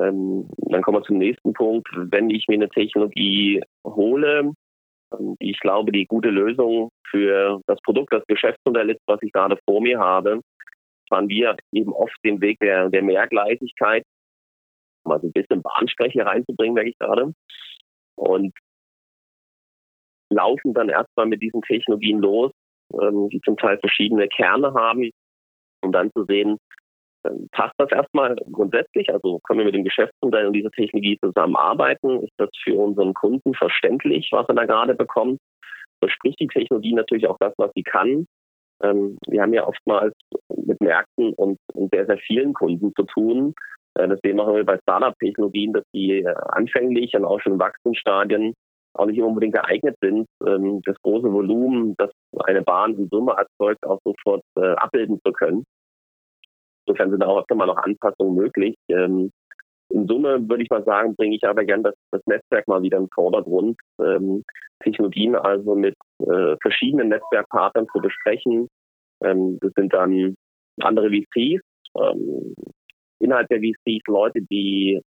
Ähm, 0.00 0.48
dann 0.56 0.82
kommen 0.82 0.98
wir 0.98 1.02
zum 1.02 1.18
nächsten 1.18 1.52
Punkt. 1.52 1.88
Wenn 1.94 2.30
ich 2.30 2.46
mir 2.48 2.54
eine 2.54 2.70
Technologie 2.70 3.62
hole, 3.84 4.52
ähm, 5.12 5.36
die 5.40 5.50
ich 5.50 5.60
glaube, 5.60 5.92
die 5.92 6.06
gute 6.06 6.30
Lösung 6.30 6.90
für 7.10 7.60
das 7.66 7.80
Produkt, 7.82 8.12
das 8.12 8.24
Geschäftsmodell 8.26 8.90
ist, 8.90 9.00
was 9.06 9.20
ich 9.22 9.32
gerade 9.32 9.58
vor 9.66 9.80
mir 9.82 9.98
habe, 9.98 10.40
fahren 11.10 11.28
wir 11.28 11.56
eben 11.72 11.92
oft 11.92 12.16
den 12.24 12.40
Weg 12.40 12.58
der, 12.60 12.88
der 12.88 13.02
Mehrgleisigkeit 13.02 14.04
mal 15.04 15.20
so 15.20 15.26
ein 15.26 15.32
bisschen 15.32 15.62
Bahnspreche 15.62 16.24
reinzubringen, 16.24 16.74
merke 16.74 16.90
ich 16.90 16.98
gerade. 16.98 17.32
Und 18.16 18.54
laufen 20.30 20.74
dann 20.74 20.88
erstmal 20.88 21.26
mit 21.26 21.42
diesen 21.42 21.62
Technologien 21.62 22.20
los, 22.20 22.52
ähm, 22.94 23.28
die 23.28 23.40
zum 23.40 23.56
Teil 23.56 23.78
verschiedene 23.78 24.28
Kerne 24.28 24.72
haben, 24.74 25.10
um 25.82 25.92
dann 25.92 26.12
zu 26.12 26.24
sehen, 26.24 26.58
ähm, 27.26 27.48
passt 27.50 27.74
das 27.78 27.90
erstmal 27.90 28.36
grundsätzlich? 28.50 29.12
Also 29.12 29.40
können 29.40 29.58
wir 29.58 29.66
mit 29.66 29.74
dem 29.74 29.84
Geschäftsmodell 29.84 30.46
und 30.46 30.52
dieser 30.52 30.70
Technologie 30.70 31.18
zusammenarbeiten? 31.22 32.22
Ist 32.22 32.34
das 32.38 32.50
für 32.62 32.74
unseren 32.76 33.14
Kunden 33.14 33.54
verständlich, 33.54 34.28
was 34.32 34.48
er 34.48 34.54
da 34.54 34.64
gerade 34.64 34.94
bekommt? 34.94 35.38
Verspricht 35.98 36.40
die 36.40 36.48
Technologie 36.48 36.94
natürlich 36.94 37.26
auch 37.26 37.36
das, 37.40 37.52
was 37.58 37.70
sie 37.74 37.82
kann? 37.82 38.26
Ähm, 38.82 39.18
wir 39.26 39.42
haben 39.42 39.52
ja 39.52 39.66
oftmals 39.66 40.14
mit 40.56 40.80
Märkten 40.80 41.34
und, 41.34 41.58
und 41.74 41.90
sehr, 41.92 42.06
sehr 42.06 42.18
vielen 42.18 42.54
Kunden 42.54 42.92
zu 42.96 43.04
tun, 43.04 43.54
äh, 43.94 44.08
das 44.08 44.20
sehen 44.22 44.36
wir 44.36 44.64
bei 44.64 44.78
Startup-Technologien, 44.78 45.72
dass 45.72 45.84
die 45.94 46.22
äh, 46.22 46.34
anfänglich 46.48 47.14
und 47.14 47.24
auch 47.24 47.40
schon 47.40 47.54
in 47.54 47.58
Wachstumsstadien 47.58 48.54
auch 48.94 49.06
nicht 49.06 49.20
unbedingt 49.20 49.54
geeignet 49.54 49.96
sind, 50.00 50.26
ähm, 50.46 50.82
das 50.84 50.96
große 51.02 51.32
Volumen, 51.32 51.94
das 51.96 52.10
eine 52.44 52.62
Bahn 52.62 52.94
in 52.94 53.08
Summe 53.08 53.36
erzeugt, 53.36 53.84
auch 53.86 54.00
sofort 54.04 54.42
äh, 54.56 54.72
abbilden 54.74 55.20
zu 55.24 55.32
können. 55.32 55.64
Insofern 56.86 57.10
sind 57.10 57.22
auch 57.22 57.44
mal 57.54 57.66
noch 57.66 57.76
Anpassungen 57.76 58.34
möglich. 58.34 58.74
Ähm, 58.88 59.30
in 59.90 60.06
Summe 60.06 60.48
würde 60.48 60.62
ich 60.62 60.70
mal 60.70 60.84
sagen, 60.84 61.14
bringe 61.14 61.36
ich 61.36 61.44
aber 61.44 61.64
gern 61.64 61.82
das, 61.82 61.94
das 62.10 62.22
Netzwerk 62.26 62.66
mal 62.68 62.82
wieder 62.82 62.98
im 62.98 63.08
Vordergrund. 63.12 63.76
Ähm, 64.00 64.44
Technologien 64.82 65.36
also 65.36 65.74
mit 65.74 65.94
äh, 66.28 66.56
verschiedenen 66.60 67.08
Netzwerkpartnern 67.08 67.86
zu 67.92 68.00
besprechen. 68.00 68.68
Ähm, 69.22 69.58
das 69.60 69.72
sind 69.74 69.92
dann 69.92 70.34
andere 70.80 71.10
VCs, 71.10 71.62
ähm, 71.98 72.54
innerhalb 73.18 73.48
der 73.48 73.60
VCs 73.60 74.06
Leute, 74.06 74.42
die 74.42 75.00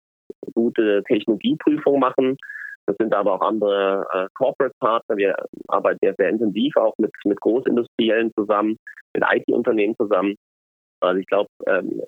gute 0.53 1.03
Technologieprüfung 1.07 1.99
machen. 1.99 2.37
Das 2.85 2.97
sind 2.97 3.13
aber 3.13 3.33
auch 3.33 3.41
andere 3.41 4.05
äh, 4.11 4.27
Corporate 4.33 4.75
Partner. 4.79 5.17
Wir 5.17 5.35
arbeiten 5.67 5.99
sehr, 6.01 6.15
sehr 6.17 6.29
intensiv 6.29 6.75
auch 6.75 6.93
mit, 6.97 7.11
mit 7.23 7.39
Großindustriellen 7.39 8.31
zusammen, 8.37 8.77
mit 9.13 9.23
IT-Unternehmen 9.31 9.95
zusammen. 9.95 10.35
Also 10.99 11.19
ich 11.19 11.27
glaube, 11.27 11.49
ähm, 11.67 12.01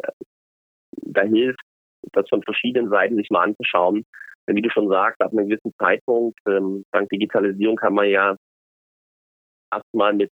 da 0.91 1.21
hilft, 1.21 1.61
das 2.11 2.27
von 2.29 2.43
verschiedenen 2.43 2.89
Seiten 2.89 3.15
sich 3.15 3.29
mal 3.29 3.43
anzuschauen. 3.43 4.03
Denn 4.47 4.55
wie 4.55 4.61
du 4.61 4.69
schon 4.69 4.89
sagst, 4.89 5.21
ab 5.21 5.31
einem 5.31 5.47
gewissen 5.47 5.73
Zeitpunkt, 5.79 6.39
ähm, 6.47 6.83
dank 6.91 7.09
Digitalisierung 7.09 7.77
kann 7.77 7.93
man 7.93 8.09
ja 8.09 8.35
erstmal 9.71 10.13
mit 10.13 10.31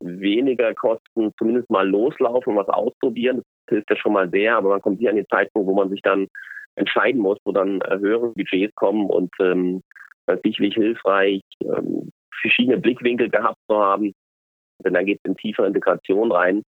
weniger 0.00 0.74
Kosten 0.74 1.32
zumindest 1.38 1.70
mal 1.70 1.88
loslaufen 1.88 2.52
und 2.52 2.58
was 2.58 2.68
ausprobieren. 2.68 3.42
Das 3.66 3.76
hilft 3.76 3.90
ja 3.90 3.96
schon 3.96 4.12
mal 4.12 4.28
sehr, 4.30 4.56
aber 4.56 4.70
man 4.70 4.82
kommt 4.82 4.98
hier 4.98 5.10
an 5.10 5.16
den 5.16 5.28
Zeitpunkt, 5.28 5.68
wo 5.68 5.74
man 5.74 5.90
sich 5.90 6.02
dann 6.02 6.26
entscheiden 6.76 7.20
muss, 7.20 7.38
wo 7.44 7.52
dann 7.52 7.80
äh, 7.82 7.98
höhere 7.98 8.32
Budgets 8.32 8.74
kommen 8.74 9.08
und 9.08 9.30
ähm, 9.40 9.82
sicherlich 10.42 10.74
hilfreich, 10.74 11.42
ähm, 11.62 12.10
verschiedene 12.40 12.78
Blickwinkel 12.78 13.30
gehabt 13.30 13.58
zu 13.68 13.76
haben. 13.76 14.12
Denn 14.84 14.94
dann 14.94 15.06
geht 15.06 15.20
es 15.22 15.30
in 15.30 15.36
tiefe 15.36 15.64
Integration 15.64 16.32
rein. 16.32 16.62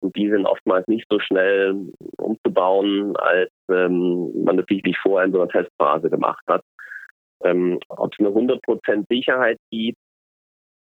Und 0.00 0.14
die 0.14 0.30
sind 0.30 0.46
oftmals 0.46 0.86
nicht 0.86 1.06
so 1.10 1.18
schnell 1.18 1.92
umzubauen, 2.18 3.16
als 3.16 3.50
ähm, 3.68 4.44
man 4.44 4.56
das 4.56 4.66
sicherlich 4.68 4.96
vorher 4.98 5.26
in 5.26 5.32
so 5.32 5.40
einer 5.40 5.50
Testphase 5.50 6.08
gemacht 6.08 6.44
hat. 6.46 6.62
Ähm, 7.42 7.80
Ob 7.88 8.12
es 8.12 8.18
eine 8.20 8.28
100% 8.28 9.06
Sicherheit 9.08 9.58
gibt, 9.70 9.98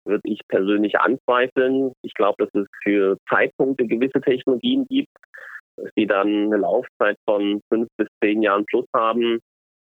würde 0.05 0.21
ich 0.23 0.39
persönlich 0.47 0.99
anzweifeln. 0.99 1.93
Ich 2.01 2.13
glaube, 2.13 2.45
dass 2.45 2.61
es 2.61 2.67
für 2.83 3.17
Zeitpunkte 3.29 3.85
gewisse 3.85 4.21
Technologien 4.21 4.85
gibt, 4.89 5.09
die 5.97 6.07
dann 6.07 6.27
eine 6.27 6.57
Laufzeit 6.57 7.17
von 7.25 7.61
fünf 7.69 7.87
bis 7.97 8.07
zehn 8.23 8.41
Jahren 8.41 8.65
plus 8.65 8.85
haben. 8.95 9.39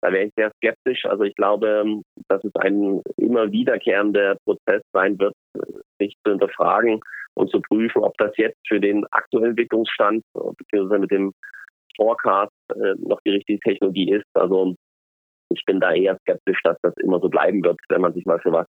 Da 0.03 0.13
wäre 0.13 0.27
ich 0.27 0.33
sehr 0.37 0.51
skeptisch. 0.57 1.05
Also 1.07 1.25
ich 1.25 1.35
glaube, 1.37 2.03
dass 2.29 2.43
es 2.45 2.55
ein 2.57 3.01
immer 3.17 3.51
wiederkehrender 3.53 4.37
Prozess 4.45 4.83
sein 4.93 5.19
wird, 5.19 5.35
sich 6.01 6.15
zu 6.25 6.33
hinterfragen 6.33 7.01
und 7.35 7.51
zu 7.51 7.61
prüfen, 7.61 8.03
ob 8.03 8.17
das 8.19 8.37
jetzt 8.37 8.59
für 8.67 8.81
den 8.81 9.07
aktuellen 9.13 9.51
Entwicklungsstand 9.51 10.23
beziehungsweise 10.59 11.01
mit 11.01 11.11
dem 11.11 11.33
Forecast 11.97 12.53
äh, 12.75 12.95
noch 12.99 13.21
die 13.25 13.31
richtige 13.31 13.61
Technologie 13.61 14.13
ist. 14.13 14.27
Also 14.35 14.75
ich 15.51 15.65
bin 15.67 15.81
da 15.81 15.93
eher 15.93 16.19
skeptisch, 16.21 16.61
dass 16.65 16.79
das 16.83 16.95
immer 16.97 17.21
so 17.21 17.29
bleiben 17.29 17.63
wird, 17.63 17.79
wenn 17.89 18.01
man 18.01 18.15
sich 18.15 18.25
mal 18.25 18.41
für 18.41 18.53
was 18.53 18.67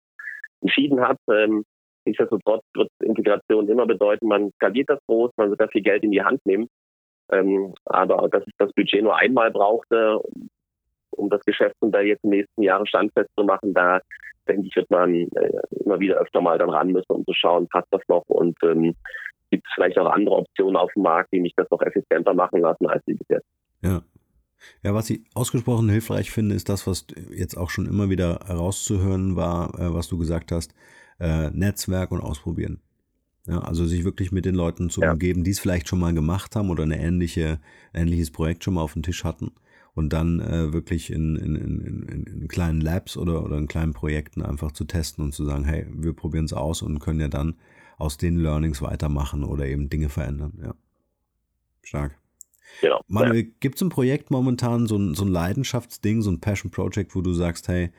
entschieden 0.63 1.01
hat. 1.01 1.17
Ähm, 1.29 1.63
nichtsdestotrotz 2.05 2.63
wird 2.73 2.89
Integration 3.01 3.67
immer 3.69 3.85
bedeuten, 3.85 4.27
man 4.27 4.51
skaliert 4.53 4.89
das 4.89 4.99
groß, 5.07 5.31
man 5.37 5.49
wird 5.49 5.61
da 5.61 5.67
viel 5.67 5.83
Geld 5.83 6.03
in 6.03 6.11
die 6.11 6.23
Hand 6.23 6.45
nehmen. 6.45 6.67
Ähm, 7.31 7.73
aber 7.85 8.27
dass 8.29 8.43
ich 8.45 8.53
das 8.57 8.73
Budget 8.73 9.03
nur 9.03 9.15
einmal 9.15 9.51
brauchte, 9.51 10.19
um 11.11 11.29
das 11.29 11.43
Geschäftsmodell 11.45 12.07
jetzt 12.07 12.23
den 12.23 12.31
nächsten 12.31 12.63
Jahren 12.63 12.85
standfest 12.85 13.29
zu 13.37 13.43
machen, 13.45 13.73
da 13.73 14.01
denke 14.47 14.67
ich, 14.67 14.75
wird 14.75 14.89
man 14.89 15.13
äh, 15.13 15.61
immer 15.85 15.99
wieder 15.99 16.17
öfter 16.17 16.41
mal 16.41 16.57
dann 16.57 16.69
ran 16.69 16.91
müssen, 16.91 17.11
um 17.11 17.25
zu 17.25 17.33
schauen, 17.33 17.67
passt 17.69 17.87
das 17.91 18.01
noch 18.07 18.23
und 18.27 18.57
ähm, 18.63 18.95
gibt 19.51 19.65
es 19.67 19.73
vielleicht 19.75 19.97
auch 19.97 20.11
andere 20.11 20.35
Optionen 20.35 20.75
auf 20.75 20.91
dem 20.93 21.03
Markt, 21.03 21.31
die 21.31 21.39
mich 21.39 21.53
das 21.55 21.69
noch 21.69 21.81
effizienter 21.81 22.33
machen 22.33 22.61
lassen 22.61 22.87
als 22.87 23.03
die 23.05 23.13
bis 23.13 23.27
jetzt. 23.29 23.47
Ja. 23.81 24.01
Ja, 24.81 24.93
was 24.93 25.09
ich 25.09 25.21
ausgesprochen 25.33 25.89
hilfreich 25.89 26.31
finde, 26.31 26.55
ist 26.55 26.69
das, 26.69 26.87
was 26.87 27.05
jetzt 27.31 27.57
auch 27.57 27.69
schon 27.69 27.85
immer 27.85 28.09
wieder 28.09 28.41
herauszuhören 28.45 29.35
war, 29.35 29.79
äh, 29.79 29.93
was 29.93 30.07
du 30.07 30.17
gesagt 30.17 30.51
hast, 30.51 30.73
äh, 31.19 31.49
Netzwerk 31.51 32.11
und 32.11 32.21
ausprobieren. 32.21 32.81
Ja, 33.45 33.59
also 33.59 33.85
sich 33.85 34.05
wirklich 34.05 34.31
mit 34.31 34.45
den 34.45 34.55
Leuten 34.55 34.89
zu 34.89 35.01
ja. 35.01 35.11
umgeben, 35.11 35.43
die 35.43 35.51
es 35.51 35.59
vielleicht 35.59 35.89
schon 35.89 35.99
mal 35.99 36.13
gemacht 36.13 36.55
haben 36.55 36.69
oder 36.69 36.83
eine 36.83 36.99
ähnliche, 36.99 37.59
ein 37.91 38.03
ähnliches 38.03 38.31
Projekt 38.31 38.63
schon 38.63 38.75
mal 38.75 38.81
auf 38.81 38.93
dem 38.93 39.03
Tisch 39.03 39.25
hatten 39.25 39.51
und 39.95 40.13
dann 40.13 40.39
äh, 40.39 40.73
wirklich 40.73 41.11
in, 41.11 41.35
in, 41.35 41.55
in, 41.55 42.25
in, 42.25 42.47
kleinen 42.47 42.81
Labs 42.81 43.17
oder, 43.17 43.43
oder 43.43 43.57
in 43.57 43.67
kleinen 43.67 43.93
Projekten 43.93 44.41
einfach 44.41 44.71
zu 44.71 44.85
testen 44.85 45.23
und 45.23 45.33
zu 45.33 45.45
sagen, 45.45 45.65
hey, 45.65 45.85
wir 45.93 46.13
probieren 46.13 46.45
es 46.45 46.53
aus 46.53 46.81
und 46.81 46.99
können 46.99 47.19
ja 47.19 47.27
dann 47.27 47.55
aus 47.97 48.17
den 48.17 48.37
Learnings 48.37 48.81
weitermachen 48.81 49.43
oder 49.43 49.67
eben 49.67 49.89
Dinge 49.89 50.09
verändern. 50.09 50.53
Ja. 50.61 50.75
Stark. 51.83 52.17
Genau. 52.83 52.99
Manuel, 53.07 53.45
ja. 53.45 53.51
gibt 53.61 53.75
es 53.75 53.81
ein 53.81 53.87
Projekt 53.87 54.29
momentan, 54.29 54.87
so 54.87 54.97
ein, 54.97 55.15
so 55.15 55.23
ein 55.23 55.29
Leidenschaftsding, 55.29 56.21
so 56.21 56.29
ein 56.29 56.41
Passion 56.41 56.69
Project, 56.69 57.15
wo 57.15 57.21
du 57.21 57.31
sagst, 57.31 57.69
hey, 57.69 57.91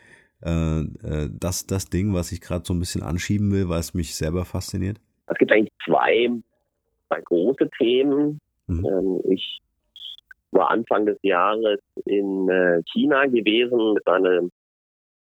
äh, 0.45 0.81
äh, 0.81 1.31
das, 1.33 1.67
das 1.67 1.89
Ding, 1.89 2.13
was 2.13 2.33
ich 2.33 2.43
gerade 2.43 2.67
so 2.67 2.75
ein 2.75 2.81
bisschen 2.81 3.03
anschieben 3.03 3.51
will, 3.51 3.71
weil 3.71 3.81
es 3.81 3.95
mich 3.95 4.15
selber 4.15 4.45
fasziniert? 4.45 5.01
Es 5.27 5.39
gibt 5.39 5.51
eigentlich 5.53 5.73
zwei, 5.87 6.29
zwei 7.09 7.21
große 7.23 7.71
Themen. 7.79 8.39
Mhm. 8.67 8.85
Ähm, 8.85 9.21
ich 9.31 9.59
war 10.51 10.71
Anfang 10.71 11.07
des 11.07 11.17
Jahres 11.23 11.81
in 12.05 12.51
äh, 12.51 12.83
China 12.93 13.25
gewesen 13.25 13.95
mit 13.95 14.07
einer 14.07 14.43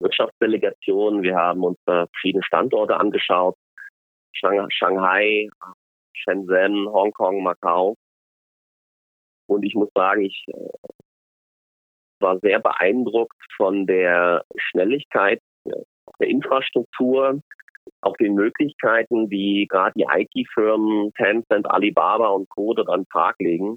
Wirtschaftsdelegation. 0.00 1.22
Wir 1.22 1.36
haben 1.36 1.62
uns 1.62 1.78
verschiedene 1.84 2.42
Standorte 2.42 2.96
angeschaut. 2.96 3.54
Shanghai, 4.32 5.48
Shenzhen, 6.14 6.88
Hongkong, 6.88 7.44
Macau. 7.44 7.96
Und 9.47 9.64
ich 9.64 9.74
muss 9.74 9.90
sagen, 9.95 10.22
ich 10.22 10.45
äh, 10.49 10.68
war 12.20 12.38
sehr 12.40 12.61
beeindruckt 12.61 13.36
von 13.57 13.86
der 13.86 14.45
Schnelligkeit 14.57 15.40
der 15.64 16.28
Infrastruktur, 16.28 17.40
auch 18.01 18.16
den 18.16 18.34
Möglichkeiten, 18.34 19.28
die 19.28 19.66
gerade 19.68 19.93
die 19.97 20.07
IT-Firmen 20.09 21.12
Tencent, 21.14 21.68
Alibaba 21.70 22.28
und 22.28 22.49
Co. 22.49 22.74
dort 22.74 22.88
an 22.88 23.01
den 23.01 23.09
Tag 23.09 23.36
legen. 23.38 23.76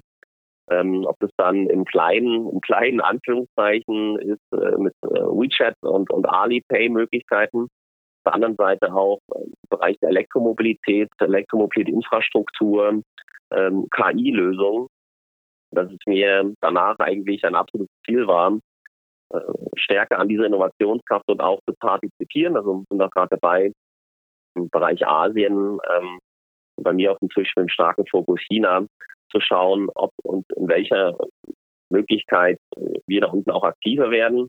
Ähm, 0.68 1.04
ob 1.06 1.16
das 1.20 1.30
dann 1.36 1.68
im 1.68 1.84
kleinen, 1.84 2.50
im 2.50 2.60
kleinen 2.60 3.00
Anführungszeichen 3.00 4.18
ist 4.18 4.42
äh, 4.52 4.76
mit 4.78 4.94
äh, 5.04 5.08
WeChat 5.08 5.76
und, 5.82 6.10
und 6.10 6.28
Alipay-Möglichkeiten. 6.28 7.62
Auf 7.62 8.24
der 8.26 8.34
anderen 8.34 8.56
Seite 8.56 8.92
auch 8.92 9.20
im 9.32 9.52
Bereich 9.70 9.96
der 10.00 10.08
Elektromobilität, 10.08 11.08
Elektromobilität-Infrastruktur, 11.20 13.00
ähm, 13.52 13.86
KI-Lösungen 13.90 14.88
dass 15.76 15.90
es 15.90 15.98
mir 16.06 16.52
danach 16.60 16.98
eigentlich 16.98 17.44
ein 17.44 17.54
absolutes 17.54 17.94
Ziel 18.04 18.26
war, 18.26 18.58
äh, 19.32 19.40
stärker 19.76 20.18
an 20.18 20.28
dieser 20.28 20.46
Innovationskraft 20.46 21.28
und 21.28 21.40
auch 21.40 21.60
zu 21.68 21.74
partizipieren. 21.78 22.56
Also 22.56 22.84
sind 22.88 22.98
da 22.98 23.08
gerade 23.08 23.36
dabei, 23.38 23.72
im 24.54 24.68
Bereich 24.70 25.06
Asien, 25.06 25.78
ähm, 25.96 26.18
bei 26.80 26.92
mir 26.92 27.12
auf 27.12 27.18
dem 27.18 27.28
Tisch 27.28 27.52
mit 27.56 27.62
einem 27.62 27.68
starken 27.68 28.06
Fokus 28.06 28.40
China, 28.40 28.86
zu 29.30 29.40
schauen, 29.40 29.88
ob 29.94 30.12
und 30.22 30.44
in 30.54 30.68
welcher 30.68 31.16
Möglichkeit 31.90 32.58
wir 33.06 33.20
da 33.20 33.28
unten 33.28 33.50
auch 33.50 33.64
aktiver 33.64 34.10
werden. 34.10 34.48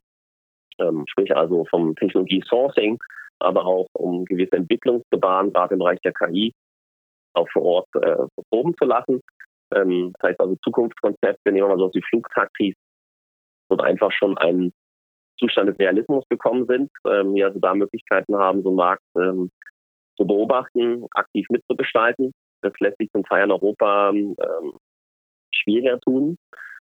Ähm, 0.78 1.04
sprich 1.08 1.34
also 1.34 1.64
vom 1.66 1.96
Technologie-Sourcing, 1.96 2.98
aber 3.40 3.66
auch 3.66 3.88
um 3.94 4.24
gewisse 4.24 4.56
Entwicklungsgebaren, 4.56 5.52
gerade 5.52 5.74
im 5.74 5.80
Bereich 5.80 6.00
der 6.00 6.12
KI, 6.12 6.52
auch 7.34 7.48
vor 7.50 7.62
Ort 7.62 7.88
äh, 8.00 8.26
proben 8.50 8.76
zu 8.76 8.84
lassen. 8.84 9.20
Ähm, 9.74 10.12
das 10.18 10.30
heißt 10.30 10.40
also 10.40 10.56
Zukunftskonzepte, 10.64 11.52
nehmen 11.52 11.68
wir 11.68 11.76
mal 11.76 11.78
so 11.78 11.88
die 11.88 12.02
Flugtaxis, 12.02 12.74
dort 13.68 13.82
einfach 13.82 14.12
schon 14.12 14.36
ein 14.38 14.72
Zustand 15.38 15.68
des 15.68 15.78
Realismus 15.78 16.24
gekommen 16.28 16.66
sind, 16.66 16.90
ähm, 17.06 17.34
wir 17.34 17.46
also 17.46 17.60
da 17.60 17.74
Möglichkeiten 17.74 18.36
haben, 18.36 18.62
so 18.62 18.70
einen 18.70 18.76
Markt 18.76 19.04
ähm, 19.16 19.50
zu 20.16 20.26
beobachten, 20.26 21.06
aktiv 21.12 21.46
mitzugestalten. 21.50 22.32
Das 22.60 22.72
lässt 22.80 22.98
sich 22.98 23.08
zum 23.12 23.24
Teil 23.24 23.44
in 23.44 23.52
Europa 23.52 24.10
ähm, 24.10 24.34
schwieriger 25.54 26.00
tun. 26.00 26.36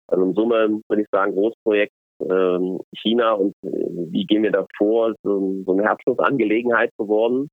Also 0.06 0.24
in 0.24 0.34
Summe 0.34 0.80
würde 0.88 1.02
ich 1.02 1.08
sagen, 1.10 1.32
Großprojekt 1.32 1.92
ähm, 2.20 2.80
China 2.96 3.32
und 3.32 3.54
äh, 3.62 3.70
wie 4.10 4.24
gehen 4.24 4.42
wir 4.42 4.52
da 4.52 4.66
vor, 4.76 5.14
so, 5.22 5.62
so 5.64 5.72
eine 5.72 5.84
Herzensangelegenheit 5.84 6.90
geworden. 6.96 7.48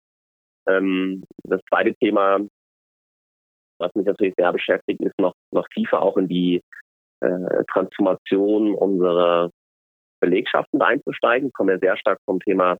Ähm, 0.67 1.23
das 1.43 1.61
zweite 1.69 1.93
Thema 1.95 2.39
was 3.79 3.93
mich 3.95 4.05
natürlich 4.05 4.33
sehr 4.37 4.51
beschäftigt, 4.51 5.01
ist 5.01 5.19
noch, 5.19 5.33
noch 5.51 5.67
tiefer 5.69 6.01
auch 6.01 6.17
in 6.17 6.27
die 6.27 6.61
äh, 7.21 7.63
Transformation 7.71 8.75
unserer 8.75 9.49
Belegschaften 10.21 10.81
einzusteigen. 10.81 11.49
Ich 11.49 11.53
komme 11.53 11.73
ja 11.73 11.79
sehr 11.79 11.97
stark 11.97 12.19
vom 12.25 12.39
Thema 12.39 12.77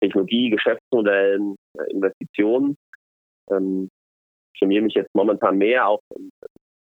Technologie, 0.00 0.50
Geschäftsmodellen, 0.50 1.56
äh, 1.78 1.90
Investitionen. 1.90 2.76
Ähm, 3.50 3.88
ich 4.54 4.58
formiere 4.58 4.84
mich 4.84 4.94
jetzt 4.94 5.14
momentan 5.14 5.58
mehr 5.58 5.88
auch 5.88 6.00
im 6.14 6.30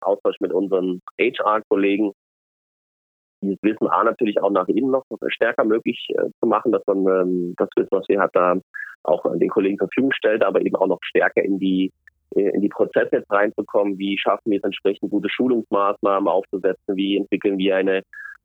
Austausch 0.00 0.36
mit 0.40 0.52
unseren 0.52 1.00
HR-Kollegen, 1.18 2.12
dieses 3.42 3.58
Wissen 3.62 3.88
A 3.88 4.04
natürlich 4.04 4.40
auch 4.40 4.50
nach 4.50 4.68
innen 4.68 4.90
noch 4.90 5.04
stärker 5.28 5.64
möglich 5.64 6.06
äh, 6.10 6.30
zu 6.40 6.46
machen, 6.46 6.72
dass 6.72 6.82
man 6.86 6.98
ähm, 7.06 7.54
das 7.56 7.68
Wissen, 7.76 7.90
was 7.90 8.08
wir 8.08 8.20
hat, 8.20 8.30
da 8.34 8.56
auch 9.04 9.24
den 9.36 9.48
Kollegen 9.48 9.78
zur 9.78 9.88
Verfügung 9.88 10.12
stellt, 10.12 10.44
aber 10.44 10.60
eben 10.60 10.76
auch 10.76 10.86
noch 10.86 11.00
stärker 11.02 11.42
in 11.42 11.58
die 11.58 11.90
in 12.34 12.60
die 12.60 12.68
Prozesse 12.68 13.16
jetzt 13.16 13.30
reinzukommen, 13.30 13.98
wie 13.98 14.18
schaffen 14.18 14.50
wir 14.50 14.58
es 14.58 14.64
entsprechend 14.64 15.10
gute 15.10 15.28
Schulungsmaßnahmen 15.28 16.28
aufzusetzen, 16.28 16.96
wie 16.96 17.16
entwickeln 17.16 17.58
wir 17.58 17.76
eine 17.76 18.02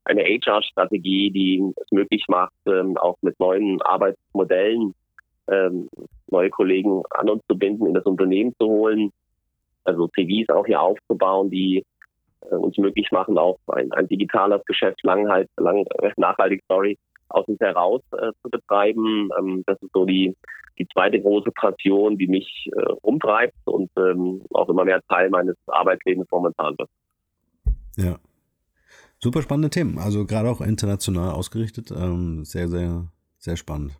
eine 0.07 0.23
HR-Strategie, 0.23 1.31
die 1.31 1.73
es 1.75 1.91
möglich 1.91 2.23
macht, 2.29 2.53
ähm, 2.65 2.97
auch 2.97 3.17
mit 3.21 3.37
neuen 3.39 3.81
Arbeitsmodellen 3.81 4.93
ähm, 5.49 5.89
neue 6.29 6.49
Kollegen 6.49 7.03
an 7.11 7.29
uns 7.29 7.43
zu 7.49 7.57
binden, 7.57 7.85
in 7.85 7.93
das 7.93 8.05
Unternehmen 8.05 8.53
zu 8.59 8.67
holen, 8.67 9.11
also 9.83 10.07
CVs 10.09 10.49
auch 10.49 10.65
hier 10.65 10.81
aufzubauen, 10.81 11.49
die 11.49 11.85
äh, 12.41 12.55
uns 12.55 12.77
möglich 12.77 13.09
machen, 13.11 13.37
auch 13.37 13.57
ein, 13.67 13.91
ein 13.93 14.07
digitales 14.07 14.63
Geschäft 14.65 15.03
lang 15.03 15.29
halt, 15.29 15.49
lang, 15.57 15.85
äh, 16.01 16.11
nachhaltig, 16.17 16.63
sorry, 16.67 16.97
aus 17.29 17.47
uns 17.47 17.59
heraus 17.59 18.01
äh, 18.13 18.31
zu 18.41 18.49
betreiben. 18.49 19.29
Ähm, 19.37 19.63
das 19.65 19.81
ist 19.81 19.91
so 19.93 20.05
die, 20.05 20.35
die 20.77 20.87
zweite 20.87 21.21
große 21.21 21.51
Passion, 21.51 22.17
die 22.17 22.27
mich 22.27 22.69
äh, 22.75 22.93
umtreibt 23.01 23.55
und 23.65 23.89
ähm, 23.97 24.41
auch 24.51 24.69
immer 24.69 24.85
mehr 24.85 25.01
Teil 25.09 25.29
meines 25.29 25.55
Arbeitslebens 25.67 26.27
momentan 26.31 26.77
wird. 26.77 26.89
Ja. 27.97 28.19
Super 29.19 29.41
spannende 29.41 29.71
Themen, 29.71 29.97
also 29.97 30.25
gerade 30.25 30.49
auch 30.49 30.61
international 30.61 31.31
ausgerichtet. 31.31 31.89
Ähm, 31.91 32.45
sehr, 32.45 32.67
sehr, 32.67 33.07
sehr 33.39 33.57
spannend. 33.57 33.99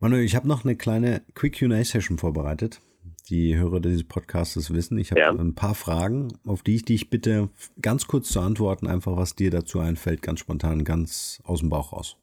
Manuel, 0.00 0.24
ich 0.24 0.34
habe 0.34 0.48
noch 0.48 0.64
eine 0.64 0.74
kleine 0.74 1.22
Quick 1.34 1.58
QA-Session 1.58 2.18
vorbereitet. 2.18 2.80
Die 3.28 3.56
Hörer 3.56 3.80
dieses 3.80 4.02
Podcasts 4.02 4.72
wissen, 4.74 4.98
ich 4.98 5.12
habe 5.12 5.20
ja. 5.20 5.30
ein 5.30 5.54
paar 5.54 5.74
Fragen, 5.74 6.28
auf 6.44 6.62
die 6.62 6.76
ich 6.76 6.84
dich 6.84 7.08
bitte 7.08 7.50
ganz 7.80 8.08
kurz 8.08 8.28
zu 8.30 8.40
antworten, 8.40 8.88
einfach 8.88 9.16
was 9.16 9.36
dir 9.36 9.50
dazu 9.50 9.78
einfällt, 9.78 10.22
ganz 10.22 10.40
spontan, 10.40 10.82
ganz 10.84 11.40
aus 11.44 11.60
dem 11.60 11.70
Bauch 11.70 11.92
raus. 11.92 12.18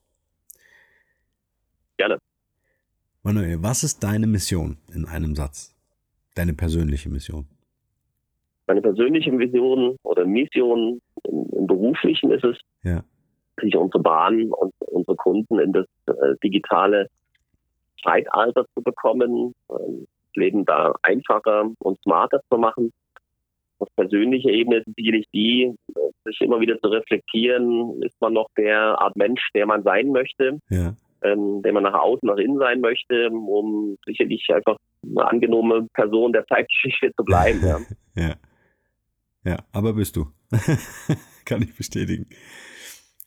Gerne. 1.98 2.20
Manuel, 3.24 3.64
was 3.64 3.84
ist 3.84 4.04
deine 4.04 4.28
Mission 4.28 4.78
in 4.94 5.06
einem 5.06 5.36
Satz? 5.36 5.76
Deine 6.36 6.54
persönliche 6.54 7.10
Mission? 7.10 7.48
Meine 8.68 8.82
persönliche 8.82 9.38
Vision 9.38 9.98
oder 10.04 10.26
Mission 10.26 11.02
im, 11.24 11.50
im 11.52 11.68
Beruflichen 11.68 12.32
ist 12.32 12.44
es, 12.44 12.58
ja. 12.84 13.04
sich 13.62 13.76
unsere 13.76 14.04
Bahn 14.04 14.52
und 14.52 14.74
unsere 14.80 15.16
Kunden 15.16 15.60
in 15.60 15.74
das 15.74 15.86
äh, 16.08 16.36
digitale 16.44 17.10
Zeitalter 18.04 18.66
zu 18.76 18.82
bekommen, 18.82 19.54
ähm, 19.70 20.08
Leben 20.36 20.66
da 20.66 20.94
einfacher 21.04 21.70
und 21.80 22.02
smarter 22.02 22.42
zu 22.50 22.58
machen. 22.58 22.92
Auf 23.80 23.88
persönlicher 23.96 24.50
Ebene 24.50 24.78
ist 24.78 24.88
sicherlich 24.96 25.26
die, 25.34 25.74
sich 26.26 26.42
immer 26.42 26.60
wieder 26.60 26.80
zu 26.80 26.90
reflektieren, 26.90 28.02
ist 28.04 28.20
man 28.20 28.34
noch 28.34 28.48
der 28.58 29.00
Art 29.00 29.16
Mensch, 29.16 29.42
der 29.54 29.66
man 29.66 29.84
sein 29.84 30.12
möchte, 30.12 30.60
ja. 30.70 30.94
ähm, 31.24 31.62
der 31.62 31.74
man 31.74 31.84
nach 31.84 31.94
außen, 31.94 32.28
nach 32.28 32.38
innen 32.38 32.58
sein 32.58 32.82
möchte, 32.82 33.30
um 33.30 33.98
sicherlich 34.06 34.46
einfach 34.54 34.78
eine 35.04 35.26
angenommene 35.26 35.88
Person 35.94 36.34
der 36.34 36.46
Zeitgeschichte 36.48 37.12
zu 37.16 37.24
bleiben. 37.24 37.60
Ja, 37.64 37.80
ja. 38.16 38.36
ja 39.46 39.58
aber 39.72 39.94
bist 39.94 40.16
du. 40.16 40.28
Kann 41.46 41.62
ich 41.62 41.76
bestätigen. 41.76 42.28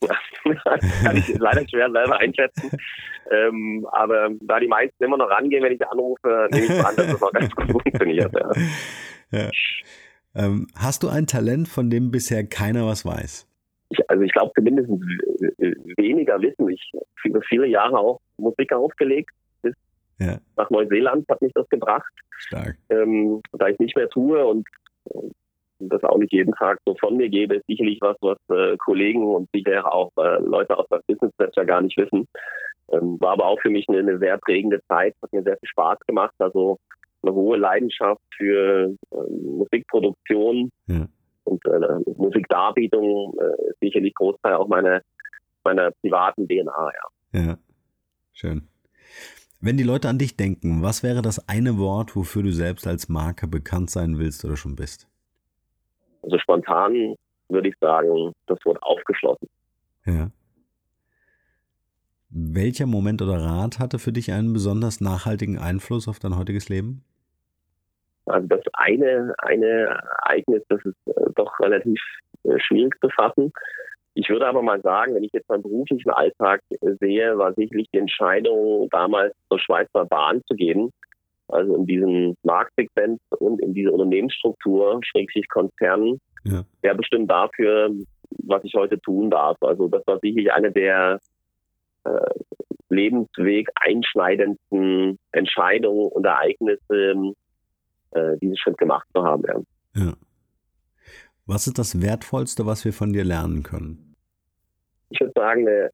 kann 1.04 1.16
ich 1.16 1.28
leider 1.38 1.68
schwer 1.68 1.90
selber 1.90 2.18
einschätzen. 2.18 2.70
Ähm, 3.30 3.86
aber 3.92 4.30
da 4.40 4.60
die 4.60 4.68
meisten 4.68 5.02
immer 5.02 5.16
noch 5.16 5.30
rangehen, 5.30 5.62
wenn 5.62 5.72
ich 5.72 5.86
anrufe, 5.86 6.48
nehme 6.50 6.64
ich 6.64 6.70
mal 6.70 6.86
an, 6.86 6.96
dass 6.96 7.06
das 7.06 7.20
noch 7.20 7.32
ganz 7.32 7.54
gut 7.54 7.70
funktioniert. 7.84 8.32
Ja. 8.32 8.50
Ja. 9.30 9.50
Ähm, 10.34 10.66
hast 10.76 11.02
du 11.02 11.08
ein 11.08 11.26
Talent, 11.26 11.68
von 11.68 11.90
dem 11.90 12.10
bisher 12.10 12.44
keiner 12.44 12.86
was 12.86 13.04
weiß? 13.04 13.48
Ich, 13.90 14.10
also 14.10 14.22
ich 14.22 14.32
glaube 14.32 14.52
zumindest 14.54 14.88
weniger 15.96 16.40
wissen. 16.40 16.68
Ich 16.68 16.92
habe 17.24 17.40
viele 17.48 17.66
Jahre 17.66 17.98
auch 17.98 18.20
Musik 18.38 18.72
aufgelegt. 18.72 19.30
Bis 19.62 19.74
ja. 20.18 20.38
nach 20.56 20.70
Neuseeland 20.70 21.28
hat 21.28 21.42
mich 21.42 21.52
das 21.54 21.68
gebracht. 21.68 22.12
Stark. 22.38 22.76
Ähm, 22.88 23.40
da 23.52 23.68
ich 23.68 23.78
nicht 23.78 23.96
mehr 23.96 24.08
tue 24.08 24.44
und 24.44 24.66
das 25.88 26.02
auch 26.04 26.18
nicht 26.18 26.32
jeden 26.32 26.54
Tag 26.54 26.78
so 26.86 26.94
von 26.98 27.16
mir 27.16 27.28
gebe, 27.28 27.56
ist 27.56 27.66
sicherlich 27.66 27.98
was, 28.00 28.16
was 28.20 28.38
äh, 28.50 28.76
Kollegen 28.78 29.24
und 29.24 29.48
sicher 29.54 29.92
auch 29.92 30.10
äh, 30.18 30.38
Leute 30.40 30.76
aus 30.78 30.86
der 30.90 31.02
Business 31.06 31.32
ja 31.38 31.64
gar 31.64 31.80
nicht 31.80 31.96
wissen. 31.96 32.26
Ähm, 32.90 33.20
war 33.20 33.32
aber 33.32 33.46
auch 33.46 33.60
für 33.60 33.70
mich 33.70 33.88
eine, 33.88 33.98
eine, 33.98 34.18
sehr 34.18 34.38
prägende 34.38 34.80
Zeit, 34.88 35.14
hat 35.22 35.32
mir 35.32 35.42
sehr 35.42 35.56
viel 35.58 35.68
Spaß 35.68 35.98
gemacht. 36.06 36.34
Also 36.38 36.78
eine 37.22 37.32
hohe 37.32 37.56
Leidenschaft 37.56 38.20
für 38.36 38.94
äh, 39.10 39.16
Musikproduktion 39.30 40.70
ja. 40.86 41.06
und 41.44 41.64
äh, 41.66 42.10
Musikdarbietung 42.16 43.34
äh, 43.38 43.70
ist 43.70 43.80
sicherlich 43.80 44.14
Großteil 44.14 44.54
auch 44.54 44.68
meiner 44.68 45.00
meiner 45.64 45.90
privaten 46.02 46.48
DNA, 46.48 46.90
ja. 47.32 47.40
Ja, 47.40 47.58
schön. 48.32 48.68
Wenn 49.60 49.76
die 49.76 49.84
Leute 49.84 50.08
an 50.08 50.18
dich 50.18 50.36
denken, 50.36 50.82
was 50.82 51.02
wäre 51.02 51.22
das 51.22 51.48
eine 51.48 51.78
Wort, 51.78 52.16
wofür 52.16 52.42
du 52.42 52.50
selbst 52.50 52.86
als 52.86 53.08
Marke 53.08 53.46
bekannt 53.46 53.90
sein 53.90 54.18
willst 54.18 54.44
oder 54.44 54.56
schon 54.56 54.74
bist? 54.74 55.08
Also 56.22 56.38
spontan 56.38 57.16
würde 57.48 57.68
ich 57.68 57.74
sagen, 57.80 58.32
das 58.46 58.58
Wort 58.64 58.82
aufgeschlossen. 58.82 59.48
Ja. 60.06 60.30
Welcher 62.30 62.86
Moment 62.86 63.20
oder 63.20 63.36
Rat 63.36 63.78
hatte 63.78 63.98
für 63.98 64.12
dich 64.12 64.32
einen 64.32 64.52
besonders 64.52 65.00
nachhaltigen 65.00 65.58
Einfluss 65.58 66.08
auf 66.08 66.18
dein 66.18 66.38
heutiges 66.38 66.68
Leben? 66.68 67.04
Also 68.26 68.46
das 68.46 68.60
eine, 68.72 69.34
eine 69.38 70.00
Ereignis, 70.26 70.62
das 70.68 70.80
ist 70.84 70.96
äh, 71.06 71.30
doch 71.34 71.58
relativ 71.60 72.00
äh, 72.44 72.58
schwierig 72.58 72.94
zu 73.00 73.10
fassen. 73.10 73.52
Ich 74.14 74.28
würde 74.28 74.46
aber 74.46 74.62
mal 74.62 74.80
sagen, 74.82 75.14
wenn 75.14 75.24
ich 75.24 75.32
jetzt 75.32 75.48
meinen 75.48 75.62
beruflichen 75.62 76.10
Alltag 76.10 76.60
sehe, 77.00 77.36
war 77.38 77.54
sicherlich 77.54 77.88
die 77.92 77.98
Entscheidung, 77.98 78.88
damals 78.90 79.34
zur 79.48 79.58
Schweizer 79.58 80.04
Bahn 80.04 80.42
zu 80.46 80.54
gehen, 80.54 80.90
also 81.52 81.76
in 81.76 81.86
diesem 81.86 82.36
Marktsegment 82.42 83.20
und 83.38 83.60
in 83.60 83.74
dieser 83.74 83.92
Unternehmensstruktur, 83.92 85.00
schrägstrich 85.04 85.48
Konzernen, 85.48 86.20
ja. 86.44 86.64
der 86.82 86.94
bestimmt 86.94 87.30
dafür, 87.30 87.90
was 88.44 88.64
ich 88.64 88.74
heute 88.74 88.98
tun 89.00 89.30
darf. 89.30 89.56
Also 89.62 89.88
das 89.88 90.06
war 90.06 90.18
sicherlich 90.20 90.52
eine 90.52 90.72
der 90.72 91.20
äh, 92.04 92.10
Lebensweg 92.88 93.68
einschneidendsten 93.76 95.18
Entscheidungen 95.32 96.08
und 96.12 96.24
Ereignisse, 96.24 97.34
äh, 98.12 98.36
diesen 98.38 98.56
Schritt 98.56 98.78
gemacht 98.78 99.06
zu 99.14 99.22
haben. 99.22 99.42
Ja. 99.46 100.04
ja. 100.04 100.12
Was 101.46 101.66
ist 101.66 101.78
das 101.78 102.00
Wertvollste, 102.00 102.66
was 102.66 102.84
wir 102.84 102.92
von 102.92 103.12
dir 103.12 103.24
lernen 103.24 103.62
können? 103.62 104.14
Ich 105.10 105.20
würde 105.20 105.32
sagen, 105.34 105.66
eine 105.66 105.90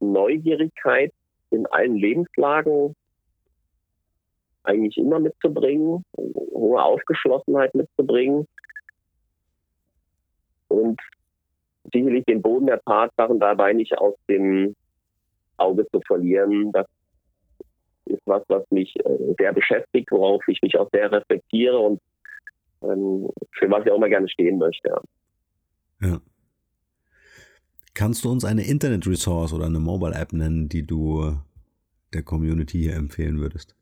Neugierigkeit 0.00 1.12
in 1.50 1.66
allen 1.66 1.96
Lebenslagen, 1.96 2.94
eigentlich 4.64 4.96
immer 4.96 5.18
mitzubringen, 5.18 6.04
hohe 6.16 6.82
Aufgeschlossenheit 6.82 7.74
mitzubringen 7.74 8.46
und 10.68 11.00
sicherlich 11.92 12.24
den 12.24 12.42
Boden 12.42 12.66
der 12.66 12.80
Tatsachen 12.82 13.40
dabei 13.40 13.72
nicht 13.72 13.96
aus 13.98 14.14
dem 14.28 14.74
Auge 15.56 15.86
zu 15.90 16.00
verlieren. 16.06 16.72
Das 16.72 16.86
ist 18.06 18.22
was, 18.24 18.42
was 18.48 18.68
mich 18.70 18.94
äh, 19.04 19.34
sehr 19.38 19.52
beschäftigt, 19.52 20.10
worauf 20.10 20.46
ich 20.48 20.60
mich 20.62 20.78
auch 20.78 20.88
sehr 20.92 21.10
reflektiere 21.10 21.78
und 21.78 22.00
ähm, 22.82 23.28
für 23.52 23.70
was 23.70 23.84
ich 23.84 23.92
auch 23.92 23.96
immer 23.96 24.08
gerne 24.08 24.28
stehen 24.28 24.58
möchte. 24.58 24.94
Ja. 26.00 26.20
Kannst 27.94 28.24
du 28.24 28.30
uns 28.30 28.44
eine 28.44 28.66
Internet-Resource 28.66 29.52
oder 29.52 29.66
eine 29.66 29.78
Mobile-App 29.78 30.32
nennen, 30.32 30.68
die 30.68 30.86
du 30.86 31.36
der 32.14 32.22
Community 32.22 32.78
hier 32.78 32.96
empfehlen 32.96 33.38
würdest? 33.38 33.76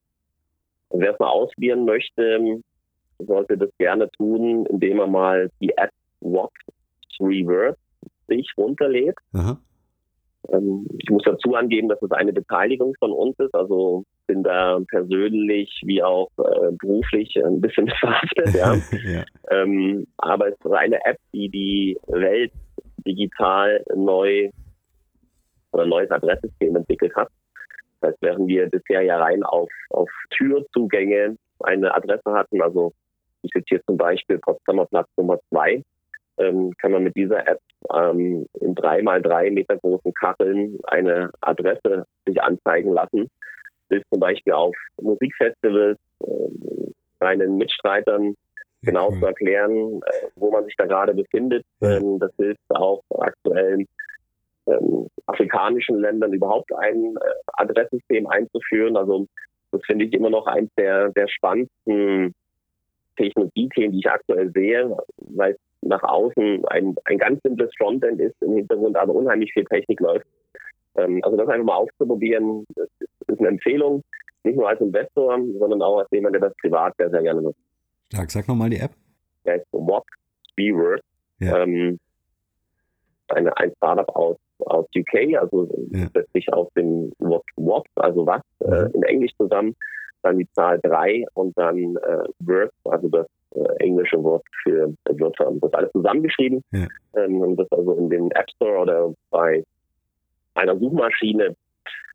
Und 0.90 1.00
wer 1.00 1.12
es 1.12 1.18
mal 1.18 1.28
ausprobieren 1.28 1.84
möchte, 1.84 2.60
sollte 3.18 3.56
das 3.56 3.70
gerne 3.78 4.10
tun, 4.12 4.66
indem 4.66 5.00
er 5.00 5.06
mal 5.06 5.50
die 5.60 5.70
App 5.76 5.90
What 6.20 6.52
Reverse 7.20 7.78
sich 8.28 8.50
runterlädt. 8.56 9.16
Ähm, 10.48 10.86
ich 10.98 11.10
muss 11.10 11.22
dazu 11.24 11.54
angeben, 11.54 11.88
dass 11.88 12.00
es 12.02 12.10
eine 12.12 12.32
Beteiligung 12.32 12.94
von 12.98 13.12
uns 13.12 13.38
ist. 13.38 13.54
Also 13.54 14.04
bin 14.26 14.42
da 14.42 14.78
persönlich 14.88 15.80
wie 15.84 16.02
auch 16.02 16.30
äh, 16.38 16.72
beruflich 16.72 17.36
ein 17.44 17.60
bisschen 17.60 17.88
verhaftet. 18.00 18.54
Ja. 18.54 18.74
ja. 19.04 19.24
Ähm, 19.50 20.06
aber 20.18 20.48
es 20.48 20.54
ist 20.54 20.72
eine 20.72 21.04
App, 21.04 21.18
die 21.32 21.48
die 21.48 21.98
Welt 22.06 22.52
digital 23.06 23.84
neu 23.94 24.50
oder 25.72 25.86
neues 25.86 26.10
Adresssystem 26.10 26.76
entwickelt 26.76 27.14
hat. 27.14 27.28
Das 28.00 28.10
heißt, 28.10 28.18
während 28.22 28.48
wir 28.48 28.68
bisher 28.68 29.02
ja 29.02 29.18
rein 29.18 29.42
auf, 29.42 29.70
auf 29.90 30.10
Türzugänge 30.30 31.36
eine 31.60 31.94
Adresse 31.94 32.32
hatten, 32.32 32.62
also 32.62 32.92
ich 33.42 33.52
jetzt 33.54 33.68
hier 33.68 33.82
zum 33.84 33.96
Beispiel 33.96 34.38
Potsdamer 34.38 34.86
Platz 34.86 35.08
Nummer 35.16 35.38
zwei, 35.48 35.82
ähm, 36.38 36.72
kann 36.78 36.92
man 36.92 37.02
mit 37.02 37.16
dieser 37.16 37.46
App 37.46 37.60
ähm, 37.94 38.46
in 38.60 38.74
drei 38.74 39.02
mal 39.02 39.20
drei 39.20 39.50
Meter 39.50 39.76
großen 39.76 40.12
Kacheln 40.14 40.78
eine 40.84 41.30
Adresse 41.40 42.06
sich 42.26 42.40
anzeigen 42.42 42.92
lassen. 42.92 43.28
Hilft 43.88 44.06
zum 44.10 44.20
Beispiel 44.20 44.52
auf 44.52 44.74
Musikfestivals, 45.00 45.98
äh, 46.24 46.90
seinen 47.18 47.56
Mitstreitern 47.56 48.34
genau 48.82 49.10
zu 49.10 49.26
erklären, 49.26 50.00
äh, 50.02 50.28
wo 50.36 50.50
man 50.50 50.64
sich 50.64 50.74
da 50.76 50.86
gerade 50.86 51.14
befindet. 51.14 51.64
Ähm, 51.82 52.18
das 52.18 52.32
hilft 52.36 52.60
auch 52.70 53.02
aktuell 53.18 53.84
ähm, 54.66 55.08
afrikanischen 55.40 56.00
Ländern 56.00 56.32
überhaupt 56.32 56.72
ein 56.74 57.16
äh, 57.16 57.20
Adresssystem 57.54 58.26
einzuführen. 58.26 58.96
Also 58.96 59.26
das 59.72 59.80
finde 59.86 60.04
ich 60.04 60.12
immer 60.12 60.30
noch 60.30 60.46
eins 60.46 60.70
der, 60.76 61.10
der 61.10 61.28
spannendsten 61.28 62.34
Technologiethemen, 63.16 63.92
die 63.92 63.98
ich 64.00 64.10
aktuell 64.10 64.50
sehe, 64.52 64.96
weil 65.18 65.52
es 65.52 65.58
nach 65.82 66.02
außen 66.02 66.64
ein, 66.66 66.94
ein 67.04 67.18
ganz 67.18 67.40
simples 67.42 67.70
Frontend 67.76 68.20
ist, 68.20 68.34
im 68.42 68.54
Hintergrund 68.54 68.96
aber 68.96 69.14
unheimlich 69.14 69.52
viel 69.52 69.64
Technik 69.64 70.00
läuft. 70.00 70.26
Ähm, 70.96 71.20
also 71.22 71.36
das 71.36 71.48
einfach 71.48 71.64
mal 71.64 71.76
auszuprobieren, 71.76 72.64
ist, 72.76 73.38
eine 73.38 73.48
Empfehlung, 73.48 74.02
nicht 74.42 74.56
nur 74.56 74.68
als 74.68 74.80
Investor, 74.80 75.38
sondern 75.58 75.82
auch 75.82 75.98
als 75.98 76.08
jemand, 76.10 76.34
der 76.34 76.42
das 76.42 76.54
privat 76.60 76.94
sehr, 76.98 77.10
sehr 77.10 77.22
gerne 77.22 77.42
nutzt. 77.42 77.60
Stark, 78.12 78.30
sag 78.30 78.48
nochmal 78.48 78.70
die 78.70 78.78
App. 78.80 78.90
Der 79.44 79.56
ist 79.56 79.66
WAP 79.70 80.04
WeWork. 80.56 81.00
Ja. 81.38 81.62
Ähm, 81.62 81.98
eine, 83.28 83.56
ein 83.56 83.72
Startup 83.76 84.08
aus, 84.16 84.36
aus 84.66 84.86
UK, 84.96 85.38
also 85.38 85.68
ja. 85.92 86.08
setzt 86.14 86.32
sich 86.32 86.52
auf 86.52 86.72
dem 86.74 87.12
Wort 87.18 87.44
what, 87.56 87.86
also 87.96 88.26
was, 88.26 88.42
äh, 88.60 88.84
mhm. 88.84 88.94
in 88.94 89.02
Englisch 89.04 89.32
zusammen, 89.36 89.74
dann 90.22 90.38
die 90.38 90.50
Zahl 90.52 90.78
3 90.82 91.24
und 91.34 91.56
dann 91.56 91.96
äh, 91.96 92.24
Work, 92.40 92.72
also 92.84 93.08
das 93.08 93.26
äh, 93.54 93.84
englische 93.84 94.22
Wort 94.22 94.44
für 94.62 94.92
Wörter. 95.08 95.50
Das 95.60 95.72
alles 95.74 95.92
zusammengeschrieben 95.92 96.62
ja. 96.72 96.86
ähm, 97.16 97.40
und 97.40 97.56
das 97.56 97.70
also 97.72 97.94
in 97.94 98.10
den 98.10 98.30
App 98.32 98.48
Store 98.56 98.78
oder 98.78 99.14
bei 99.30 99.64
einer 100.54 100.78
Suchmaschine 100.78 101.56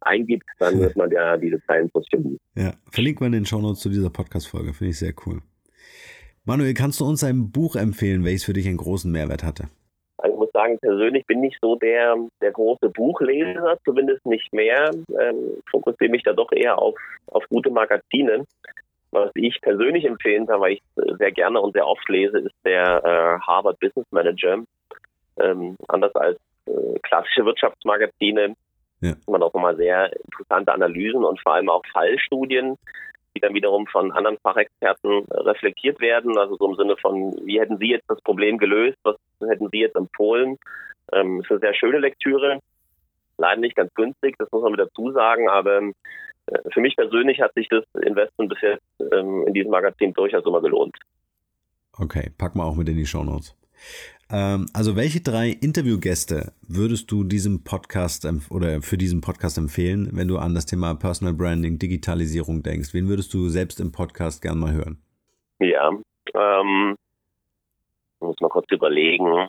eingibt, 0.01 0.45
dann 0.59 0.79
wird 0.79 0.95
man 0.95 1.09
ja 1.11 1.37
diese 1.37 1.59
Zeilen 1.65 1.89
finden. 2.09 2.37
Ja, 2.55 2.73
verlinkt 2.91 3.21
man 3.21 3.27
in 3.27 3.39
den 3.39 3.45
Shownotes 3.45 3.79
zu 3.79 3.89
dieser 3.89 4.09
Podcast-Folge, 4.09 4.73
finde 4.73 4.91
ich 4.91 4.99
sehr 4.99 5.13
cool. 5.25 5.41
Manuel, 6.43 6.75
kannst 6.75 6.99
du 6.99 7.05
uns 7.05 7.23
ein 7.23 7.51
Buch 7.51 7.75
empfehlen, 7.75 8.23
welches 8.23 8.43
für 8.43 8.53
dich 8.53 8.67
einen 8.67 8.77
großen 8.77 9.11
Mehrwert 9.11 9.43
hatte? 9.43 9.67
Sagen, 10.55 10.79
persönlich 10.79 11.25
bin 11.27 11.43
ich 11.43 11.57
so 11.61 11.75
der, 11.75 12.15
der 12.41 12.51
große 12.51 12.89
Buchleser, 12.89 13.77
zumindest 13.83 14.25
nicht 14.25 14.53
mehr. 14.53 14.89
Ähm, 15.19 15.61
fokussiere 15.69 16.09
mich 16.09 16.23
da 16.23 16.31
doch 16.31 16.51
eher 16.53 16.79
auf, 16.79 16.95
auf 17.27 17.43
gute 17.49 17.69
Magazine. 17.69 18.45
Was 19.11 19.31
ich 19.35 19.59
persönlich 19.61 20.05
empfehlen 20.05 20.47
kann, 20.47 20.61
weil 20.61 20.73
ich 20.73 20.81
sehr 20.95 21.31
gerne 21.31 21.59
und 21.59 21.73
sehr 21.73 21.85
oft 21.85 22.07
lese, 22.07 22.39
ist 22.39 22.55
der 22.63 23.03
äh, 23.03 23.45
Harvard 23.45 23.79
Business 23.79 24.07
Manager. 24.11 24.63
Ähm, 25.41 25.75
anders 25.89 26.15
als 26.15 26.37
äh, 26.67 26.99
klassische 27.03 27.45
Wirtschaftsmagazine 27.45 28.55
ja. 29.01 29.13
man 29.27 29.43
auch 29.43 29.53
nochmal 29.53 29.75
sehr 29.75 30.11
interessante 30.23 30.73
Analysen 30.73 31.23
und 31.23 31.39
vor 31.41 31.55
allem 31.55 31.69
auch 31.69 31.83
Fallstudien 31.91 32.77
die 33.35 33.41
dann 33.41 33.53
wiederum 33.53 33.85
von 33.87 34.11
anderen 34.11 34.37
Fachexperten 34.37 35.25
äh, 35.29 35.39
reflektiert 35.41 35.99
werden. 35.99 36.37
Also 36.37 36.55
so 36.57 36.69
im 36.69 36.75
Sinne 36.75 36.95
von, 36.97 37.35
wie 37.43 37.59
hätten 37.59 37.77
Sie 37.77 37.89
jetzt 37.89 38.09
das 38.09 38.21
Problem 38.21 38.57
gelöst? 38.57 38.97
Was 39.03 39.17
hätten 39.41 39.69
Sie 39.71 39.79
jetzt 39.79 39.95
empfohlen? 39.95 40.57
Ähm, 41.11 41.41
ist 41.41 41.51
eine 41.51 41.59
sehr 41.59 41.73
schöne 41.73 41.99
Lektüre. 41.99 42.59
Leider 43.37 43.59
nicht 43.59 43.75
ganz 43.75 43.93
günstig, 43.93 44.35
das 44.37 44.49
muss 44.51 44.63
man 44.63 44.73
wieder 44.73 44.89
zusagen, 44.91 45.49
aber 45.49 45.81
äh, 45.81 45.91
für 46.73 46.79
mich 46.79 46.95
persönlich 46.95 47.41
hat 47.41 47.53
sich 47.53 47.67
das 47.67 47.83
Investment 48.01 48.49
bis 48.49 48.61
jetzt 48.61 49.13
ähm, 49.13 49.45
in 49.47 49.53
diesem 49.53 49.71
Magazin 49.71 50.13
durchaus 50.13 50.45
immer 50.45 50.61
gelohnt. 50.61 50.95
Okay, 51.97 52.31
packen 52.37 52.59
wir 52.59 52.65
auch 52.65 52.75
mit 52.75 52.87
in 52.89 52.97
die 52.97 53.05
Show 53.05 53.23
Notes. 53.23 53.55
Ähm, 53.55 54.14
also 54.27 54.95
welche 54.95 55.21
drei 55.21 55.49
Interviewgäste 55.49 56.53
würdest 56.67 57.11
du 57.11 57.23
diesem 57.23 57.63
Podcast 57.63 58.27
oder 58.49 58.81
für 58.81 58.97
diesen 58.97 59.21
Podcast 59.21 59.57
empfehlen, 59.57 60.09
wenn 60.13 60.27
du 60.27 60.37
an 60.37 60.55
das 60.55 60.65
Thema 60.65 60.95
Personal 60.95 61.33
Branding, 61.33 61.77
Digitalisierung 61.77 62.63
denkst? 62.63 62.93
Wen 62.93 63.07
würdest 63.07 63.33
du 63.33 63.49
selbst 63.49 63.79
im 63.79 63.91
Podcast 63.91 64.41
gern 64.41 64.57
mal 64.57 64.73
hören? 64.73 64.97
Ja, 65.59 65.91
ähm, 66.33 66.95
muss 68.19 68.35
mal 68.41 68.49
kurz 68.49 68.65
überlegen. 68.71 69.47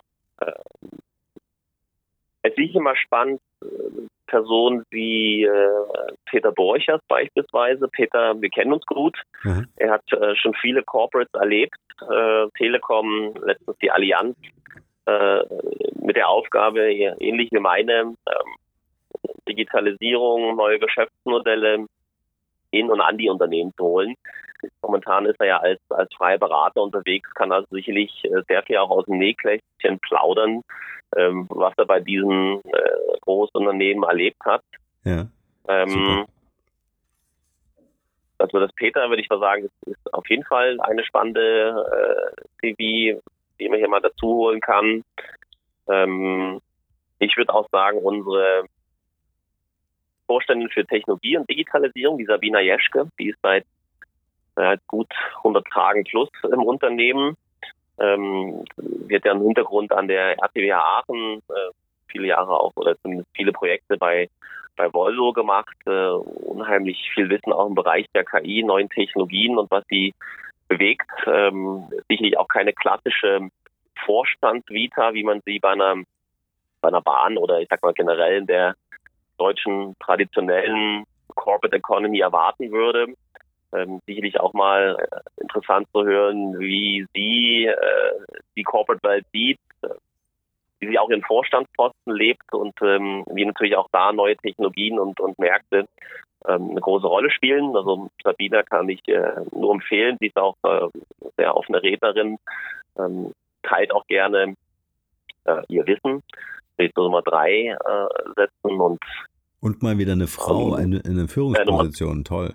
Es 2.47 2.57
ist 2.57 2.75
immer 2.75 2.95
spannend, 2.95 3.41
äh, 3.61 3.67
Personen 4.27 4.83
wie 4.89 5.43
äh, 5.43 5.69
Peter 6.25 6.51
Borchers 6.51 7.01
beispielsweise. 7.07 7.87
Peter, 7.87 8.39
wir 8.41 8.49
kennen 8.49 8.73
uns 8.73 8.85
gut. 8.85 9.17
Mhm. 9.43 9.67
Er 9.77 9.91
hat 9.91 10.11
äh, 10.11 10.35
schon 10.35 10.53
viele 10.53 10.83
Corporates 10.83 11.33
erlebt. 11.33 11.77
Äh, 12.01 12.47
Telekom, 12.57 13.33
letztens 13.43 13.77
die 13.81 13.91
Allianz 13.91 14.37
äh, 15.05 15.39
mit 16.01 16.15
der 16.15 16.29
Aufgabe, 16.29 16.91
ähnlich 16.91 17.49
wie 17.51 17.59
meine, 17.59 17.93
ähm, 18.01 18.15
Digitalisierung, 19.47 20.55
neue 20.55 20.79
Geschäftsmodelle 20.79 21.85
in 22.71 22.89
und 22.91 23.01
an 23.01 23.17
die 23.17 23.29
Unternehmen 23.29 23.73
zu 23.77 23.83
holen. 23.83 24.15
Momentan 24.81 25.25
ist 25.25 25.39
er 25.39 25.47
ja 25.47 25.57
als, 25.57 25.79
als 25.89 26.13
freier 26.15 26.37
Berater 26.37 26.81
unterwegs, 26.81 27.33
kann 27.33 27.51
also 27.51 27.67
sicherlich 27.71 28.11
äh, 28.25 28.41
sehr 28.47 28.63
viel 28.63 28.77
auch 28.77 28.89
aus 28.89 29.05
dem 29.05 29.17
Nähkläschchen 29.17 29.99
plaudern, 30.01 30.61
ähm, 31.15 31.45
was 31.49 31.73
er 31.77 31.85
bei 31.85 31.99
diesen 31.99 32.61
äh, 32.63 33.19
Großunternehmen 33.21 34.03
erlebt 34.03 34.43
hat. 34.45 34.63
Ja. 35.03 35.27
Ähm, 35.67 36.25
also 38.37 38.59
das 38.59 38.71
Peter, 38.73 39.09
würde 39.09 39.21
ich 39.21 39.29
mal 39.29 39.39
sagen, 39.39 39.65
ist, 39.65 39.87
ist 39.87 40.13
auf 40.13 40.29
jeden 40.29 40.43
Fall 40.43 40.79
eine 40.81 41.03
spannende 41.03 42.33
äh, 42.61 42.75
CV, 42.75 43.21
die 43.59 43.69
man 43.69 43.79
hier 43.79 43.89
mal 43.89 44.01
dazu 44.01 44.27
holen 44.27 44.61
kann. 44.61 45.03
Ähm, 45.89 46.61
ich 47.19 47.35
würde 47.37 47.53
auch 47.53 47.67
sagen, 47.71 47.97
unsere 47.99 48.65
Vorständin 50.27 50.69
für 50.69 50.85
Technologie 50.85 51.37
und 51.37 51.49
Digitalisierung, 51.49 52.17
die 52.17 52.25
Sabina 52.25 52.59
Jeschke, 52.59 53.09
die 53.17 53.29
ist 53.29 53.39
seit 53.41 53.65
äh, 54.55 54.77
gut 54.87 55.11
100 55.37 55.65
Tagen 55.67 56.03
plus 56.03 56.29
im 56.43 56.61
Unternehmen. 56.61 57.37
Ähm, 57.99 58.63
wird 58.77 59.25
ja 59.25 59.31
einen 59.31 59.41
Hintergrund 59.41 59.91
an 59.91 60.07
der 60.07 60.37
RTW 60.37 60.71
Aachen, 60.71 61.41
äh, 61.49 61.71
viele 62.07 62.27
Jahre 62.27 62.59
auch 62.59 62.73
oder 62.75 62.95
zumindest 63.01 63.29
viele 63.35 63.51
Projekte 63.51 63.97
bei 63.97 64.29
bei 64.77 64.93
Volvo 64.93 65.33
gemacht, 65.33 65.75
äh, 65.85 66.09
unheimlich 66.11 67.09
viel 67.13 67.29
Wissen 67.29 67.51
auch 67.51 67.67
im 67.67 67.75
Bereich 67.75 68.05
der 68.13 68.23
KI, 68.23 68.63
neuen 68.63 68.89
Technologien 68.89 69.57
und 69.57 69.69
was 69.71 69.83
die 69.87 70.13
bewegt. 70.69 71.09
Ähm, 71.25 71.89
sicherlich 72.07 72.37
auch 72.37 72.47
keine 72.47 72.71
klassische 72.73 73.49
Vorstandsvita, 74.05 75.13
wie 75.13 75.23
man 75.23 75.41
sie 75.45 75.59
bei 75.59 75.71
einer, 75.71 75.95
bei 76.79 76.87
einer 76.87 77.01
Bahn 77.01 77.37
oder 77.37 77.59
ich 77.59 77.67
sag 77.69 77.81
mal 77.81 77.93
generell 77.93 78.37
in 78.37 78.47
der 78.47 78.75
deutschen 79.37 79.95
traditionellen 79.99 81.03
Corporate 81.35 81.75
Economy 81.75 82.19
erwarten 82.19 82.71
würde. 82.71 83.13
Ähm, 83.73 83.99
sicherlich 84.05 84.39
auch 84.39 84.53
mal 84.53 84.97
äh, 84.97 85.41
interessant 85.41 85.87
zu 85.93 86.03
hören, 86.03 86.57
wie 86.59 87.05
sie 87.13 87.65
äh, 87.65 88.11
die 88.55 88.63
Corporate 88.63 89.05
Welt 89.05 89.25
sieht, 89.33 89.59
äh, 89.81 89.89
wie 90.79 90.87
sie 90.87 90.99
auch 90.99 91.09
ihren 91.09 91.23
Vorstandsposten 91.23 92.13
lebt 92.13 92.53
und 92.53 92.73
ähm, 92.81 93.25
wie 93.33 93.45
natürlich 93.45 93.75
auch 93.75 93.89
da 93.91 94.13
neue 94.13 94.37
Technologien 94.37 94.99
und, 94.99 95.19
und 95.19 95.37
Märkte 95.37 95.85
ähm, 96.47 96.71
eine 96.71 96.79
große 96.79 97.07
Rolle 97.07 97.29
spielen. 97.29 97.75
Also 97.75 98.09
Sabina 98.23 98.63
kann 98.63 98.87
ich 98.87 99.05
äh, 99.07 99.33
nur 99.51 99.73
empfehlen. 99.73 100.17
Sie 100.19 100.27
ist 100.27 100.37
auch 100.37 100.55
äh, 100.63 100.87
sehr 101.35 101.55
offene 101.57 101.83
Rednerin, 101.83 102.37
ähm, 102.97 103.33
teilt 103.63 103.91
auch 103.91 104.07
gerne 104.07 104.55
äh, 105.43 105.61
ihr 105.67 105.85
Wissen. 105.87 106.23
Ich 106.77 106.91
so 106.95 107.03
Nummer 107.03 107.21
drei 107.21 107.69
äh, 107.69 108.07
setzen 108.35 108.79
und 108.79 108.99
und 109.59 109.81
mal 109.81 109.97
wieder 109.97 110.11
eine 110.11 110.27
Frau 110.27 110.75
in, 110.75 110.93
in 110.93 111.17
eine 111.17 111.27
Führungsposition, 111.27 112.23
toll. 112.23 112.53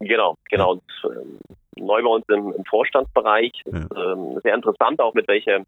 Genau, 0.00 0.36
genau. 0.48 0.72
Und, 0.72 0.82
ähm, 1.04 1.38
neu 1.76 2.02
bei 2.02 2.08
uns 2.08 2.24
im, 2.28 2.52
im 2.52 2.64
Vorstandsbereich. 2.64 3.52
Ja. 3.66 3.78
Ist, 3.78 3.88
ähm, 3.96 4.40
sehr 4.42 4.54
interessant 4.54 5.00
auch 5.00 5.14
mit 5.14 5.28
welcher 5.28 5.62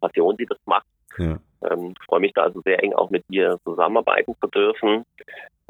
Passion 0.00 0.36
sie 0.36 0.46
das 0.46 0.58
macht. 0.66 0.86
Ja. 1.18 1.38
Ähm, 1.70 1.94
freue 2.06 2.20
mich 2.20 2.32
da 2.34 2.42
also 2.42 2.60
sehr 2.62 2.82
eng 2.82 2.92
auch 2.92 3.10
mit 3.10 3.24
ihr 3.30 3.58
zusammenarbeiten 3.64 4.34
zu 4.40 4.46
dürfen. 4.48 5.04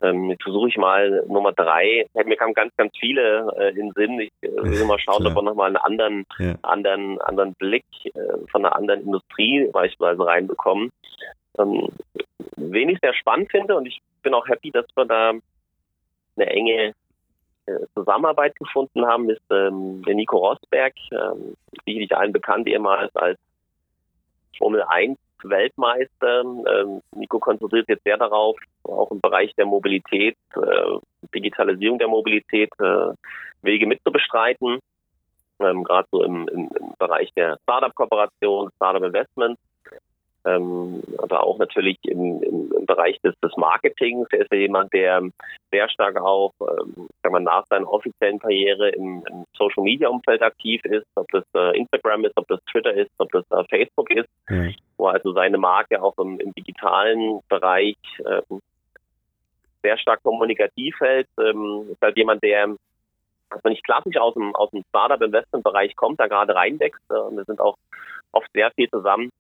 Ähm, 0.03 0.31
jetzt 0.31 0.43
versuche 0.43 0.69
ich 0.69 0.77
mal 0.77 1.25
Nummer 1.27 1.53
drei. 1.53 2.07
Mir 2.13 2.37
kamen 2.37 2.53
ganz, 2.53 2.75
ganz 2.77 2.93
viele 2.99 3.49
äh, 3.57 3.71
in 3.71 3.77
den 3.77 3.93
Sinn. 3.93 4.21
Ich 4.21 4.33
äh, 4.43 4.55
will 4.57 4.85
mal 4.87 4.99
schauen, 4.99 5.27
ob 5.27 5.35
wir 5.35 5.43
nochmal 5.43 5.69
einen 5.69 5.77
anderen, 5.77 6.27
ja. 6.39 6.55
anderen, 6.63 7.21
anderen 7.23 7.55
Blick 7.55 7.85
äh, 8.05 8.11
von 8.51 8.65
einer 8.65 8.77
anderen 8.77 9.03
Industrie 9.03 9.69
beispielsweise 9.73 10.27
reinbekommen. 10.27 10.91
Ähm, 11.59 11.89
wen 12.57 12.89
ich 12.91 12.99
sehr 13.01 13.15
spannend 13.15 13.51
finde 13.51 13.77
und 13.77 13.87
ich 13.87 14.01
bin 14.23 14.35
auch 14.35 14.49
happy, 14.49 14.71
dass 14.71 14.87
wir 14.95 15.07
da 15.07 15.31
eine 15.31 16.47
enge 16.47 16.93
Zusammenarbeit 17.95 18.57
gefunden 18.57 19.05
haben, 19.07 19.31
ist 19.31 19.43
ähm, 19.51 20.03
der 20.03 20.15
Nico 20.15 20.39
Rosberg, 20.39 20.95
ähm, 21.11 21.57
sicherlich 21.85 22.17
allen 22.17 22.33
bekannt 22.33 22.67
ehemals 22.69 23.15
als 23.17 23.39
Formel 24.57 24.83
1 24.83 25.19
Weltmeister. 25.43 26.41
Ähm, 26.41 27.03
Nico 27.15 27.39
konzentriert 27.39 27.89
jetzt 27.89 28.05
sehr 28.05 28.17
darauf, 28.17 28.57
auch 28.85 29.11
im 29.11 29.21
Bereich 29.21 29.55
der 29.57 29.67
Mobilität, 29.67 30.37
äh, 30.55 30.99
Digitalisierung 31.35 31.99
der 31.99 32.09
Mobilität, 32.09 32.71
äh, 32.79 33.13
Wege 33.63 33.87
mitzubestreiten. 33.87 34.79
Ähm, 35.59 35.85
Gerade 35.85 36.09
so 36.11 36.23
im, 36.23 36.49
im, 36.49 36.71
im 36.79 36.95
Bereich 36.99 37.33
der 37.35 37.59
Startup-Kooperation, 37.63 38.71
Startup-Investments 38.77 39.61
ähm, 40.47 41.03
aber 41.19 41.43
auch 41.43 41.59
natürlich 41.59 41.99
im, 42.05 42.43
im, 42.43 42.73
im 42.73 42.87
Bereich 42.87 43.21
des, 43.23 43.35
des, 43.41 43.57
Marketings. 43.57 44.29
Er 44.31 44.41
ist 44.41 44.53
ja 44.53 44.59
jemand, 44.59 44.93
der 44.93 45.23
sehr 45.73 45.89
stark 45.89 46.21
auch 46.21 46.53
ähm, 46.61 47.09
sagen 47.23 47.35
wir, 47.35 47.41
nach 47.41 47.67
seiner 47.67 47.91
offiziellen 47.91 48.39
Karriere 48.39 48.91
im, 48.91 49.25
im 49.29 49.45
Social 49.57 49.83
Media 49.83 50.09
Umfeld 50.09 50.43
aktiv 50.43 50.85
ist, 50.85 51.07
ob 51.17 51.27
das 51.33 51.45
äh, 51.55 51.77
Instagram 51.77 52.25
ist, 52.25 52.37
ob 52.37 52.47
das 52.49 52.61
Twitter 52.71 52.95
ist, 52.95 53.11
ob 53.19 53.31
das 53.33 53.45
äh, 53.51 53.65
Facebook 53.69 54.11
ist, 54.11 54.29
mhm. 54.49 54.75
wo 54.97 55.09
also 55.09 55.33
seine 55.33 55.59
Marke 55.59 56.01
auch 56.01 56.17
im, 56.19 56.39
im 56.39 56.53
digitalen 56.55 57.41
Bereich 57.49 57.97
ähm, 58.25 58.61
sehr 59.83 59.99
stark 59.99 60.23
kommunikativ 60.23 60.95
hält. 61.01 61.29
Ähm, 61.41 61.89
ist 61.91 62.01
halt 62.01 62.17
jemand, 62.17 62.43
der 62.43 62.77
also 63.51 63.69
nicht 63.69 63.85
klassisch 63.85 64.17
aus 64.17 64.35
dem, 64.35 64.55
aus 64.55 64.71
dem 64.71 64.85
Startup-Investment-Bereich 64.91 65.97
kommt, 65.97 66.21
da 66.21 66.27
gerade 66.27 66.55
reinwächst. 66.55 67.03
Äh, 67.11 67.37
wir 67.37 67.45
sind 67.45 67.61
auch 67.61 67.77
oft 68.33 68.49
sehr 68.53 68.71
viel 68.73 68.89
zusammen 68.91 69.31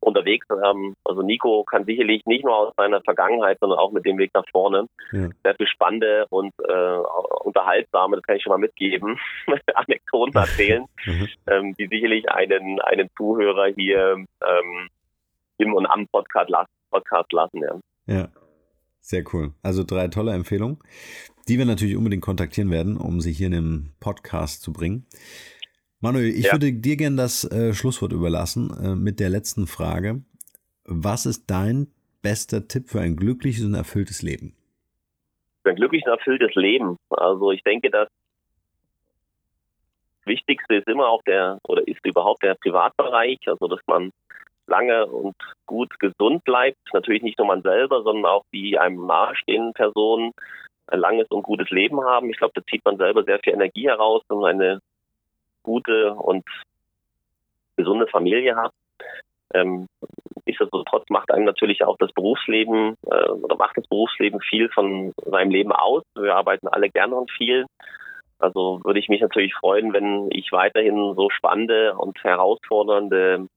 unterwegs. 0.00 0.46
Ähm, 0.50 0.94
also 1.04 1.22
Nico 1.22 1.64
kann 1.64 1.84
sicherlich 1.84 2.24
nicht 2.26 2.44
nur 2.44 2.56
aus 2.56 2.74
seiner 2.76 3.00
Vergangenheit, 3.02 3.58
sondern 3.60 3.78
auch 3.78 3.92
mit 3.92 4.04
dem 4.04 4.18
Weg 4.18 4.30
nach 4.34 4.44
vorne 4.50 4.86
ja. 5.12 5.28
sehr 5.42 5.54
viel 5.56 5.66
spannende 5.66 6.26
und 6.30 6.52
äh, 6.66 6.98
unterhaltsame, 7.44 8.16
das 8.16 8.22
kann 8.24 8.36
ich 8.36 8.42
schon 8.42 8.52
mal 8.52 8.58
mitgeben, 8.58 9.18
Anekdoten 9.74 10.36
erzählen, 10.36 10.84
mhm. 11.04 11.28
ähm, 11.46 11.74
die 11.74 11.86
sicherlich 11.86 12.30
einen, 12.30 12.80
einen 12.80 13.08
Zuhörer 13.16 13.66
hier 13.66 14.14
ähm, 14.14 14.88
im 15.58 15.74
und 15.74 15.86
am 15.86 16.06
Podcast, 16.08 16.50
Podcast 16.90 17.32
lassen. 17.32 17.62
Ja. 17.62 18.14
ja, 18.14 18.28
sehr 19.00 19.24
cool. 19.32 19.52
Also 19.62 19.84
drei 19.84 20.08
tolle 20.08 20.32
Empfehlungen, 20.32 20.78
die 21.48 21.58
wir 21.58 21.64
natürlich 21.64 21.96
unbedingt 21.96 22.22
kontaktieren 22.22 22.70
werden, 22.70 22.96
um 22.96 23.20
sie 23.20 23.32
hier 23.32 23.46
in 23.46 23.52
den 23.52 23.94
Podcast 24.00 24.62
zu 24.62 24.72
bringen. 24.72 25.06
Manuel, 26.00 26.28
ich 26.28 26.46
ja. 26.46 26.52
würde 26.52 26.72
dir 26.72 26.96
gerne 26.96 27.16
das 27.16 27.44
äh, 27.50 27.74
Schlusswort 27.74 28.12
überlassen 28.12 28.70
äh, 28.82 28.94
mit 28.94 29.18
der 29.18 29.30
letzten 29.30 29.66
Frage. 29.66 30.22
Was 30.84 31.26
ist 31.26 31.50
dein 31.50 31.88
bester 32.22 32.68
Tipp 32.68 32.88
für 32.88 33.00
ein 33.00 33.16
glückliches 33.16 33.64
und 33.64 33.74
erfülltes 33.74 34.22
Leben? 34.22 34.54
Für 35.64 35.70
ein 35.70 35.76
glückliches 35.76 36.06
und 36.06 36.18
erfülltes 36.18 36.54
Leben. 36.54 36.96
Also 37.10 37.50
ich 37.50 37.64
denke, 37.64 37.90
das 37.90 38.08
Wichtigste 40.24 40.76
ist 40.76 40.86
immer 40.86 41.08
auch 41.08 41.22
der 41.24 41.58
oder 41.66 41.86
ist 41.88 42.04
überhaupt 42.06 42.44
der 42.44 42.54
Privatbereich, 42.54 43.38
also 43.46 43.66
dass 43.66 43.80
man 43.86 44.12
lange 44.68 45.06
und 45.06 45.34
gut 45.66 45.98
gesund 45.98 46.44
bleibt. 46.44 46.78
Natürlich 46.92 47.22
nicht 47.22 47.38
nur 47.38 47.48
man 47.48 47.62
selber, 47.62 48.02
sondern 48.04 48.26
auch 48.26 48.44
die 48.52 48.78
einem 48.78 49.04
nahestehenden 49.06 49.72
Personen 49.72 50.30
ein 50.86 51.00
langes 51.00 51.26
und 51.30 51.42
gutes 51.42 51.70
Leben 51.70 52.00
haben. 52.04 52.30
Ich 52.30 52.38
glaube, 52.38 52.52
da 52.54 52.62
zieht 52.70 52.84
man 52.84 52.98
selber 52.98 53.24
sehr 53.24 53.40
viel 53.42 53.54
Energie 53.54 53.88
heraus 53.88 54.22
und 54.28 54.44
eine 54.44 54.80
gute 55.68 56.14
und 56.14 56.44
gesunde 57.76 58.06
Familie 58.08 58.56
hat. 58.56 58.72
Ähm, 59.54 59.86
nichtsdestotrotz 60.44 61.08
macht 61.10 61.30
einem 61.30 61.44
natürlich 61.44 61.84
auch 61.84 61.96
das 61.98 62.12
Berufsleben 62.12 62.96
äh, 63.06 63.28
oder 63.30 63.56
macht 63.56 63.76
das 63.76 63.86
Berufsleben 63.86 64.40
viel 64.40 64.68
von 64.70 65.12
seinem 65.24 65.50
Leben 65.50 65.72
aus. 65.72 66.02
Wir 66.14 66.34
arbeiten 66.34 66.68
alle 66.68 66.88
gerne 66.90 67.14
und 67.14 67.30
viel. 67.30 67.66
Also 68.38 68.80
würde 68.84 69.00
ich 69.00 69.08
mich 69.08 69.20
natürlich 69.20 69.54
freuen, 69.54 69.92
wenn 69.92 70.28
ich 70.30 70.52
weiterhin 70.52 71.14
so 71.16 71.28
spannende 71.30 71.94
und 71.96 72.22
herausfordernde 72.22 73.48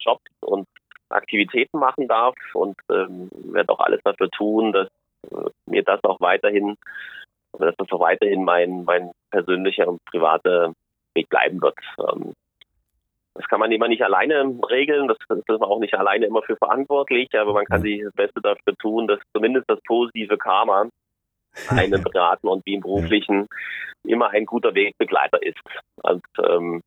Jobs 0.00 0.30
und 0.40 0.66
Aktivitäten 1.10 1.78
machen 1.78 2.08
darf 2.08 2.34
und 2.54 2.76
ähm, 2.90 3.28
werde 3.32 3.72
auch 3.72 3.80
alles 3.80 4.00
dafür 4.04 4.30
tun, 4.30 4.72
dass 4.72 4.88
äh, 5.30 5.50
mir 5.66 5.82
das 5.82 6.02
auch 6.04 6.20
weiterhin, 6.20 6.76
dass 7.58 7.74
das 7.76 7.90
auch 7.90 8.00
weiterhin 8.00 8.44
mein, 8.44 8.84
mein 8.84 9.10
persönlicher 9.30 9.88
und 9.88 10.04
privater 10.04 10.72
Weg 11.20 11.28
bleiben 11.28 11.60
wird. 11.60 11.76
Ähm, 11.98 12.32
das 13.34 13.46
kann 13.46 13.60
man 13.60 13.70
immer 13.70 13.88
nicht 13.88 14.02
alleine 14.02 14.58
regeln, 14.68 15.08
das, 15.08 15.16
ist 15.18 15.48
man 15.48 15.62
auch 15.62 15.78
nicht 15.78 15.94
alleine 15.94 16.26
immer 16.26 16.42
für 16.42 16.56
verantwortlich, 16.56 17.28
aber 17.34 17.52
man 17.52 17.64
kann 17.64 17.82
sich 17.82 18.02
das 18.02 18.12
Beste 18.12 18.40
dafür 18.40 18.74
tun, 18.76 19.06
dass 19.06 19.20
zumindest 19.32 19.70
das 19.70 19.80
positive 19.86 20.36
Karma 20.36 20.88
einen 21.68 22.02
beraten 22.02 22.48
und 22.48 22.66
wie 22.66 22.74
im 22.74 22.80
beruflichen 22.80 23.46
immer 24.04 24.30
ein 24.30 24.46
guter 24.46 24.74
Wegbegleiter 24.74 25.42
ist. 25.42 25.58
Und 26.02 26.24
ähm, 26.44 26.82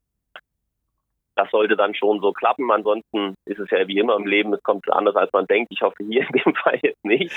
das 1.35 1.49
sollte 1.49 1.75
dann 1.75 1.95
schon 1.95 2.21
so 2.21 2.31
klappen. 2.31 2.71
Ansonsten 2.71 3.35
ist 3.45 3.59
es 3.59 3.69
ja 3.71 3.87
wie 3.87 3.97
immer 3.97 4.15
im 4.15 4.27
Leben, 4.27 4.53
es 4.53 4.63
kommt 4.63 4.91
anders 4.91 5.15
als 5.15 5.31
man 5.33 5.47
denkt. 5.47 5.71
Ich 5.71 5.81
hoffe 5.81 6.03
hier 6.03 6.21
in 6.21 6.43
dem 6.43 6.55
Fall 6.63 6.79
jetzt 6.81 7.03
nicht. 7.03 7.33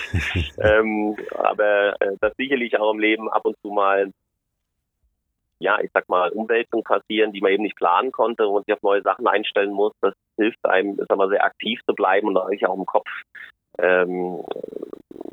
ähm, 0.59 1.17
aber 1.37 2.01
äh, 2.01 2.17
das 2.21 2.35
sicherlich 2.37 2.79
auch 2.79 2.93
im 2.93 3.01
Leben 3.01 3.31
ab 3.31 3.45
und 3.45 3.57
zu 3.63 3.69
mal 3.69 4.11
ja, 5.59 5.81
ich 5.81 5.91
sag 5.93 6.09
mal, 6.09 6.31
Umwälzungen 6.31 6.85
passieren, 6.85 7.33
die 7.33 7.41
man 7.41 7.53
eben 7.53 7.63
nicht 7.63 7.77
planen 7.77 8.13
konnte 8.13 8.47
und 8.47 8.67
sich 8.67 8.75
auf 8.75 8.83
neue 8.83 9.03
Sachen 9.03 9.27
einstellen 9.27 9.73
muss. 9.73 9.93
Das 10.01 10.15
hilft 10.37 10.65
einem, 10.65 10.99
ist 10.99 11.11
aber 11.11 11.29
sehr 11.29 11.45
aktiv 11.45 11.81
zu 11.87 11.95
bleiben 11.95 12.29
und 12.29 12.37
eigentlich 12.37 12.67
auch 12.67 12.77
im 12.77 12.87
Kopf 12.87 13.09
ähm, 13.79 14.43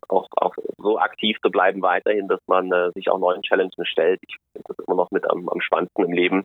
auch, 0.07 0.27
auch 0.35 0.55
so 0.77 0.99
aktiv 0.99 1.37
zu 1.41 1.49
bleiben 1.49 1.81
weiterhin, 1.81 2.27
dass 2.27 2.39
man 2.47 2.71
äh, 2.71 2.91
sich 2.93 3.09
auch 3.09 3.19
neuen 3.19 3.41
Challenges 3.41 3.87
stellt. 3.87 4.19
Ich 4.27 4.37
finde 4.51 4.67
das 4.67 4.85
immer 4.85 4.97
noch 4.97 5.11
mit 5.11 5.29
am, 5.29 5.47
am 5.49 5.61
spannendsten 5.61 6.05
im 6.05 6.11
Leben, 6.11 6.43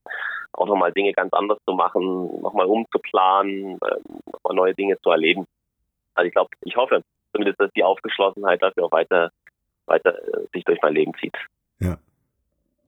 auch 0.53 0.67
nochmal 0.67 0.93
Dinge 0.93 1.13
ganz 1.13 1.33
anders 1.33 1.59
zu 1.67 1.75
machen, 1.75 2.41
nochmal 2.41 2.67
umzuplanen, 2.67 3.79
äh, 3.83 3.97
nochmal 4.33 4.55
neue 4.55 4.75
Dinge 4.75 4.99
zu 5.01 5.11
erleben. 5.11 5.45
Also 6.15 6.27
ich 6.29 6.35
glaube, 6.35 6.51
ich 6.65 6.77
hoffe 6.77 7.03
zumindest, 7.33 7.61
dass 7.61 7.71
die 7.73 7.85
Aufgeschlossenheit 7.85 8.63
dafür 8.63 8.85
auch 8.85 8.93
weiter, 8.93 9.31
weiter 9.87 10.17
äh, 10.17 10.47
sich 10.53 10.65
durch 10.65 10.81
mein 10.83 10.95
Leben 10.95 11.13
zieht. 11.21 11.37
Ja. 11.81 11.99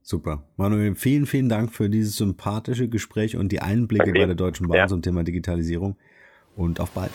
Super. 0.02 0.44
Manuel, 0.56 0.94
vielen, 0.94 1.26
vielen 1.26 1.48
Dank 1.48 1.72
für 1.72 1.88
dieses 1.88 2.16
sympathische 2.16 2.88
Gespräch 2.88 3.36
und 3.36 3.52
die 3.52 3.60
Einblicke 3.60 4.12
bei 4.12 4.26
der 4.26 4.34
Deutschen 4.34 4.68
Bahn 4.68 4.78
ja. 4.78 4.88
zum 4.88 5.02
Thema 5.02 5.24
Digitalisierung. 5.24 5.96
Und 6.56 6.80
auf 6.80 6.90
bald. 6.90 7.12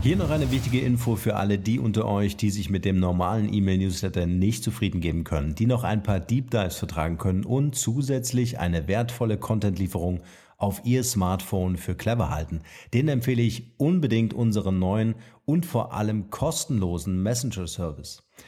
Hier 0.00 0.16
noch 0.16 0.30
eine 0.30 0.50
wichtige 0.50 0.80
Info 0.80 1.16
für 1.16 1.36
alle 1.36 1.58
die 1.58 1.78
unter 1.78 2.06
euch, 2.06 2.36
die 2.36 2.50
sich 2.50 2.70
mit 2.70 2.84
dem 2.84 2.98
normalen 2.98 3.52
E-Mail-Newsletter 3.52 4.26
nicht 4.26 4.62
zufrieden 4.62 5.00
geben 5.00 5.24
können, 5.24 5.54
die 5.54 5.66
noch 5.66 5.84
ein 5.84 6.02
paar 6.02 6.20
Deep 6.20 6.50
Dives 6.50 6.76
vertragen 6.76 7.18
können 7.18 7.44
und 7.44 7.74
zusätzlich 7.74 8.58
eine 8.58 8.86
wertvolle 8.86 9.38
Content-Lieferung 9.38 10.20
auf 10.56 10.82
Ihr 10.84 11.04
Smartphone 11.04 11.76
für 11.76 11.94
clever 11.94 12.30
halten. 12.30 12.60
Den 12.94 13.08
empfehle 13.08 13.42
ich 13.42 13.74
unbedingt 13.76 14.34
unseren 14.34 14.78
neuen 14.78 15.16
und 15.44 15.66
vor 15.66 15.92
allem 15.92 16.30
kostenlosen 16.30 17.22
Messenger-Service. 17.22 18.27